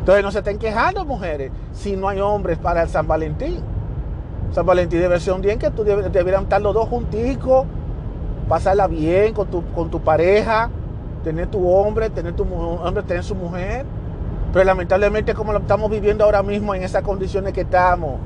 Entonces 0.00 0.22
no 0.22 0.30
se 0.30 0.38
estén 0.38 0.58
quejando, 0.58 1.04
mujeres, 1.04 1.50
si 1.72 1.96
no 1.96 2.08
hay 2.08 2.20
hombres 2.20 2.58
para 2.58 2.82
el 2.82 2.88
San 2.88 3.06
Valentín. 3.06 3.60
San 4.52 4.66
Valentín 4.66 5.00
debe 5.00 5.20
ser 5.20 5.34
un 5.34 5.42
día 5.42 5.56
que 5.56 5.70
tú 5.70 5.84
debieran 5.84 6.44
estar 6.44 6.60
los 6.60 6.74
dos 6.74 6.88
junticos 6.88 7.66
pasarla 8.50 8.88
bien 8.88 9.32
con 9.32 9.46
tu, 9.46 9.64
con 9.72 9.90
tu 9.90 10.00
pareja, 10.00 10.68
tener 11.22 11.46
tu 11.46 11.70
hombre, 11.70 12.10
tener 12.10 12.34
tu 12.34 12.42
hombre, 12.52 13.04
tener 13.04 13.22
su 13.22 13.36
mujer. 13.36 13.86
Pero 14.52 14.64
lamentablemente 14.64 15.34
como 15.34 15.52
lo 15.52 15.60
estamos 15.60 15.88
viviendo 15.88 16.24
ahora 16.24 16.42
mismo 16.42 16.74
en 16.74 16.82
esas 16.82 17.04
condiciones 17.04 17.52
que 17.52 17.60
estamos, 17.60 18.16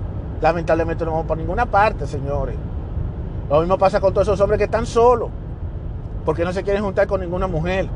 lamentablemente 0.40 1.04
no 1.04 1.10
vamos 1.10 1.26
por 1.26 1.36
ninguna 1.36 1.66
parte, 1.66 2.06
señores. 2.06 2.56
Lo 3.50 3.60
mismo 3.60 3.76
pasa 3.76 4.00
con 4.00 4.14
todos 4.14 4.26
esos 4.26 4.40
hombres 4.40 4.56
que 4.56 4.64
están 4.64 4.86
solos. 4.86 5.28
porque 6.24 6.42
no 6.42 6.54
se 6.54 6.62
quieren 6.62 6.82
juntar 6.82 7.06
con 7.06 7.20
ninguna 7.20 7.46
mujer. 7.46 7.86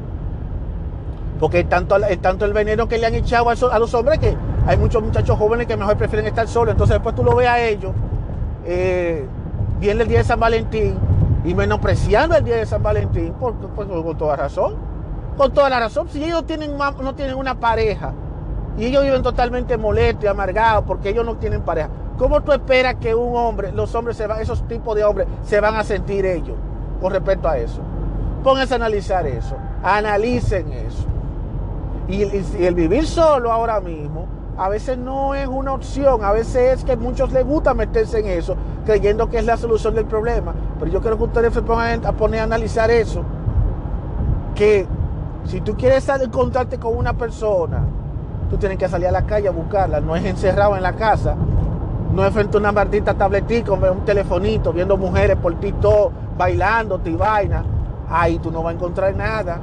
Porque 1.40 1.60
es 1.60 1.68
tanto, 1.70 1.96
tanto 2.20 2.44
el 2.44 2.52
veneno 2.52 2.86
que 2.88 2.98
le 2.98 3.06
han 3.06 3.14
echado 3.14 3.48
a, 3.48 3.78
los 3.78 3.94
hombres 3.94 4.18
que 4.18 4.36
hay 4.66 4.76
muchos 4.76 5.02
muchachos 5.02 5.38
jóvenes 5.38 5.66
que 5.66 5.78
mejor 5.78 5.96
prefieren 5.96 6.26
estar 6.26 6.46
solos. 6.46 6.72
Entonces 6.72 6.96
después 6.96 7.14
tú 7.14 7.24
lo 7.24 7.34
ves 7.34 7.48
a 7.48 7.58
ellos, 7.58 7.92
eh, 8.66 9.24
viene 9.80 10.02
el 10.02 10.08
día 10.08 10.18
de 10.18 10.24
San 10.24 10.38
Valentín 10.38 11.07
y 11.44 11.54
menospreciando 11.54 12.36
el 12.36 12.44
día 12.44 12.56
de 12.56 12.66
San 12.66 12.82
Valentín, 12.82 13.32
por, 13.34 13.54
con 13.74 14.18
toda 14.18 14.36
razón. 14.36 14.76
Con 15.36 15.52
toda 15.52 15.68
la 15.70 15.80
razón. 15.80 16.08
Si 16.08 16.22
ellos 16.22 16.44
tienen, 16.46 16.76
no 16.76 17.14
tienen 17.14 17.36
una 17.36 17.54
pareja 17.58 18.12
y 18.76 18.86
ellos 18.86 19.04
viven 19.04 19.22
totalmente 19.22 19.76
molestos 19.76 20.24
y 20.24 20.26
amargados 20.28 20.84
porque 20.86 21.10
ellos 21.10 21.24
no 21.24 21.36
tienen 21.36 21.62
pareja, 21.62 21.88
¿cómo 22.16 22.40
tú 22.42 22.52
esperas 22.52 22.96
que 22.96 23.14
un 23.14 23.36
hombre, 23.36 23.72
los 23.72 23.94
hombres, 23.94 24.16
se 24.16 24.26
van, 24.26 24.40
esos 24.40 24.66
tipos 24.66 24.96
de 24.96 25.04
hombres, 25.04 25.28
se 25.44 25.60
van 25.60 25.76
a 25.76 25.84
sentir 25.84 26.26
ellos 26.26 26.56
con 27.00 27.12
respecto 27.12 27.48
a 27.48 27.58
eso? 27.58 27.80
Pónganse 28.42 28.74
a 28.74 28.76
analizar 28.76 29.26
eso. 29.26 29.56
Analicen 29.82 30.72
eso. 30.72 31.06
Y, 32.08 32.22
el 32.64 32.74
vivir 32.74 33.06
solo 33.06 33.52
ahora 33.52 33.80
mismo 33.80 34.26
a 34.56 34.68
veces 34.68 34.98
no 34.98 35.34
es 35.34 35.46
una 35.46 35.72
opción, 35.72 36.24
a 36.24 36.32
veces 36.32 36.78
es 36.78 36.84
que 36.84 36.92
a 36.92 36.96
muchos 36.96 37.30
les 37.32 37.44
gusta 37.44 37.74
meterse 37.74 38.18
en 38.18 38.26
eso, 38.26 38.56
creyendo 38.88 39.28
que 39.28 39.36
es 39.36 39.44
la 39.44 39.58
solución 39.58 39.94
del 39.94 40.06
problema. 40.06 40.54
Pero 40.78 40.90
yo 40.90 41.02
creo 41.02 41.18
que 41.18 41.24
ustedes 41.24 41.52
se 41.52 41.60
pongan 41.60 42.06
a 42.06 42.12
poner 42.12 42.40
a 42.40 42.44
analizar 42.44 42.90
eso, 42.90 43.22
que 44.54 44.86
si 45.44 45.60
tú 45.60 45.76
quieres 45.76 46.08
encontrarte 46.08 46.78
con 46.78 46.96
una 46.96 47.12
persona, 47.12 47.82
tú 48.48 48.56
tienes 48.56 48.78
que 48.78 48.88
salir 48.88 49.08
a 49.08 49.12
la 49.12 49.26
calle 49.26 49.46
a 49.46 49.50
buscarla, 49.50 50.00
no 50.00 50.16
es 50.16 50.24
encerrado 50.24 50.74
en 50.74 50.82
la 50.82 50.94
casa, 50.94 51.34
no 52.14 52.24
es 52.24 52.32
frente 52.32 52.56
a 52.56 52.60
una 52.60 52.72
maldita 52.72 53.12
tabletita, 53.12 53.72
un 53.72 54.06
telefonito, 54.06 54.72
viendo 54.72 54.96
mujeres 54.96 55.36
por 55.36 55.54
ti 55.60 55.72
todo, 55.72 56.10
bailando 56.38 56.98
y 57.04 57.14
vaina. 57.14 57.62
Ahí 58.08 58.38
tú 58.38 58.50
no 58.50 58.62
vas 58.62 58.72
a 58.72 58.76
encontrar 58.76 59.14
nada. 59.14 59.60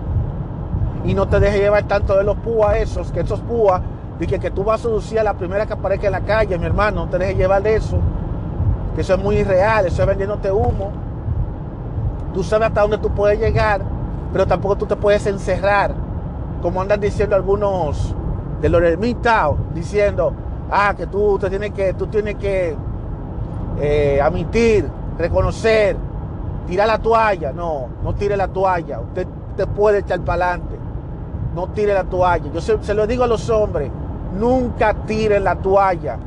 Y 1.03 1.15
no 1.15 1.27
te 1.27 1.39
dejes 1.39 1.61
llevar 1.61 1.83
tanto 1.85 2.15
de 2.15 2.23
los 2.23 2.37
púas 2.37 2.77
esos, 2.77 3.11
que 3.11 3.21
esos 3.21 3.39
púas, 3.39 3.81
y 4.19 4.27
que, 4.27 4.37
que 4.37 4.51
tú 4.51 4.63
vas 4.63 4.81
a 4.81 4.83
seducir 4.83 5.19
a 5.19 5.23
la 5.23 5.33
primera 5.33 5.65
que 5.65 5.73
aparezca 5.73 6.05
en 6.05 6.11
la 6.11 6.21
calle, 6.21 6.59
mi 6.59 6.65
hermano, 6.67 7.05
no 7.05 7.09
te 7.09 7.17
dejes 7.17 7.37
llevar 7.37 7.63
de 7.63 7.75
eso, 7.75 7.97
que 8.95 9.01
eso 9.01 9.13
es 9.13 9.19
muy 9.21 9.37
irreal, 9.37 9.85
eso 9.85 10.01
es 10.01 10.07
vendiéndote 10.07 10.51
humo. 10.51 10.91
Tú 12.33 12.43
sabes 12.43 12.67
hasta 12.67 12.81
dónde 12.81 12.97
tú 12.97 13.09
puedes 13.11 13.39
llegar, 13.39 13.81
pero 14.31 14.45
tampoco 14.47 14.77
tú 14.77 14.85
te 14.85 14.95
puedes 14.95 15.25
encerrar, 15.27 15.93
como 16.61 16.81
andan 16.81 16.99
diciendo 16.99 17.35
algunos 17.35 18.15
de 18.61 18.69
los 18.69 18.81
ermitas, 18.81 19.51
diciendo, 19.73 20.33
ah, 20.71 20.93
que 20.97 21.07
tú 21.07 21.37
te 21.39 21.49
tienes 21.49 21.71
que, 21.71 21.93
tú 21.93 22.07
tienes 22.07 22.35
que 22.35 22.75
eh, 23.79 24.19
admitir, 24.21 24.89
reconocer, 25.17 25.95
tirar 26.67 26.87
la 26.87 26.97
toalla. 26.97 27.51
No, 27.51 27.87
no 28.03 28.15
tire 28.15 28.35
la 28.35 28.47
toalla. 28.47 28.99
Usted 28.99 29.27
te 29.55 29.67
puede 29.67 29.99
echar 29.99 30.19
para 30.21 30.51
adelante 30.51 30.85
no 31.55 31.67
tire 31.67 31.93
la 31.93 32.03
toalla. 32.03 32.51
Yo 32.53 32.61
se, 32.61 32.93
lo 32.93 33.07
digo 33.07 33.23
a 33.23 33.27
los 33.27 33.49
hombres, 33.49 33.89
nunca 34.37 34.93
tiren 35.07 35.45
la 35.45 35.55
toalla. 35.55 36.17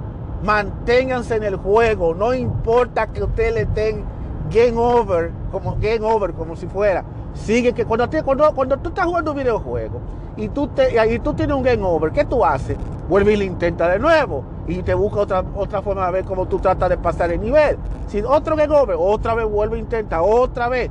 Manténganse 0.42 1.37
en 1.37 1.42
el 1.44 1.57
juego, 1.57 2.14
no 2.14 2.33
importa 2.33 3.09
que 3.09 3.24
ustedes 3.24 3.55
le 3.55 3.64
den 3.66 4.05
game 4.51 4.77
over, 4.77 5.33
como 5.51 5.77
game 5.81 6.01
over, 6.03 6.33
como 6.33 6.57
si 6.57 6.66
fuera. 6.66 7.05
Sigue 7.35 7.72
que 7.72 7.85
cuando, 7.85 8.09
cuando, 8.24 8.55
cuando 8.55 8.77
tú 8.79 8.90
estás 8.90 9.07
jugando 9.07 9.33
un 9.33 9.38
videojuego 9.38 10.01
y 10.37 10.48
tú, 10.48 10.68
te, 10.68 10.94
y 11.12 11.18
tú 11.18 11.35
tienes 11.35 11.57
un 11.57 11.62
game 11.62 11.83
over, 11.83 12.12
¿qué 12.12 12.24
tú 12.24 12.44
haces? 12.44 12.77
Vuelve 13.09 13.33
y 13.33 13.37
lo 13.37 13.44
intenta 13.44 13.88
de 13.88 13.98
nuevo 13.98 14.44
y 14.66 14.83
te 14.83 14.94
busca 14.94 15.20
otra, 15.20 15.44
otra 15.55 15.83
forma 15.83 16.07
de 16.07 16.12
ver 16.12 16.24
cómo 16.24 16.46
tú 16.46 16.59
tratas 16.59 16.88
de 16.88 16.98
pasar 16.98 17.33
el 17.33 17.40
nivel. 17.40 17.79
Si 18.07 18.20
otro 18.22 18.55
game 18.55 18.74
over, 18.74 18.96
otra 18.98 19.35
vez 19.35 19.46
vuelve 19.46 19.79
intenta, 19.79 20.22
otra 20.22 20.68
vez. 20.68 20.90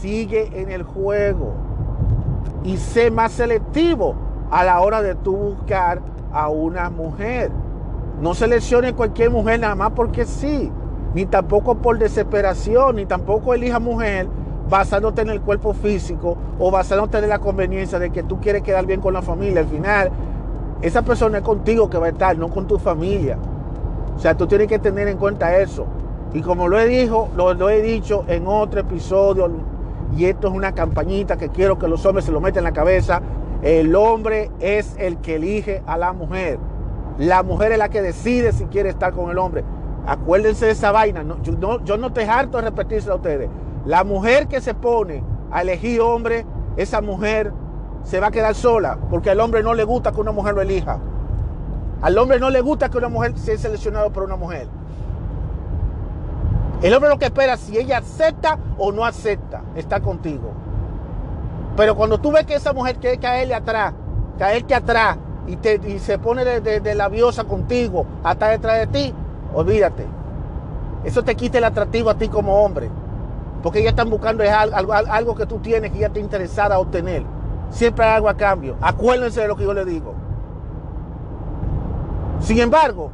Sigue 0.00 0.50
en 0.60 0.70
el 0.70 0.82
juego 0.82 1.54
y 2.64 2.76
sé 2.76 3.10
más 3.10 3.32
selectivo 3.32 4.14
a 4.50 4.64
la 4.64 4.80
hora 4.80 5.02
de 5.02 5.14
tú 5.14 5.36
buscar 5.36 6.00
a 6.32 6.48
una 6.48 6.90
mujer. 6.90 7.50
No 8.22 8.34
seleccione 8.34 8.92
cualquier 8.92 9.30
mujer 9.30 9.58
nada 9.58 9.74
más 9.74 9.90
porque 9.96 10.24
sí, 10.26 10.70
ni 11.12 11.26
tampoco 11.26 11.74
por 11.74 11.98
desesperación, 11.98 12.94
ni 12.94 13.04
tampoco 13.04 13.52
elija 13.52 13.80
mujer 13.80 14.28
basándote 14.70 15.22
en 15.22 15.30
el 15.30 15.40
cuerpo 15.40 15.74
físico 15.74 16.36
o 16.56 16.70
basándote 16.70 17.18
en 17.18 17.28
la 17.28 17.40
conveniencia 17.40 17.98
de 17.98 18.10
que 18.10 18.22
tú 18.22 18.40
quieres 18.40 18.62
quedar 18.62 18.86
bien 18.86 19.00
con 19.00 19.12
la 19.12 19.22
familia. 19.22 19.58
Al 19.62 19.66
final, 19.66 20.12
esa 20.82 21.02
persona 21.02 21.38
es 21.38 21.44
contigo 21.44 21.90
que 21.90 21.98
va 21.98 22.06
a 22.06 22.10
estar, 22.10 22.38
no 22.38 22.48
con 22.48 22.68
tu 22.68 22.78
familia. 22.78 23.38
O 24.14 24.20
sea, 24.20 24.36
tú 24.36 24.46
tienes 24.46 24.68
que 24.68 24.78
tener 24.78 25.08
en 25.08 25.18
cuenta 25.18 25.58
eso. 25.58 25.84
Y 26.32 26.42
como 26.42 26.68
lo 26.68 26.78
he, 26.78 26.86
dicho, 26.86 27.26
lo, 27.34 27.54
lo 27.54 27.70
he 27.70 27.82
dicho 27.82 28.24
en 28.28 28.46
otro 28.46 28.78
episodio, 28.78 29.50
y 30.16 30.26
esto 30.26 30.46
es 30.46 30.54
una 30.54 30.70
campañita 30.70 31.36
que 31.36 31.48
quiero 31.48 31.76
que 31.76 31.88
los 31.88 32.06
hombres 32.06 32.24
se 32.24 32.30
lo 32.30 32.40
metan 32.40 32.58
en 32.58 32.64
la 32.64 32.72
cabeza. 32.72 33.20
El 33.62 33.96
hombre 33.96 34.52
es 34.60 34.94
el 34.96 35.16
que 35.16 35.34
elige 35.34 35.82
a 35.88 35.98
la 35.98 36.12
mujer. 36.12 36.60
La 37.18 37.42
mujer 37.42 37.72
es 37.72 37.78
la 37.78 37.88
que 37.88 38.02
decide 38.02 38.52
si 38.52 38.64
quiere 38.66 38.88
estar 38.88 39.12
con 39.12 39.30
el 39.30 39.38
hombre. 39.38 39.64
Acuérdense 40.06 40.66
de 40.66 40.72
esa 40.72 40.92
vaina. 40.92 41.24
yo, 41.42 41.52
no, 41.52 41.84
yo 41.84 41.96
no 41.96 42.12
te 42.12 42.24
harto 42.24 42.58
de 42.58 42.64
repetirse 42.64 43.10
a 43.10 43.14
ustedes. 43.14 43.48
La 43.84 44.04
mujer 44.04 44.48
que 44.48 44.60
se 44.60 44.74
pone 44.74 45.22
a 45.50 45.62
elegir 45.62 46.00
hombre, 46.00 46.46
esa 46.76 47.00
mujer 47.00 47.52
se 48.02 48.18
va 48.18 48.28
a 48.28 48.30
quedar 48.30 48.54
sola. 48.54 48.98
Porque 49.10 49.30
al 49.30 49.40
hombre 49.40 49.62
no 49.62 49.74
le 49.74 49.84
gusta 49.84 50.12
que 50.12 50.20
una 50.20 50.32
mujer 50.32 50.54
lo 50.54 50.62
elija. 50.62 50.98
Al 52.00 52.18
hombre 52.18 52.40
no 52.40 52.50
le 52.50 52.60
gusta 52.60 52.88
que 52.88 52.98
una 52.98 53.08
mujer 53.08 53.38
sea 53.38 53.56
seleccionada 53.56 54.10
por 54.10 54.24
una 54.24 54.36
mujer. 54.36 54.66
El 56.82 56.92
hombre 56.94 57.10
lo 57.10 57.18
que 57.18 57.26
espera 57.26 57.56
si 57.56 57.78
ella 57.78 57.98
acepta 57.98 58.58
o 58.76 58.90
no 58.90 59.04
acepta 59.04 59.62
estar 59.76 60.02
contigo. 60.02 60.50
Pero 61.76 61.94
cuando 61.94 62.18
tú 62.18 62.32
ves 62.32 62.44
que 62.44 62.54
esa 62.54 62.72
mujer 62.72 62.96
quiere 62.96 63.18
caerle 63.18 63.54
atrás, 63.54 63.94
caerte 64.36 64.74
atrás 64.74 65.16
y, 65.46 65.56
te, 65.56 65.80
y 65.86 65.98
se 65.98 66.18
pone 66.18 66.44
de, 66.44 66.80
de, 66.80 66.94
labiosa 66.94 67.44
contigo, 67.44 68.06
hasta 68.22 68.48
detrás 68.48 68.78
de 68.78 68.86
ti, 68.86 69.14
olvídate. 69.54 70.06
Eso 71.04 71.22
te 71.24 71.34
quita 71.34 71.58
el 71.58 71.64
atractivo 71.64 72.10
a 72.10 72.14
ti 72.14 72.28
como 72.28 72.64
hombre. 72.64 72.88
Porque 73.62 73.80
ellas 73.80 73.90
están 73.92 74.10
buscando 74.10 74.42
algo, 74.44 74.92
algo 74.92 75.34
que 75.34 75.46
tú 75.46 75.58
tienes 75.58 75.92
que 75.92 75.98
ella 75.98 76.08
te 76.10 76.20
interesada 76.20 76.78
obtener. 76.78 77.22
Siempre 77.70 78.04
hay 78.04 78.16
algo 78.16 78.28
a 78.28 78.34
cambio. 78.34 78.76
Acuérdense 78.80 79.40
de 79.40 79.48
lo 79.48 79.56
que 79.56 79.64
yo 79.64 79.72
le 79.72 79.84
digo. 79.84 80.14
Sin 82.40 82.58
embargo, 82.58 83.10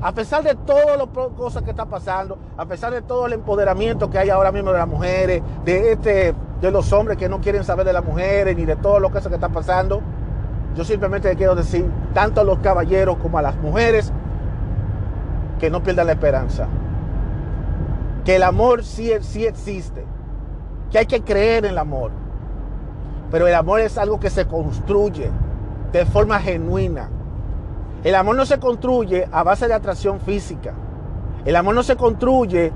a 0.00 0.12
pesar 0.12 0.42
de 0.42 0.54
todas 0.54 0.96
las 0.96 1.08
cosas 1.36 1.62
que 1.62 1.70
están 1.70 1.88
pasando, 1.88 2.38
a 2.56 2.66
pesar 2.66 2.92
de 2.92 3.02
todo 3.02 3.26
el 3.26 3.32
empoderamiento 3.32 4.10
que 4.10 4.18
hay 4.18 4.30
ahora 4.30 4.52
mismo 4.52 4.70
de 4.70 4.78
las 4.78 4.86
mujeres, 4.86 5.42
de 5.64 5.92
este, 5.92 6.34
de 6.60 6.70
los 6.70 6.92
hombres 6.92 7.18
que 7.18 7.28
no 7.28 7.40
quieren 7.40 7.64
saber 7.64 7.86
de 7.86 7.92
las 7.92 8.04
mujeres, 8.04 8.56
ni 8.56 8.64
de 8.64 8.76
todo 8.76 9.00
lo 9.00 9.10
que, 9.10 9.18
eso 9.18 9.28
que 9.28 9.36
está 9.36 9.48
pasando, 9.48 10.02
yo 10.74 10.84
simplemente 10.84 11.34
quiero 11.36 11.54
decir, 11.54 11.88
tanto 12.12 12.40
a 12.40 12.44
los 12.44 12.58
caballeros 12.58 13.16
como 13.18 13.38
a 13.38 13.42
las 13.42 13.56
mujeres, 13.56 14.12
que 15.58 15.70
no 15.70 15.82
pierdan 15.82 16.06
la 16.06 16.12
esperanza. 16.12 16.66
Que 18.24 18.36
el 18.36 18.42
amor 18.42 18.84
sí, 18.84 19.12
sí 19.20 19.46
existe. 19.46 20.04
Que 20.90 20.98
hay 20.98 21.06
que 21.06 21.22
creer 21.22 21.64
en 21.64 21.72
el 21.72 21.78
amor. 21.78 22.10
Pero 23.30 23.46
el 23.46 23.54
amor 23.54 23.80
es 23.80 23.98
algo 23.98 24.18
que 24.18 24.30
se 24.30 24.46
construye 24.46 25.30
de 25.92 26.06
forma 26.06 26.40
genuina 26.40 27.08
el 28.04 28.14
amor 28.16 28.36
no 28.36 28.44
se 28.44 28.58
construye 28.58 29.26
a 29.32 29.42
base 29.42 29.66
de 29.66 29.72
atracción 29.72 30.20
física. 30.20 30.74
El 31.46 31.56
amor 31.56 31.74
no 31.74 31.82
se 31.82 31.96
construye 31.96 32.70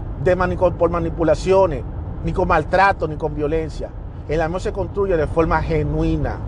por 0.79 0.89
manipulaciones, 0.89 1.85
ni 2.25 2.33
con 2.33 2.49
maltrato, 2.49 3.07
ni 3.07 3.17
con 3.17 3.35
violencia. 3.35 3.91
El 4.27 4.41
amor 4.41 4.63
se 4.63 4.73
construye 4.73 5.19
de 5.19 5.27
forma 5.27 5.61
genuina. 5.61 6.39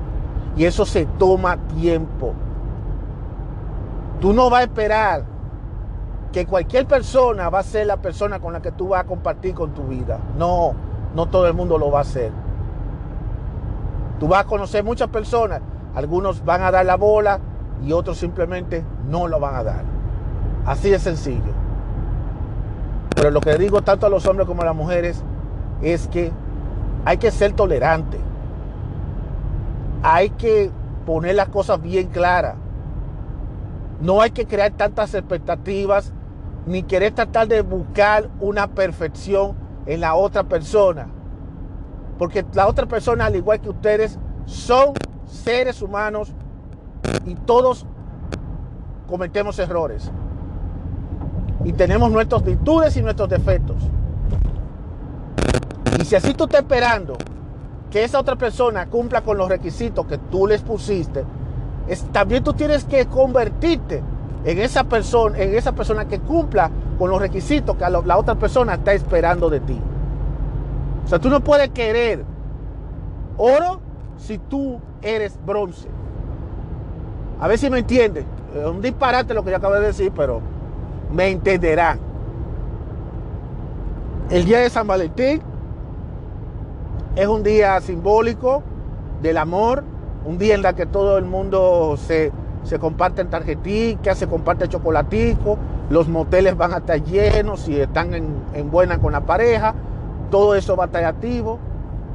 Y 0.56 0.64
eso 0.64 0.84
se 0.84 1.06
toma 1.06 1.56
tiempo. 1.78 2.34
Tú 4.20 4.32
no 4.32 4.50
vas 4.50 4.60
a 4.60 4.64
esperar 4.64 5.24
que 6.32 6.46
cualquier 6.46 6.86
persona 6.86 7.48
va 7.48 7.60
a 7.60 7.62
ser 7.62 7.86
la 7.86 7.96
persona 7.96 8.38
con 8.40 8.52
la 8.52 8.60
que 8.60 8.72
tú 8.72 8.88
vas 8.88 9.02
a 9.02 9.04
compartir 9.04 9.54
con 9.54 9.72
tu 9.72 9.84
vida. 9.84 10.18
No, 10.36 10.74
no 11.14 11.26
todo 11.26 11.46
el 11.46 11.54
mundo 11.54 11.78
lo 11.78 11.90
va 11.90 12.00
a 12.00 12.02
hacer. 12.02 12.30
Tú 14.18 14.28
vas 14.28 14.42
a 14.42 14.46
conocer 14.46 14.84
muchas 14.84 15.08
personas. 15.08 15.62
Algunos 15.94 16.44
van 16.44 16.62
a 16.62 16.70
dar 16.70 16.84
la 16.86 16.96
bola, 16.96 17.40
y 17.84 17.92
otros 17.92 18.18
simplemente 18.18 18.84
no 19.08 19.28
lo 19.28 19.40
van 19.40 19.54
a 19.56 19.64
dar. 19.64 19.84
Así 20.66 20.90
de 20.90 20.98
sencillo. 20.98 21.52
Pero 23.14 23.30
lo 23.30 23.40
que 23.40 23.56
digo 23.56 23.82
tanto 23.82 24.06
a 24.06 24.10
los 24.10 24.26
hombres 24.26 24.46
como 24.46 24.62
a 24.62 24.66
las 24.66 24.74
mujeres 24.74 25.22
es 25.82 26.08
que 26.08 26.30
hay 27.04 27.16
que 27.16 27.30
ser 27.30 27.52
tolerante. 27.52 28.18
Hay 30.02 30.30
que 30.30 30.70
poner 31.06 31.34
las 31.34 31.48
cosas 31.48 31.80
bien 31.80 32.08
claras. 32.08 32.56
No 34.00 34.20
hay 34.20 34.30
que 34.30 34.46
crear 34.46 34.72
tantas 34.72 35.14
expectativas 35.14 36.12
ni 36.66 36.82
querer 36.82 37.12
tratar 37.12 37.48
de 37.48 37.62
buscar 37.62 38.30
una 38.40 38.68
perfección 38.68 39.56
en 39.86 40.00
la 40.00 40.14
otra 40.14 40.44
persona. 40.44 41.08
Porque 42.18 42.44
la 42.52 42.66
otra 42.66 42.86
persona, 42.86 43.26
al 43.26 43.36
igual 43.36 43.60
que 43.60 43.70
ustedes, 43.70 44.18
son 44.44 44.94
seres 45.26 45.82
humanos 45.82 46.32
y 47.26 47.34
todos 47.34 47.86
cometemos 49.06 49.58
errores. 49.58 50.10
Y 51.64 51.72
tenemos 51.72 52.10
nuestras 52.10 52.42
virtudes 52.42 52.96
y 52.96 53.02
nuestros 53.02 53.28
defectos. 53.28 53.76
Y 55.98 56.04
si 56.04 56.16
así 56.16 56.32
tú 56.32 56.44
estás 56.44 56.62
esperando 56.62 57.18
que 57.90 58.04
esa 58.04 58.20
otra 58.20 58.36
persona 58.36 58.86
cumpla 58.86 59.22
con 59.22 59.36
los 59.36 59.48
requisitos 59.48 60.06
que 60.06 60.18
tú 60.18 60.46
les 60.46 60.62
pusiste, 60.62 61.24
también 62.12 62.44
tú 62.44 62.52
tienes 62.52 62.84
que 62.84 63.06
convertirte 63.06 64.02
en 64.44 64.58
esa 64.58 64.84
persona, 64.84 65.38
en 65.38 65.54
esa 65.54 65.72
persona 65.72 66.06
que 66.06 66.20
cumpla 66.20 66.70
con 66.98 67.10
los 67.10 67.20
requisitos 67.20 67.76
que 67.76 67.84
la 67.88 68.16
otra 68.16 68.36
persona 68.36 68.74
está 68.74 68.92
esperando 68.92 69.50
de 69.50 69.60
ti. 69.60 69.78
O 71.04 71.08
sea, 71.08 71.18
tú 71.18 71.28
no 71.28 71.40
puedes 71.40 71.70
querer 71.70 72.24
oro 73.36 73.80
si 74.18 74.38
tú 74.38 74.80
eres 75.02 75.38
bronce. 75.44 75.88
A 77.40 77.48
ver 77.48 77.58
si 77.58 77.68
me 77.70 77.78
entienden. 77.78 78.24
Es 78.54 78.66
un 78.66 78.80
disparate 78.80 79.34
lo 79.34 79.42
que 79.42 79.50
yo 79.50 79.56
acabo 79.56 79.74
de 79.74 79.80
decir, 79.80 80.12
pero 80.14 80.40
me 81.12 81.28
entenderán. 81.28 81.98
El 84.30 84.44
día 84.44 84.60
de 84.60 84.70
San 84.70 84.86
Valentín 84.86 85.42
es 87.16 87.26
un 87.26 87.42
día 87.42 87.80
simbólico 87.80 88.62
del 89.22 89.36
amor, 89.38 89.84
un 90.24 90.38
día 90.38 90.54
en 90.54 90.64
el 90.64 90.74
que 90.74 90.86
todo 90.86 91.18
el 91.18 91.24
mundo 91.24 91.96
se, 91.96 92.32
se 92.64 92.78
comparte 92.78 93.24
tarjeticas, 93.24 94.18
se 94.18 94.26
comparte 94.26 94.68
chocolatico, 94.68 95.58
los 95.90 96.08
moteles 96.08 96.56
van 96.56 96.72
a 96.72 96.78
estar 96.78 97.02
llenos 97.02 97.60
si 97.60 97.80
están 97.80 98.14
en, 98.14 98.70
buena 98.70 98.98
con 98.98 99.12
la 99.12 99.22
pareja, 99.22 99.74
todo 100.30 100.54
eso 100.54 100.76
va 100.76 100.84
a 100.84 100.86
estar 100.86 101.04
activo. 101.04 101.58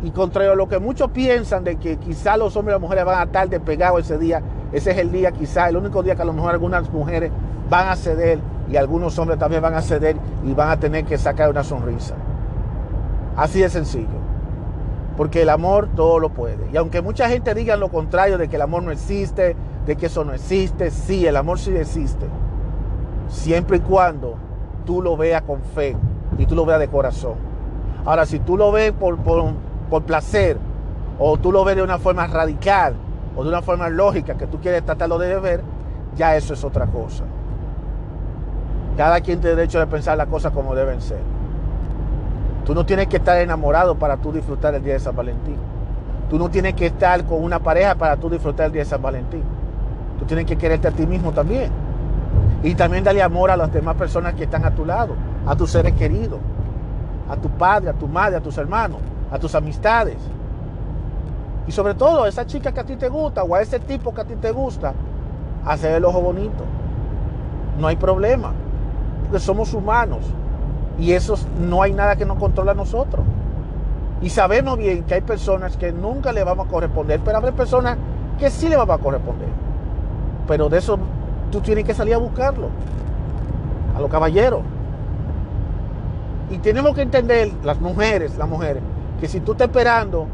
Y 0.03 0.11
contrario 0.11 0.51
a 0.51 0.55
lo 0.55 0.67
que 0.67 0.77
muchos 0.77 1.09
piensan 1.11 1.63
de 1.63 1.77
que 1.77 1.97
quizá 1.97 2.37
los 2.37 2.55
hombres 2.55 2.73
y 2.73 2.75
las 2.75 2.81
mujeres 2.81 3.05
van 3.05 3.19
a 3.19 3.23
estar 3.23 3.49
despegados 3.49 4.01
ese 4.01 4.17
día, 4.17 4.41
ese 4.71 4.91
es 4.91 4.97
el 4.97 5.11
día 5.11 5.31
quizá, 5.31 5.67
el 5.69 5.77
único 5.77 6.03
día 6.03 6.15
que 6.15 6.21
a 6.21 6.25
lo 6.25 6.33
mejor 6.33 6.51
algunas 6.51 6.91
mujeres 6.91 7.31
van 7.69 7.87
a 7.87 7.95
ceder 7.95 8.39
y 8.69 8.75
algunos 8.75 9.17
hombres 9.17 9.39
también 9.39 9.61
van 9.61 9.73
a 9.73 9.81
ceder 9.81 10.15
y 10.43 10.53
van 10.53 10.69
a 10.69 10.79
tener 10.79 11.05
que 11.05 11.17
sacar 11.17 11.49
una 11.49 11.63
sonrisa. 11.63 12.15
Así 13.35 13.61
de 13.61 13.69
sencillo. 13.69 14.24
Porque 15.17 15.43
el 15.43 15.49
amor 15.49 15.89
todo 15.95 16.19
lo 16.19 16.29
puede. 16.29 16.69
Y 16.71 16.77
aunque 16.77 17.01
mucha 17.01 17.29
gente 17.29 17.53
diga 17.53 17.77
lo 17.77 17.89
contrario, 17.89 18.37
de 18.37 18.47
que 18.47 18.57
el 18.57 18.61
amor 18.61 18.83
no 18.83 18.91
existe, 18.91 19.55
de 19.85 19.95
que 19.95 20.07
eso 20.07 20.25
no 20.25 20.33
existe, 20.33 20.91
sí, 20.91 21.25
el 21.25 21.37
amor 21.37 21.59
sí 21.59 21.75
existe. 21.75 22.25
Siempre 23.29 23.77
y 23.77 23.79
cuando 23.79 24.35
tú 24.85 25.01
lo 25.01 25.15
veas 25.17 25.43
con 25.43 25.61
fe 25.61 25.95
y 26.37 26.45
tú 26.45 26.55
lo 26.55 26.65
veas 26.65 26.79
de 26.79 26.87
corazón. 26.87 27.35
Ahora, 28.05 28.25
si 28.25 28.39
tú 28.39 28.57
lo 28.57 28.71
ves 28.71 28.91
por, 28.91 29.17
por 29.17 30.03
placer, 30.03 30.57
o 31.17 31.37
tú 31.37 31.51
lo 31.51 31.63
ves 31.63 31.77
de 31.77 31.83
una 31.83 31.97
forma 31.97 32.27
radical, 32.27 32.95
o 33.35 33.43
de 33.43 33.49
una 33.49 33.61
forma 33.61 33.89
lógica 33.89 34.35
que 34.35 34.47
tú 34.47 34.59
quieres 34.59 34.83
tratarlo 34.83 35.17
de 35.17 35.39
ver, 35.39 35.61
ya 36.15 36.35
eso 36.35 36.53
es 36.53 36.63
otra 36.63 36.85
cosa. 36.87 37.23
Cada 38.97 39.19
quien 39.21 39.41
tiene 39.41 39.57
derecho 39.57 39.79
de 39.79 39.87
pensar 39.87 40.17
las 40.17 40.27
cosas 40.27 40.53
como 40.53 40.73
deben 40.73 41.01
ser. 41.01 41.34
Tú 42.65 42.73
no 42.73 42.83
tienes 42.83 43.07
que 43.07 43.17
estar 43.17 43.37
enamorado 43.37 43.95
para 43.95 44.17
tú 44.17 44.31
disfrutar 44.31 44.73
el 44.73 44.83
día 44.83 44.93
de 44.93 44.99
San 44.99 45.15
Valentín. 45.15 45.57
Tú 46.29 46.39
no 46.39 46.49
tienes 46.49 46.73
que 46.73 46.87
estar 46.87 47.23
con 47.25 47.43
una 47.43 47.59
pareja 47.59 47.93
para 47.93 48.17
tú 48.17 48.27
disfrutar 48.27 48.65
el 48.67 48.71
día 48.71 48.81
de 48.81 48.89
San 48.89 49.03
Valentín. 49.03 49.43
Tú 50.17 50.25
tienes 50.25 50.45
que 50.47 50.57
quererte 50.57 50.87
a 50.87 50.91
ti 50.91 51.05
mismo 51.05 51.31
también. 51.31 51.69
Y 52.63 52.73
también 52.73 53.03
darle 53.03 53.21
amor 53.21 53.51
a 53.51 53.57
las 53.57 53.71
demás 53.71 53.95
personas 53.95 54.33
que 54.33 54.45
están 54.45 54.65
a 54.65 54.71
tu 54.73 54.83
lado, 54.83 55.13
a 55.45 55.55
tus 55.55 55.69
seres 55.69 55.93
queridos, 55.93 56.39
a 57.29 57.35
tu 57.35 57.49
padre, 57.49 57.91
a 57.91 57.93
tu 57.93 58.07
madre, 58.07 58.37
a 58.37 58.41
tus 58.41 58.57
hermanos, 58.57 58.97
a 59.31 59.37
tus 59.37 59.53
amistades. 59.53 60.17
Y 61.67 61.71
sobre 61.71 61.93
todo 61.93 62.23
a 62.23 62.27
esa 62.27 62.47
chica 62.47 62.71
que 62.71 62.79
a 62.79 62.85
ti 62.85 62.95
te 62.95 63.09
gusta 63.09 63.43
o 63.43 63.53
a 63.53 63.61
ese 63.61 63.79
tipo 63.79 64.11
que 64.11 64.21
a 64.21 64.25
ti 64.25 64.35
te 64.35 64.51
gusta, 64.51 64.93
hacer 65.63 65.93
el 65.93 66.05
ojo 66.05 66.19
bonito. 66.19 66.63
No 67.79 67.85
hay 67.85 67.95
problema, 67.95 68.53
porque 69.21 69.39
somos 69.39 69.71
humanos 69.75 70.21
y 70.99 71.11
eso 71.11 71.35
no 71.59 71.81
hay 71.81 71.93
nada 71.93 72.15
que 72.15 72.25
nos 72.25 72.37
controla 72.37 72.71
a 72.71 72.75
nosotros. 72.75 73.23
Y 74.21 74.29
sabemos 74.29 74.77
bien 74.77 75.03
que 75.03 75.15
hay 75.15 75.21
personas 75.21 75.77
que 75.77 75.91
nunca 75.91 76.31
le 76.31 76.43
vamos 76.43 76.67
a 76.67 76.69
corresponder, 76.69 77.19
pero 77.23 77.37
hay 77.37 77.51
personas 77.51 77.97
que 78.39 78.49
sí 78.49 78.69
le 78.69 78.75
vamos 78.75 78.99
a 78.99 79.01
corresponder. 79.01 79.49
Pero 80.47 80.69
de 80.69 80.77
eso 80.77 80.97
tú 81.51 81.61
tienes 81.61 81.85
que 81.85 81.93
salir 81.93 82.13
a 82.13 82.17
buscarlo, 82.17 82.69
a 83.95 83.99
los 83.99 84.09
caballeros. 84.09 84.61
Y 86.49 86.59
tenemos 86.59 86.93
que 86.95 87.01
entender, 87.01 87.51
las 87.63 87.79
mujeres, 87.81 88.37
las 88.37 88.47
mujeres, 88.47 88.81
que 89.19 89.27
si 89.27 89.39
tú 89.41 89.53
estás 89.53 89.67
esperando, 89.67 90.27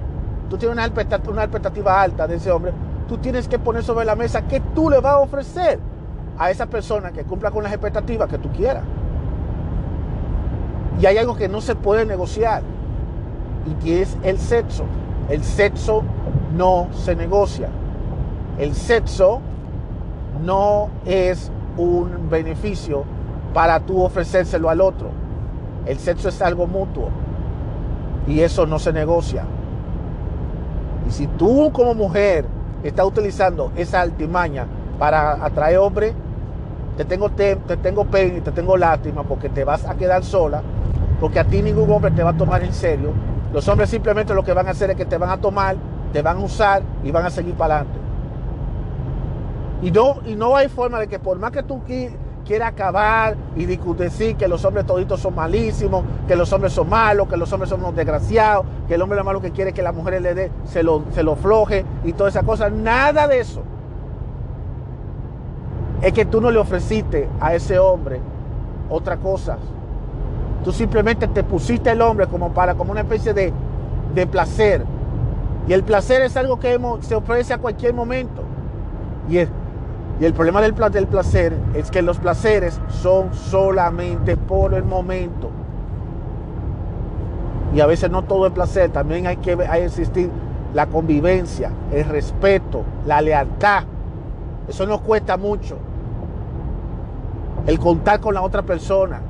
tú 0.50 0.58
tienes 0.58 0.74
una 0.74 0.86
expectativa, 0.86 1.32
una 1.32 1.44
expectativa 1.44 2.02
alta 2.02 2.28
de 2.28 2.36
ese 2.36 2.52
hombre, 2.52 2.74
tú 3.08 3.18
tienes 3.18 3.48
que 3.48 3.58
poner 3.58 3.84
sobre 3.84 4.06
la 4.06 4.16
mesa 4.16 4.44
qué 4.44 4.60
tú 4.60 4.90
le 4.90 5.00
vas 5.00 5.14
a 5.14 5.20
ofrecer 5.20 5.80
a 6.38 6.52
esa 6.52 6.66
persona 6.66 7.12
que 7.12 7.24
cumpla 7.24 7.52
con 7.52 7.64
las 7.64 7.72
expectativas 7.72 8.30
que 8.30 8.38
tú 8.38 8.50
quieras. 8.52 8.84
Y 11.00 11.06
hay 11.06 11.18
algo 11.18 11.36
que 11.36 11.48
no 11.48 11.62
se 11.62 11.76
puede 11.76 12.06
negociar 12.06 12.64
y 13.66 13.84
que 13.84 14.02
es 14.02 14.18
el 14.24 14.38
sexo. 14.38 14.86
El 15.30 15.44
sexo 15.44 16.04
no 16.56 16.88
se 16.94 17.16
negocia. 17.16 17.70
El 18.58 18.74
sexo 18.76 19.42
no 20.44 20.90
es 21.06 21.52
un 21.78 22.30
beneficio 22.30 23.04
para 23.54 23.80
tú 23.80 24.02
ofrecérselo 24.02 24.70
al 24.70 24.82
otro. 24.82 25.10
El 25.86 25.98
sexo 25.98 26.30
es 26.30 26.42
algo 26.42 26.68
mutuo 26.68 27.10
y 28.28 28.42
eso 28.42 28.66
no 28.66 28.80
se 28.80 28.94
negocia. 28.94 29.46
Y 31.08 31.12
si 31.12 31.28
tú 31.28 31.72
como 31.74 31.94
mujer 31.94 32.46
estás 32.84 33.06
utilizando 33.06 33.72
esa 33.76 34.02
altimaña 34.02 34.68
para 35.00 35.44
atraer 35.44 35.80
hombre, 35.80 36.14
te 36.98 37.06
tengo, 37.06 37.30
te, 37.30 37.56
tengo 37.56 38.06
pena 38.06 38.38
y 38.38 38.42
te 38.42 38.52
tengo 38.52 38.78
lástima 38.78 39.24
porque 39.24 39.50
te 39.50 39.64
vas 39.64 39.86
a 39.86 39.96
quedar 39.96 40.24
sola, 40.24 40.62
porque 41.20 41.40
a 41.40 41.44
ti 41.46 41.62
ningún 41.62 41.90
hombre 41.92 42.12
te 42.12 42.24
va 42.24 42.32
a 42.32 42.38
tomar 42.38 42.64
en 42.64 42.74
serio. 42.74 43.12
Los 43.54 43.68
hombres 43.68 43.90
simplemente 43.90 44.34
lo 44.34 44.44
que 44.44 44.54
van 44.54 44.68
a 44.68 44.72
hacer 44.72 44.92
es 44.92 44.96
que 44.96 45.06
te 45.06 45.18
van 45.18 45.30
a 45.30 45.38
tomar, 45.38 45.76
te 46.14 46.22
van 46.22 46.38
a 46.38 46.40
usar 46.42 46.84
y 47.04 47.12
van 47.12 47.26
a 47.26 47.30
seguir 47.30 47.56
para 47.56 47.78
adelante. 47.78 48.00
Y 49.82 49.92
no, 49.92 50.18
y 50.26 50.36
no 50.36 50.56
hay 50.56 50.70
forma 50.70 51.00
de 51.00 51.08
que 51.08 51.18
por 51.18 51.40
más 51.40 51.52
que 51.52 51.64
tú 51.64 51.82
quieras 52.46 52.70
acabar 52.70 53.36
y 53.56 53.66
decir 53.66 54.36
que 54.36 54.48
los 54.48 54.64
hombres 54.64 54.86
toditos 54.86 55.20
son 55.20 55.34
malísimos, 55.34 56.04
que 56.28 56.36
los 56.36 56.52
hombres 56.54 56.74
son 56.74 56.88
malos, 56.90 57.28
que 57.28 57.38
los 57.38 57.52
hombres 57.52 57.70
son 57.70 57.80
unos 57.80 57.96
desgraciados, 57.96 58.66
que 58.88 58.96
el 58.96 59.02
hombre 59.02 59.18
lo 59.18 59.24
malo 59.24 59.42
que 59.42 59.52
quiere 59.52 59.74
que 59.74 59.82
la 59.82 59.92
mujer 59.92 60.22
le 60.22 60.34
dé, 60.34 60.52
se 60.66 60.84
lo, 60.84 61.06
se 61.12 61.24
lo 61.24 61.36
floje 61.36 61.84
y 62.04 62.14
todas 62.14 62.34
esas 62.36 62.46
cosas. 62.46 62.72
Nada 62.72 63.28
de 63.28 63.40
eso. 63.40 63.64
Es 66.02 66.14
que 66.14 66.26
tú 66.26 66.42
no 66.42 66.52
le 66.52 66.60
ofreciste 66.60 67.30
a 67.40 67.54
ese 67.54 67.78
hombre 67.78 68.20
otra 68.90 69.18
cosa. 69.18 69.58
Tú 70.64 70.72
simplemente 70.72 71.28
te 71.28 71.44
pusiste 71.44 71.92
el 71.92 72.02
hombre 72.02 72.28
como 72.28 72.54
para, 72.54 72.76
como 72.76 72.92
una 72.92 73.02
especie 73.02 73.34
de, 73.34 73.54
de 74.14 74.28
placer. 74.28 74.84
Y 75.68 75.74
el 75.74 75.84
placer 75.84 76.22
es 76.22 76.36
algo 76.38 76.60
que 76.60 76.80
se 77.02 77.16
ofrece 77.16 77.54
a 77.54 77.58
cualquier 77.58 77.94
momento. 77.94 78.44
Y 79.30 79.38
el 80.26 80.34
problema 80.34 80.62
del, 80.62 80.76
del 80.92 81.08
placer 81.08 81.56
es 81.74 81.90
que 81.90 82.02
los 82.02 82.18
placeres 82.18 82.80
son 82.90 83.34
solamente 83.34 84.38
por 84.38 84.74
el 84.74 84.84
momento. 84.84 85.50
Y 87.74 87.80
a 87.80 87.86
veces 87.86 88.12
no 88.12 88.24
todo 88.24 88.48
es 88.48 88.52
placer, 88.52 88.92
también 88.92 89.28
hay 89.28 89.38
que 89.38 89.54
hay 89.68 89.84
existir 89.84 90.30
la 90.74 90.88
convivencia, 90.88 91.72
el 91.92 92.06
respeto, 92.06 92.84
la 93.06 93.22
lealtad. 93.22 93.84
Eso 94.68 94.86
nos 94.86 95.02
cuesta 95.02 95.38
mucho. 95.38 95.78
El 97.68 97.80
contar 97.80 98.20
con 98.20 98.34
la 98.34 98.42
otra 98.42 98.62
persona. 98.62 99.22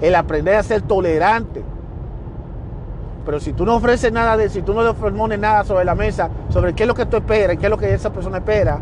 El 0.00 0.14
aprender 0.14 0.56
a 0.56 0.62
ser 0.62 0.82
tolerante. 0.82 1.62
Pero 3.24 3.38
si 3.38 3.52
tú 3.52 3.64
no 3.64 3.76
ofreces 3.76 4.12
nada 4.12 4.36
de, 4.36 4.48
si 4.48 4.62
tú 4.62 4.72
no 4.72 4.82
le 4.82 4.94
pones 4.94 5.38
nada 5.38 5.62
sobre 5.64 5.84
la 5.84 5.94
mesa, 5.94 6.30
sobre 6.48 6.74
qué 6.74 6.84
es 6.84 6.88
lo 6.88 6.94
que 6.94 7.06
tú 7.06 7.18
esperas, 7.18 7.56
qué 7.58 7.66
es 7.66 7.70
lo 7.70 7.76
que 7.76 7.92
esa 7.92 8.10
persona 8.10 8.38
espera, 8.38 8.78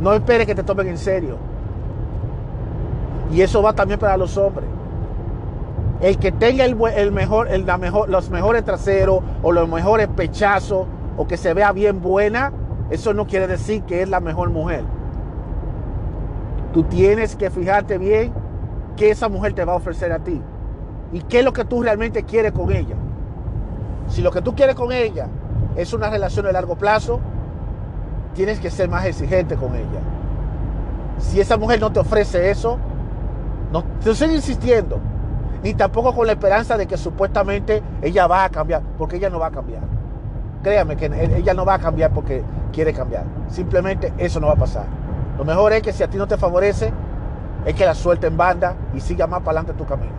no 0.00 0.12
esperes 0.12 0.46
que 0.46 0.54
te 0.54 0.62
tomen 0.62 0.88
en 0.88 0.98
serio. 0.98 1.36
Y 3.32 3.40
eso 3.40 3.62
va 3.62 3.72
también 3.72 3.98
para 3.98 4.16
los 4.16 4.36
hombres. 4.36 4.68
El 6.00 6.18
que 6.18 6.32
tenga 6.32 6.64
el, 6.64 6.76
mejor, 7.12 7.48
la 7.50 7.78
mejor, 7.78 8.08
los 8.08 8.30
mejores 8.30 8.64
traseros 8.64 9.20
o 9.42 9.52
los 9.52 9.68
mejores 9.68 10.08
pechazos 10.08 10.86
o 11.16 11.26
que 11.26 11.36
se 11.36 11.52
vea 11.52 11.72
bien 11.72 12.00
buena, 12.00 12.52
eso 12.90 13.12
no 13.12 13.26
quiere 13.26 13.46
decir 13.46 13.82
que 13.82 14.02
es 14.02 14.08
la 14.08 14.20
mejor 14.20 14.50
mujer. 14.50 14.84
Tú 16.72 16.84
tienes 16.84 17.34
que 17.36 17.50
fijarte 17.50 17.98
bien 17.98 18.32
qué 18.96 19.10
esa 19.10 19.28
mujer 19.28 19.54
te 19.54 19.64
va 19.64 19.72
a 19.72 19.76
ofrecer 19.76 20.12
a 20.12 20.20
ti 20.20 20.40
y 21.12 21.20
qué 21.22 21.40
es 21.40 21.44
lo 21.44 21.52
que 21.52 21.64
tú 21.64 21.82
realmente 21.82 22.24
quieres 22.24 22.52
con 22.52 22.70
ella. 22.70 22.96
Si 24.08 24.22
lo 24.22 24.30
que 24.30 24.42
tú 24.42 24.54
quieres 24.54 24.74
con 24.74 24.92
ella 24.92 25.26
es 25.76 25.92
una 25.92 26.10
relación 26.10 26.46
de 26.46 26.52
largo 26.52 26.76
plazo, 26.76 27.20
tienes 28.34 28.60
que 28.60 28.70
ser 28.70 28.88
más 28.88 29.04
exigente 29.04 29.56
con 29.56 29.74
ella. 29.74 30.00
Si 31.18 31.40
esa 31.40 31.56
mujer 31.56 31.80
no 31.80 31.92
te 31.92 32.00
ofrece 32.00 32.50
eso, 32.50 32.78
no 33.72 33.84
te 34.02 34.10
insistiendo. 34.26 34.98
Ni 35.62 35.74
tampoco 35.74 36.14
con 36.14 36.26
la 36.26 36.32
esperanza 36.32 36.76
de 36.76 36.86
que 36.86 36.96
supuestamente 36.96 37.82
ella 38.00 38.26
va 38.26 38.44
a 38.44 38.48
cambiar, 38.48 38.82
porque 38.96 39.16
ella 39.16 39.28
no 39.28 39.38
va 39.38 39.48
a 39.48 39.50
cambiar. 39.50 39.82
Créame 40.62 40.96
que 40.96 41.06
ella 41.36 41.54
no 41.54 41.64
va 41.64 41.74
a 41.74 41.78
cambiar 41.78 42.12
porque 42.12 42.42
quiere 42.72 42.92
cambiar. 42.92 43.24
Simplemente 43.48 44.12
eso 44.18 44.40
no 44.40 44.46
va 44.46 44.54
a 44.54 44.56
pasar. 44.56 44.99
Lo 45.40 45.46
mejor 45.46 45.72
es 45.72 45.80
que 45.80 45.94
si 45.94 46.02
a 46.02 46.10
ti 46.10 46.18
no 46.18 46.28
te 46.28 46.36
favorece, 46.36 46.92
es 47.64 47.74
que 47.74 47.86
la 47.86 47.94
suelte 47.94 48.26
en 48.26 48.36
banda 48.36 48.74
y 48.92 49.00
siga 49.00 49.26
más 49.26 49.40
para 49.40 49.60
adelante 49.60 49.82
tu 49.82 49.88
camino. 49.88 50.12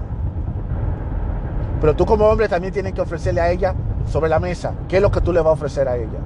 Pero 1.80 1.96
tú 1.96 2.08
como 2.08 2.26
hombre 2.26 2.50
también 2.50 2.74
tienes 2.74 2.92
que 2.94 3.02
ofrecerle 3.02 3.40
a 3.40 3.52
ella 3.52 3.76
sobre 4.08 4.32
la 4.32 4.40
mesa 4.40 4.74
qué 4.88 4.96
es 4.96 5.02
lo 5.04 5.12
que 5.12 5.22
tú 5.22 5.32
le 5.32 5.42
vas 5.42 5.50
a 5.50 5.54
ofrecer 5.54 5.88
a 5.88 5.96
ella. 5.96 6.18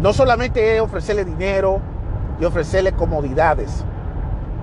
No 0.00 0.12
solamente 0.12 0.74
es 0.74 0.82
ofrecerle 0.82 1.24
dinero 1.24 1.78
y 2.40 2.44
ofrecerle 2.46 2.94
comodidades, 2.94 3.84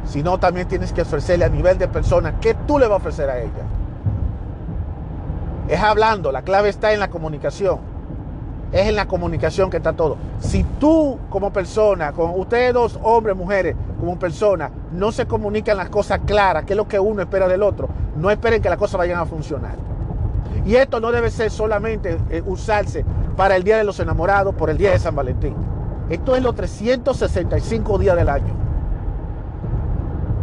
sino 0.03 0.38
también 0.38 0.68
tienes 0.68 0.91
que 0.91 1.03
ofrecerle 1.03 1.45
a 1.45 1.49
nivel 1.49 1.78
de 1.78 1.88
persona 1.88 2.38
qué 2.41 2.53
tú 2.53 2.80
le 2.80 2.88
vas 2.88 2.95
a 2.95 2.97
ofrecer 2.97 3.30
a 3.30 3.39
ella. 3.39 3.63
Es 5.70 5.82
hablando, 5.82 6.34
la 6.34 6.41
clave 6.41 6.68
está 6.68 6.91
en 6.91 6.99
la 6.99 7.07
comunicación. 7.07 7.80
Es 8.72 8.88
en 8.88 8.95
la 8.95 9.07
comunicación 9.07 9.70
que 9.70 9.78
está 9.78 9.93
todo. 9.93 10.18
Si 10.39 10.63
tú 10.80 11.18
como 11.30 11.51
persona, 11.51 12.11
con 12.11 12.38
ustedes 12.39 12.74
dos 12.74 12.99
hombres, 13.01 13.36
mujeres, 13.36 13.76
como 13.99 14.20
persona, 14.20 14.70
no 14.91 15.11
se 15.11 15.26
comunican 15.26 15.78
las 15.78 15.89
cosas 15.89 16.20
claras, 16.26 16.65
qué 16.65 16.74
es 16.74 16.78
lo 16.78 16.88
que 16.88 16.99
uno 16.99 17.22
espera 17.22 17.47
del 17.47 17.63
otro, 17.63 17.88
no 18.18 18.30
esperen 18.30 18.61
que 18.61 18.70
las 18.70 18.78
cosas 18.78 18.97
vayan 18.97 19.20
a 19.20 19.26
funcionar. 19.26 19.76
Y 20.65 20.76
esto 20.76 20.99
no 20.99 21.11
debe 21.11 21.30
ser 21.30 21.49
solamente 21.49 22.18
eh, 22.30 22.43
usarse 22.45 23.05
para 23.38 23.55
el 23.55 23.63
Día 23.63 23.78
de 23.78 23.84
los 23.84 23.99
Enamorados, 23.99 24.53
por 24.55 24.70
el 24.70 24.78
Día 24.78 24.91
de 24.91 24.99
San 24.99 25.15
Valentín. 25.15 25.55
Esto 26.09 26.36
es 26.36 26.43
los 26.43 26.55
365 26.55 27.97
días 27.99 28.15
del 28.15 28.30
año. 28.30 28.53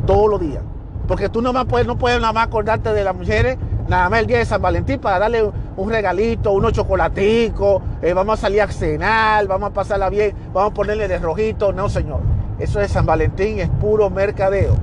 Todos 0.07 0.31
los 0.31 0.41
días. 0.41 0.63
Porque 1.07 1.29
tú 1.29 1.43
no, 1.43 1.53
más 1.53 1.67
puedes, 1.67 1.87
no 1.87 1.99
puedes 1.99 2.21
nada 2.21 2.33
más 2.33 2.47
acordarte 2.47 2.93
de 2.95 3.05
las 3.05 3.15
mujeres 3.15 3.59
nada 3.89 4.09
más 4.09 4.21
el 4.21 4.27
día 4.27 4.39
de 4.39 4.45
San 4.45 4.63
Valentín 4.63 4.99
para 4.99 5.19
darle 5.19 5.51
un 5.77 5.91
regalito, 5.91 6.53
unos 6.53 6.73
chocolaticos, 6.73 7.83
eh, 8.03 8.13
vamos 8.13 8.39
a 8.39 8.43
salir 8.43 8.63
a 8.63 8.69
cenar, 8.69 9.47
vamos 9.47 9.71
a 9.71 9.73
pasarla 9.73 10.09
bien, 10.09 10.35
vamos 10.53 10.71
a 10.71 10.75
ponerle 10.75 11.09
de 11.09 11.19
rojito. 11.19 11.73
No, 11.73 11.89
señor. 11.89 12.21
Eso 12.59 12.79
de 12.79 12.89
San 12.89 13.05
Valentín 13.05 13.59
es 13.59 13.69
puro 13.69 14.11
mercadeo. 14.11 14.77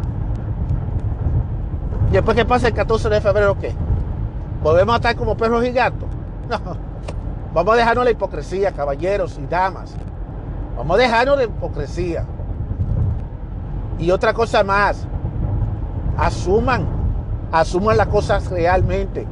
¿Y 2.10 2.14
después 2.14 2.36
qué 2.36 2.44
pasa 2.44 2.68
el 2.68 2.74
14 2.74 3.10
de 3.10 3.22
febrero 3.22 3.58
qué? 3.58 3.74
¿Podemos 4.62 4.96
estar 4.96 5.16
como 5.16 5.38
perros 5.38 5.66
y 5.66 5.72
gatos? 5.72 6.10
No. 6.50 6.92
Vamos 7.54 7.74
a 7.74 7.78
dejarnos 7.78 8.06
la 8.06 8.12
hipocresía, 8.12 8.72
caballeros 8.72 9.38
y 9.38 9.46
damas. 9.46 9.94
Vamos 10.78 10.98
a 10.98 11.02
dejarnos 11.02 11.38
la 11.38 11.44
hipocresía. 11.44 12.26
Y 14.00 14.10
otra 14.12 14.34
cosa 14.34 14.64
más. 14.64 15.06
Asuman. 16.18 16.86
Asuman 17.52 17.98
las 17.98 18.08
cosas 18.08 18.50
realmente. 18.50 19.28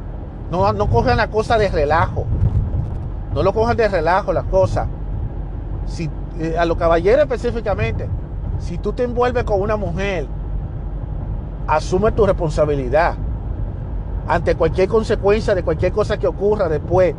No, 0.52 0.74
no 0.74 0.88
cojan 0.88 1.18
la 1.18 1.30
cosa 1.30 1.58
de 1.58 1.70
relajo. 1.70 2.26
No 3.34 3.44
lo 3.44 3.54
cojan 3.54 3.78
de 3.78 3.88
relajo 3.88 4.34
las 4.34 4.46
cosas. 4.46 4.88
Si, 5.86 6.10
eh, 6.40 6.56
a 6.58 6.66
los 6.66 6.78
caballeros 6.78 7.24
específicamente. 7.24 8.08
Si 8.60 8.78
tú 8.78 8.94
te 8.94 9.04
envuelves 9.04 9.44
con 9.44 9.62
una 9.62 9.78
mujer, 9.78 10.28
asume 11.68 12.12
tu 12.12 12.26
responsabilidad 12.26 13.16
ante 14.28 14.56
cualquier 14.56 14.88
consecuencia 14.88 15.56
de 15.56 15.64
cualquier 15.64 15.92
cosa 15.92 16.18
que 16.18 16.28
ocurra 16.28 16.70
después, 16.70 17.16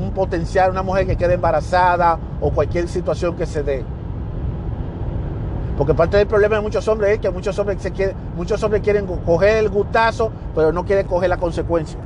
un 0.00 0.12
potencial, 0.12 0.70
una 0.70 0.82
mujer 0.82 1.06
que 1.06 1.16
quede 1.16 1.34
embarazada 1.34 2.18
o 2.40 2.50
cualquier 2.52 2.88
situación 2.88 3.36
que 3.36 3.46
se 3.46 3.62
dé. 3.62 3.84
Porque 5.76 5.94
parte 5.94 6.18
del 6.18 6.26
problema 6.26 6.56
de 6.56 6.62
muchos 6.62 6.86
hombres 6.88 7.12
es 7.12 7.18
que 7.20 7.30
muchos 7.30 7.58
hombres, 7.58 7.80
se 7.80 7.90
quieren, 7.90 8.14
muchos 8.36 8.62
hombres 8.62 8.82
quieren 8.82 9.06
coger 9.06 9.56
el 9.56 9.70
gustazo, 9.70 10.30
pero 10.54 10.72
no 10.72 10.84
quieren 10.84 11.06
coger 11.06 11.30
la 11.30 11.38
consecuencia. 11.38 11.98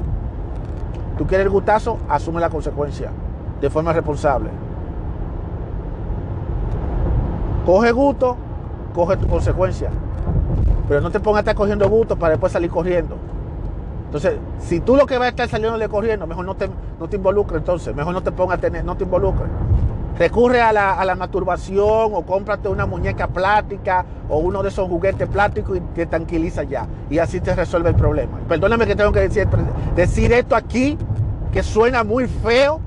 Tú 1.17 1.27
quieres 1.27 1.47
el 1.47 1.51
gustazo, 1.51 1.99
asume 2.09 2.41
la 2.41 2.51
consecuencia 2.51 3.11
de 3.61 3.71
forma 3.71 3.93
responsable. 3.93 4.51
Coge 7.65 7.93
gusto, 7.93 8.37
coge 8.95 9.17
tu 9.17 9.27
consecuencia. 9.27 9.91
Pero 10.89 11.01
no 11.01 11.11
te 11.11 11.21
pongas 11.21 11.39
a 11.39 11.41
estar 11.41 11.55
cogiendo 11.55 11.89
gusto 11.89 12.17
para 12.17 12.33
después 12.33 12.53
salir 12.53 12.71
corriendo. 12.71 13.17
Entonces, 14.07 14.39
si 14.59 14.81
tú 14.81 14.97
lo 14.97 15.07
que 15.07 15.17
vas 15.17 15.27
a 15.27 15.29
estar 15.31 15.49
saliendo 15.49 15.89
corriendo, 15.89 16.27
mejor 16.27 16.45
no 16.45 16.55
te, 16.57 16.69
no 17.01 17.09
te 17.09 17.17
involucres 17.17 17.59
entonces, 17.59 17.95
mejor 17.95 18.13
no 18.13 18.23
te 18.23 18.31
pongas 18.31 18.59
a 18.59 18.61
tener, 18.61 18.85
no 18.85 18.97
te 18.97 19.05
involucres. 19.05 19.49
Recurre 20.19 20.61
a 20.61 20.73
la, 20.73 21.15
masturbación 21.17 22.13
o 22.15 22.25
cómprate 22.25 22.69
una 22.69 22.87
muñeca 22.87 23.27
plástica 23.27 24.05
o 24.29 24.39
uno 24.39 24.63
de 24.63 24.69
esos 24.69 24.89
juguetes 24.89 25.29
plásticos 25.29 25.77
y 25.77 25.81
te 25.81 26.07
tranquiliza 26.07 26.63
ya. 26.63 26.87
Y 27.11 27.19
así 27.19 27.41
te 27.41 27.55
resuelve 27.55 27.91
el 27.91 27.97
problema. 27.97 28.39
Perdóname 28.49 28.87
que 28.87 28.95
tengo 28.95 29.11
que 29.11 29.21
decir, 29.21 29.49
decir 29.97 30.33
esto 30.33 30.55
aquí, 30.55 30.97
que 31.53 31.63
suena 31.65 32.05
muy 32.05 32.29
feo, 32.29 32.81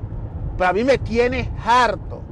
pero 0.56 0.70
a 0.70 0.72
mí 0.72 0.84
me 0.84 0.96
tiene 0.96 1.50
harto, 1.66 2.22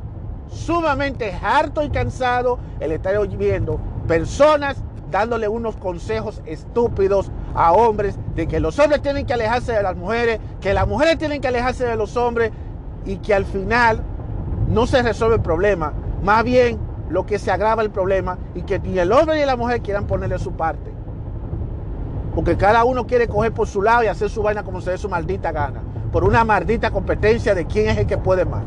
sumamente 0.51 1.33
harto 1.43 1.83
y 1.83 1.91
cansado 1.91 2.59
el 2.81 2.93
estar 2.93 3.17
oyendo 3.19 3.79
personas 4.09 4.79
dándole 5.11 5.47
unos 5.47 5.77
consejos 5.77 6.43
estúpidos 6.47 7.31
a 7.55 7.73
hombres 7.73 8.19
de 8.35 8.47
que 8.47 8.61
los 8.61 8.79
hombres 8.79 9.03
tienen 9.03 9.27
que 9.27 9.35
alejarse 9.35 9.73
de 9.73 9.83
las 9.83 9.97
mujeres, 9.97 10.41
que 10.61 10.75
las 10.75 10.87
mujeres 10.89 11.19
tienen 11.19 11.41
que 11.41 11.49
alejarse 11.49 11.85
de 11.85 11.97
los 11.97 12.17
hombres 12.17 12.51
y 13.05 13.19
que 13.19 13.35
al 13.35 13.45
final 13.45 14.03
no 14.69 14.87
se 14.87 15.03
resuelve 15.03 15.37
el 15.37 15.43
problema. 15.43 15.93
Más 16.23 16.45
bien 16.45 16.79
lo 17.09 17.27
que 17.27 17.39
se 17.39 17.51
agrava 17.51 17.83
el 17.83 17.91
problema 17.91 18.39
y 18.55 18.63
que 18.63 18.79
ni 18.79 18.99
el 18.99 19.13
hombre 19.13 19.39
ni 19.39 19.45
la 19.45 19.57
mujer 19.57 19.81
quieran 19.81 20.07
ponerle 20.07 20.39
su 20.39 20.53
parte. 20.53 20.93
Porque 22.35 22.57
cada 22.57 22.85
uno 22.85 23.07
quiere 23.07 23.29
coger 23.29 23.53
por 23.53 23.67
su 23.67 23.81
lado 23.81 24.05
y 24.05 24.09
hacer 24.09 24.29
su 24.29 24.43
vaina 24.43 24.63
como 24.63 24.81
se 24.81 24.91
dé 24.91 24.99
su 24.99 25.09
maldita 25.09 25.53
gana. 25.53 25.83
Por 26.13 26.25
una 26.25 26.45
maldita 26.45 26.91
competencia 26.91 27.55
de 27.55 27.67
quién 27.67 27.89
es 27.89 27.99
el 27.99 28.07
que 28.07 28.19
puede 28.19 28.45
más. 28.45 28.63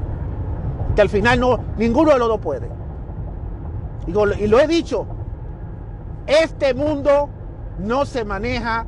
Que 0.96 1.02
al 1.02 1.10
final 1.10 1.40
no, 1.40 1.60
ninguno 1.78 2.12
de 2.12 2.20
los 2.20 2.28
dos 2.28 2.40
puede. 2.40 2.70
y 4.08 4.48
lo 4.48 4.60
he 4.60 4.68
dicho, 4.68 5.06
este 6.26 6.74
mundo 6.74 7.30
no 7.80 8.06
se 8.06 8.26
maneja 8.26 8.86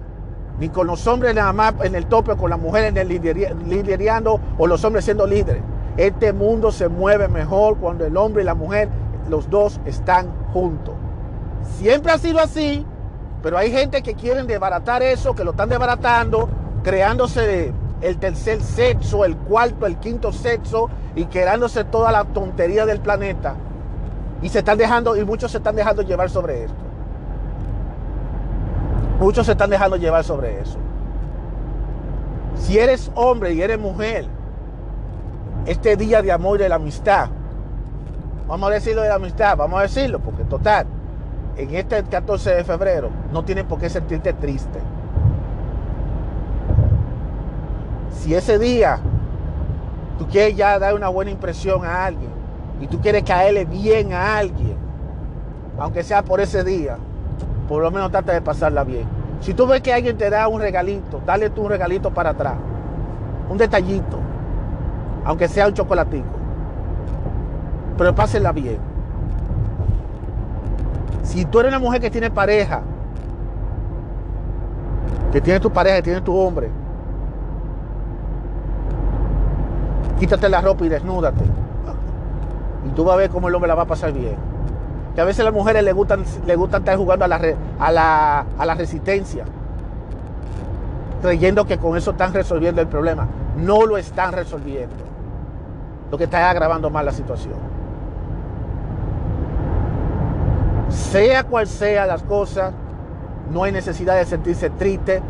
ni 0.59 0.70
con 0.70 0.86
los 0.86 1.07
hombres 1.07 1.34
nada 1.34 1.53
más 1.53 1.74
en 1.82 1.95
el 1.95 2.05
tope, 2.05 2.36
con 2.36 2.51
las 2.51 2.59
mujeres 2.59 2.95
en 2.95 4.28
o 4.57 4.68
los 4.68 4.86
hombres 4.86 5.05
siendo 5.05 5.26
líderes. 5.26 5.64
Este 5.97 6.31
mundo 6.33 6.71
se 6.71 6.87
mueve 6.87 7.27
mejor 7.27 7.77
cuando 7.77 8.05
el 8.05 8.15
hombre 8.15 8.43
y 8.43 8.45
la 8.45 8.55
mujer, 8.55 8.89
los 9.29 9.49
dos 9.49 9.79
están 9.85 10.31
juntos. 10.53 10.95
Siempre 11.77 12.11
ha 12.11 12.17
sido 12.17 12.39
así, 12.39 12.85
pero 13.43 13.57
hay 13.57 13.71
gente 13.71 14.01
que 14.01 14.15
quieren 14.15 14.47
desbaratar 14.47 15.03
eso, 15.03 15.35
que 15.35 15.43
lo 15.43 15.51
están 15.51 15.69
desbaratando, 15.69 16.49
creándose 16.83 17.73
el 18.01 18.17
tercer 18.17 18.61
sexo, 18.61 19.25
el 19.25 19.35
cuarto, 19.37 19.85
el 19.85 19.97
quinto 19.97 20.31
sexo 20.31 20.89
y 21.15 21.25
creándose 21.25 21.83
toda 21.83 22.11
la 22.11 22.23
tontería 22.23 22.85
del 22.85 22.99
planeta. 22.99 23.55
Y 24.41 24.49
se 24.49 24.59
están 24.59 24.77
dejando, 24.77 25.15
y 25.15 25.23
muchos 25.23 25.51
se 25.51 25.57
están 25.57 25.75
dejando 25.75 26.01
llevar 26.01 26.29
sobre 26.29 26.63
esto. 26.63 26.75
Muchos 29.19 29.45
se 29.45 29.51
están 29.51 29.69
dejando 29.69 29.97
llevar 29.97 30.23
sobre 30.23 30.61
eso. 30.61 30.79
Si 32.55 32.79
eres 32.79 33.11
hombre 33.13 33.53
y 33.53 33.61
eres 33.61 33.79
mujer, 33.79 34.25
este 35.66 35.95
día 35.95 36.22
de 36.22 36.32
amor 36.32 36.59
y 36.59 36.64
de 36.64 36.70
la 36.70 36.76
amistad, 36.76 37.30
vamos 38.47 38.70
a 38.70 38.74
decirlo 38.74 39.01
de 39.01 39.09
la 39.09 39.16
amistad, 39.16 39.55
vamos 39.57 39.80
a 39.80 39.84
decirlo, 39.84 40.20
porque 40.20 40.43
total, 40.43 40.86
en 41.57 41.76
este 41.76 42.03
14 42.03 42.55
de 42.55 42.64
febrero 42.64 43.09
no 43.32 43.43
tienes 43.43 43.66
por 43.66 43.80
qué 43.80 43.89
sentirte 43.89 44.34
triste. 44.34 44.80
Si 48.12 48.36
ese 48.36 48.59
día 48.59 48.99
tú 50.18 50.28
quieres 50.28 50.55
ya 50.55 50.78
dar 50.80 50.93
una 50.93 51.09
buena 51.09 51.32
impresión 51.32 51.86
a 51.86 52.05
alguien 52.05 52.32
y 52.80 52.88
tú 52.88 52.99
quieres 52.99 53.24
caerle 53.24 53.66
bien 53.66 54.14
a 54.14 54.38
alguien, 54.38 54.76
aunque 55.80 56.03
sea 56.03 56.24
por 56.24 56.39
ese 56.41 56.64
día, 56.64 56.97
por 57.68 57.82
lo 57.82 57.89
menos 57.89 58.12
trata 58.12 58.34
de 58.34 58.41
pasarla 58.41 58.84
bien. 58.84 59.05
Si 59.39 59.53
tú 59.53 59.66
ves 59.66 59.82
que 59.82 59.93
alguien 59.93 60.18
te 60.18 60.30
da 60.30 60.47
un 60.47 60.62
regalito, 60.62 61.22
dale 61.26 61.49
tú 61.49 61.64
un 61.64 61.70
regalito 61.70 62.12
para 62.12 62.32
atrás. 62.32 62.55
Un 63.49 63.57
detallito. 63.57 64.30
Aunque 65.26 65.47
sea 65.47 65.67
un 65.67 65.74
chocolatico. 65.74 66.28
Pero 67.97 68.15
pásenla 68.15 68.51
bien. 68.51 68.80
Si 71.24 71.45
tú 71.45 71.59
eres 71.59 71.72
una 71.72 71.80
mujer 71.80 72.01
que 72.01 72.09
tiene 72.09 72.30
pareja, 72.32 72.82
que 75.32 75.39
tiene 75.39 75.59
tu 75.59 75.72
pareja, 75.72 75.97
que 75.97 76.03
tiene 76.03 76.22
tu 76.22 76.36
hombre, 76.36 76.69
quítate 80.19 80.49
la 80.49 80.61
ropa 80.61 80.86
y 80.86 80.89
desnúdate. 80.89 81.43
Y 82.86 82.89
tú 82.89 83.03
vas 83.03 83.13
a 83.13 83.17
ver 83.17 83.30
cómo 83.30 83.47
el 83.47 83.55
hombre 83.55 83.67
la 83.67 83.76
va 83.76 83.84
a 83.84 83.88
pasar 83.88 84.11
bien 84.11 84.51
que 85.13 85.22
a 85.22 85.26
veces 85.26 85.41
a 85.41 85.43
las 85.43 85.53
mujeres 85.53 85.84
les 85.84 85.93
gustan, 85.93 86.24
les 86.45 86.57
gustan 86.57 86.82
estar 86.82 86.97
jugando 86.97 87.26
a 87.26 87.28
la, 87.28 87.41
a, 87.80 87.91
la, 87.91 88.45
a 88.57 88.65
la 88.65 88.74
resistencia, 88.76 89.45
creyendo 91.22 91.65
que 91.65 91.78
con 91.78 91.97
eso 91.97 92.11
están 92.11 92.34
resolviendo 92.34 92.82
el 92.82 92.88
problema. 92.88 93.28
No 93.57 93.86
lo 93.86 93.97
están 93.97 94.32
resolviendo. 94.32 95.11
Lo 96.12 96.18
que 96.18 96.26
está 96.26 96.49
agravando 96.49 96.89
más 96.89 97.05
la 97.05 97.12
situación. 97.12 97.55
Sea 100.89 101.43
cual 101.45 101.68
sea 101.68 102.05
las 102.05 102.22
cosas, 102.24 102.74
no 103.49 103.64
hay 103.64 103.72
necesidad 103.72 104.18
de 104.18 104.26
sentirse 104.26 104.70
triste, 104.70 105.22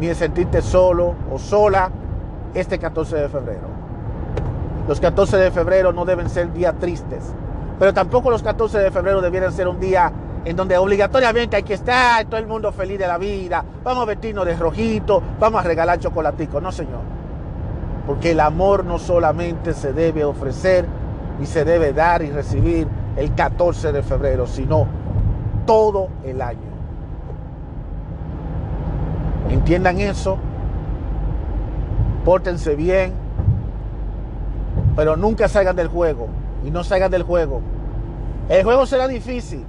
ni 0.00 0.06
de 0.06 0.14
sentirte 0.14 0.62
solo 0.62 1.14
o 1.30 1.38
sola 1.38 1.90
este 2.54 2.78
14 2.78 3.16
de 3.16 3.28
febrero. 3.28 3.68
Los 4.88 5.00
14 5.00 5.36
de 5.36 5.50
febrero 5.50 5.92
no 5.92 6.04
deben 6.04 6.30
ser 6.30 6.52
días 6.52 6.74
tristes 6.78 7.34
pero 7.78 7.92
tampoco 7.92 8.30
los 8.30 8.42
14 8.42 8.78
de 8.78 8.90
febrero 8.90 9.20
debieran 9.20 9.52
ser 9.52 9.68
un 9.68 9.78
día 9.78 10.12
en 10.44 10.56
donde 10.56 10.78
obligatoriamente 10.78 11.56
hay 11.56 11.62
que 11.62 11.74
estar 11.74 12.24
todo 12.26 12.38
el 12.38 12.46
mundo 12.46 12.72
feliz 12.72 12.98
de 12.98 13.06
la 13.06 13.18
vida, 13.18 13.64
vamos 13.82 14.02
a 14.04 14.06
vestirnos 14.06 14.46
de 14.46 14.56
rojito, 14.56 15.22
vamos 15.38 15.60
a 15.60 15.68
regalar 15.68 15.98
chocolatico. 15.98 16.60
No, 16.60 16.70
señor. 16.70 17.15
Porque 18.06 18.30
el 18.30 18.40
amor 18.40 18.84
no 18.84 18.98
solamente 18.98 19.74
se 19.74 19.92
debe 19.92 20.24
ofrecer 20.24 20.86
y 21.40 21.46
se 21.46 21.64
debe 21.64 21.92
dar 21.92 22.22
y 22.22 22.30
recibir 22.30 22.86
el 23.16 23.34
14 23.34 23.92
de 23.92 24.02
febrero, 24.02 24.46
sino 24.46 24.86
todo 25.66 26.08
el 26.24 26.40
año. 26.40 26.60
Entiendan 29.50 30.00
eso, 30.00 30.38
pórtense 32.24 32.74
bien, 32.76 33.12
pero 34.94 35.16
nunca 35.16 35.48
salgan 35.48 35.76
del 35.76 35.88
juego 35.88 36.28
y 36.64 36.70
no 36.70 36.84
salgan 36.84 37.10
del 37.10 37.22
juego. 37.22 37.60
El 38.48 38.64
juego 38.64 38.86
será 38.86 39.08
difícil, 39.08 39.64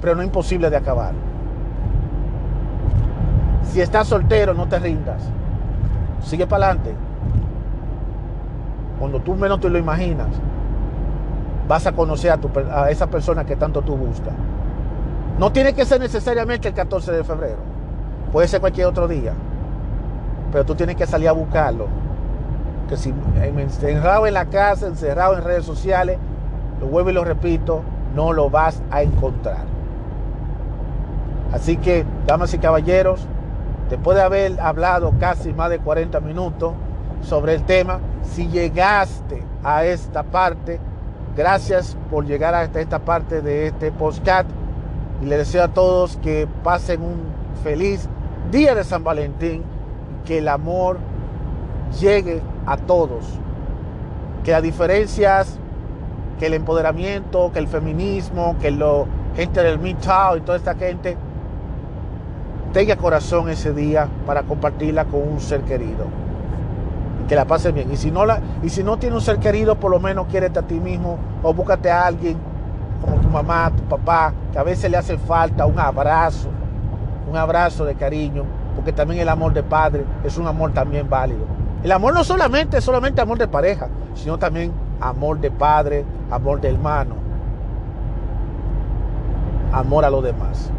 pero 0.00 0.14
no 0.14 0.22
imposible 0.22 0.70
de 0.70 0.76
acabar. 0.76 1.12
Si 3.64 3.80
estás 3.80 4.08
soltero, 4.08 4.54
no 4.54 4.66
te 4.68 4.78
rindas. 4.78 5.22
Sigue 6.22 6.46
para 6.46 6.66
adelante. 6.66 6.94
Cuando 8.98 9.20
tú 9.20 9.34
menos 9.34 9.60
te 9.60 9.70
lo 9.70 9.78
imaginas, 9.78 10.28
vas 11.66 11.86
a 11.86 11.92
conocer 11.92 12.30
a, 12.30 12.36
tu, 12.36 12.50
a 12.70 12.90
esa 12.90 13.06
persona 13.06 13.44
que 13.44 13.56
tanto 13.56 13.82
tú 13.82 13.96
buscas. 13.96 14.34
No 15.38 15.52
tiene 15.52 15.72
que 15.72 15.84
ser 15.84 16.00
necesariamente 16.00 16.68
el 16.68 16.74
14 16.74 17.12
de 17.12 17.24
febrero. 17.24 17.58
Puede 18.32 18.46
ser 18.46 18.60
cualquier 18.60 18.86
otro 18.86 19.08
día. 19.08 19.32
Pero 20.52 20.64
tú 20.66 20.74
tienes 20.74 20.96
que 20.96 21.06
salir 21.06 21.28
a 21.28 21.32
buscarlo. 21.32 21.86
Que 22.88 22.96
si 22.96 23.14
encerrado 23.40 24.26
en 24.26 24.34
la 24.34 24.46
casa, 24.46 24.86
encerrado 24.86 25.36
en 25.36 25.44
redes 25.44 25.64
sociales, 25.64 26.18
lo 26.80 26.88
vuelvo 26.88 27.10
y 27.10 27.12
lo 27.14 27.24
repito, 27.24 27.82
no 28.14 28.32
lo 28.32 28.50
vas 28.50 28.82
a 28.90 29.02
encontrar. 29.02 29.64
Así 31.52 31.76
que, 31.76 32.04
damas 32.26 32.52
y 32.54 32.58
caballeros, 32.58 33.26
después 33.90 34.16
de 34.16 34.22
haber 34.22 34.60
hablado 34.60 35.12
casi 35.18 35.52
más 35.52 35.68
de 35.68 35.80
40 35.80 36.20
minutos 36.20 36.72
sobre 37.22 37.54
el 37.54 37.64
tema, 37.64 37.98
si 38.22 38.46
llegaste 38.48 39.42
a 39.62 39.84
esta 39.84 40.22
parte, 40.22 40.80
gracias 41.36 41.96
por 42.10 42.24
llegar 42.24 42.54
a 42.54 42.64
esta 42.64 43.00
parte 43.00 43.42
de 43.42 43.66
este 43.66 43.90
podcast. 43.92 44.48
Y 45.20 45.26
le 45.26 45.36
deseo 45.36 45.64
a 45.64 45.68
todos 45.68 46.16
que 46.18 46.48
pasen 46.62 47.02
un 47.02 47.20
feliz 47.62 48.08
día 48.50 48.74
de 48.74 48.84
San 48.84 49.04
Valentín, 49.04 49.62
que 50.24 50.38
el 50.38 50.48
amor 50.48 50.98
llegue 52.00 52.40
a 52.64 52.76
todos, 52.76 53.26
que 54.44 54.52
las 54.52 54.62
diferencias, 54.62 55.58
que 56.38 56.46
el 56.46 56.54
empoderamiento, 56.54 57.50
que 57.52 57.58
el 57.58 57.68
feminismo, 57.68 58.56
que 58.60 58.70
la 58.70 59.04
gente 59.36 59.62
del 59.62 59.78
Midtown 59.78 60.38
y 60.38 60.40
toda 60.40 60.56
esta 60.56 60.74
gente 60.74 61.16
tenga 62.72 62.96
corazón 62.96 63.48
ese 63.48 63.72
día 63.72 64.08
para 64.26 64.42
compartirla 64.42 65.04
con 65.04 65.26
un 65.26 65.40
ser 65.40 65.62
querido. 65.62 66.06
Que 67.28 67.34
la 67.36 67.44
pase 67.44 67.72
bien. 67.72 67.92
Y 67.92 67.96
si 67.96 68.10
no 68.10 68.26
la, 68.26 68.40
y 68.62 68.68
si 68.70 68.82
no 68.82 68.98
tiene 68.98 69.16
un 69.16 69.22
ser 69.22 69.38
querido, 69.38 69.76
por 69.76 69.90
lo 69.90 70.00
menos 70.00 70.26
quiérete 70.26 70.58
a 70.58 70.62
ti 70.62 70.80
mismo 70.80 71.18
o 71.42 71.54
búscate 71.54 71.90
a 71.90 72.06
alguien 72.06 72.36
como 73.00 73.16
tu 73.16 73.28
mamá, 73.28 73.70
tu 73.74 73.82
papá, 73.84 74.32
que 74.52 74.58
a 74.58 74.62
veces 74.62 74.90
le 74.90 74.96
hace 74.96 75.16
falta 75.16 75.64
un 75.66 75.78
abrazo, 75.78 76.48
un 77.30 77.36
abrazo 77.36 77.84
de 77.84 77.94
cariño, 77.94 78.44
porque 78.76 78.92
también 78.92 79.20
el 79.20 79.28
amor 79.28 79.52
de 79.52 79.62
padre 79.62 80.04
es 80.24 80.36
un 80.36 80.46
amor 80.46 80.72
también 80.72 81.08
válido. 81.08 81.44
El 81.82 81.92
amor 81.92 82.12
no 82.12 82.24
solamente 82.24 82.76
es 82.78 82.84
solamente 82.84 83.20
amor 83.20 83.38
de 83.38 83.48
pareja, 83.48 83.88
sino 84.14 84.38
también 84.38 84.72
amor 85.00 85.40
de 85.40 85.50
padre, 85.50 86.04
amor 86.30 86.60
de 86.60 86.68
hermano, 86.68 87.14
amor 89.72 90.04
a 90.04 90.10
los 90.10 90.22
demás. 90.22 90.70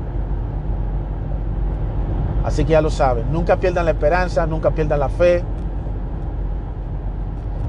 Así 2.43 2.65
que 2.65 2.71
ya 2.71 2.81
lo 2.81 2.89
saben, 2.89 3.31
nunca 3.31 3.57
pierdan 3.57 3.85
la 3.85 3.91
esperanza, 3.91 4.47
nunca 4.47 4.71
pierdan 4.71 4.99
la 4.99 5.09
fe. 5.09 5.43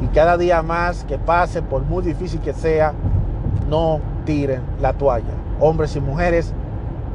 Y 0.01 0.07
cada 0.09 0.37
día 0.37 0.63
más 0.63 1.05
que 1.05 1.19
pase, 1.19 1.63
por 1.63 1.83
muy 1.83 2.03
difícil 2.03 2.41
que 2.41 2.53
sea, 2.53 2.93
no 3.69 4.01
tiren 4.25 4.63
la 4.81 4.93
toalla. 4.95 5.35
Hombres 5.61 5.95
y 5.97 6.01
mujeres, 6.01 6.53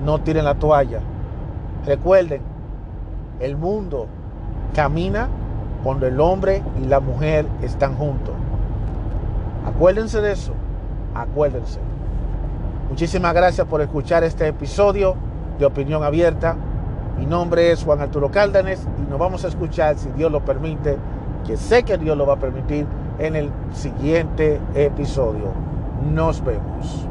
no 0.06 0.20
tiren 0.20 0.46
la 0.46 0.56
toalla. 0.56 1.00
Recuerden, 1.86 2.42
el 3.40 3.58
mundo 3.58 4.08
camina 4.74 5.28
cuando 5.84 6.08
el 6.08 6.20
hombre 6.20 6.64
y 6.82 6.86
la 6.86 7.00
mujer 7.00 7.46
están 7.62 7.96
juntos. 7.96 8.34
Acuérdense 9.66 10.22
de 10.22 10.32
eso, 10.32 10.54
acuérdense. 11.14 11.80
Muchísimas 12.90 13.34
gracias 13.34 13.68
por 13.68 13.82
escuchar 13.82 14.24
este 14.24 14.48
episodio 14.48 15.16
de 15.60 15.66
Opinión 15.66 16.04
Abierta. 16.04 16.56
Mi 17.18 17.26
nombre 17.26 17.72
es 17.72 17.84
Juan 17.84 18.00
Arturo 18.00 18.30
Cárdenas 18.30 18.88
y 19.00 19.10
nos 19.10 19.18
vamos 19.18 19.44
a 19.44 19.48
escuchar, 19.48 19.98
si 19.98 20.10
Dios 20.10 20.32
lo 20.32 20.46
permite, 20.46 20.98
que 21.46 21.58
sé 21.58 21.84
que 21.84 21.98
Dios 21.98 22.16
lo 22.16 22.28
va 22.28 22.36
a 22.36 22.40
permitir, 22.40 22.86
en 23.18 23.36
el 23.36 23.50
siguiente 23.74 24.60
episodio. 24.76 25.52
Nos 26.14 26.44
vemos. 26.46 27.08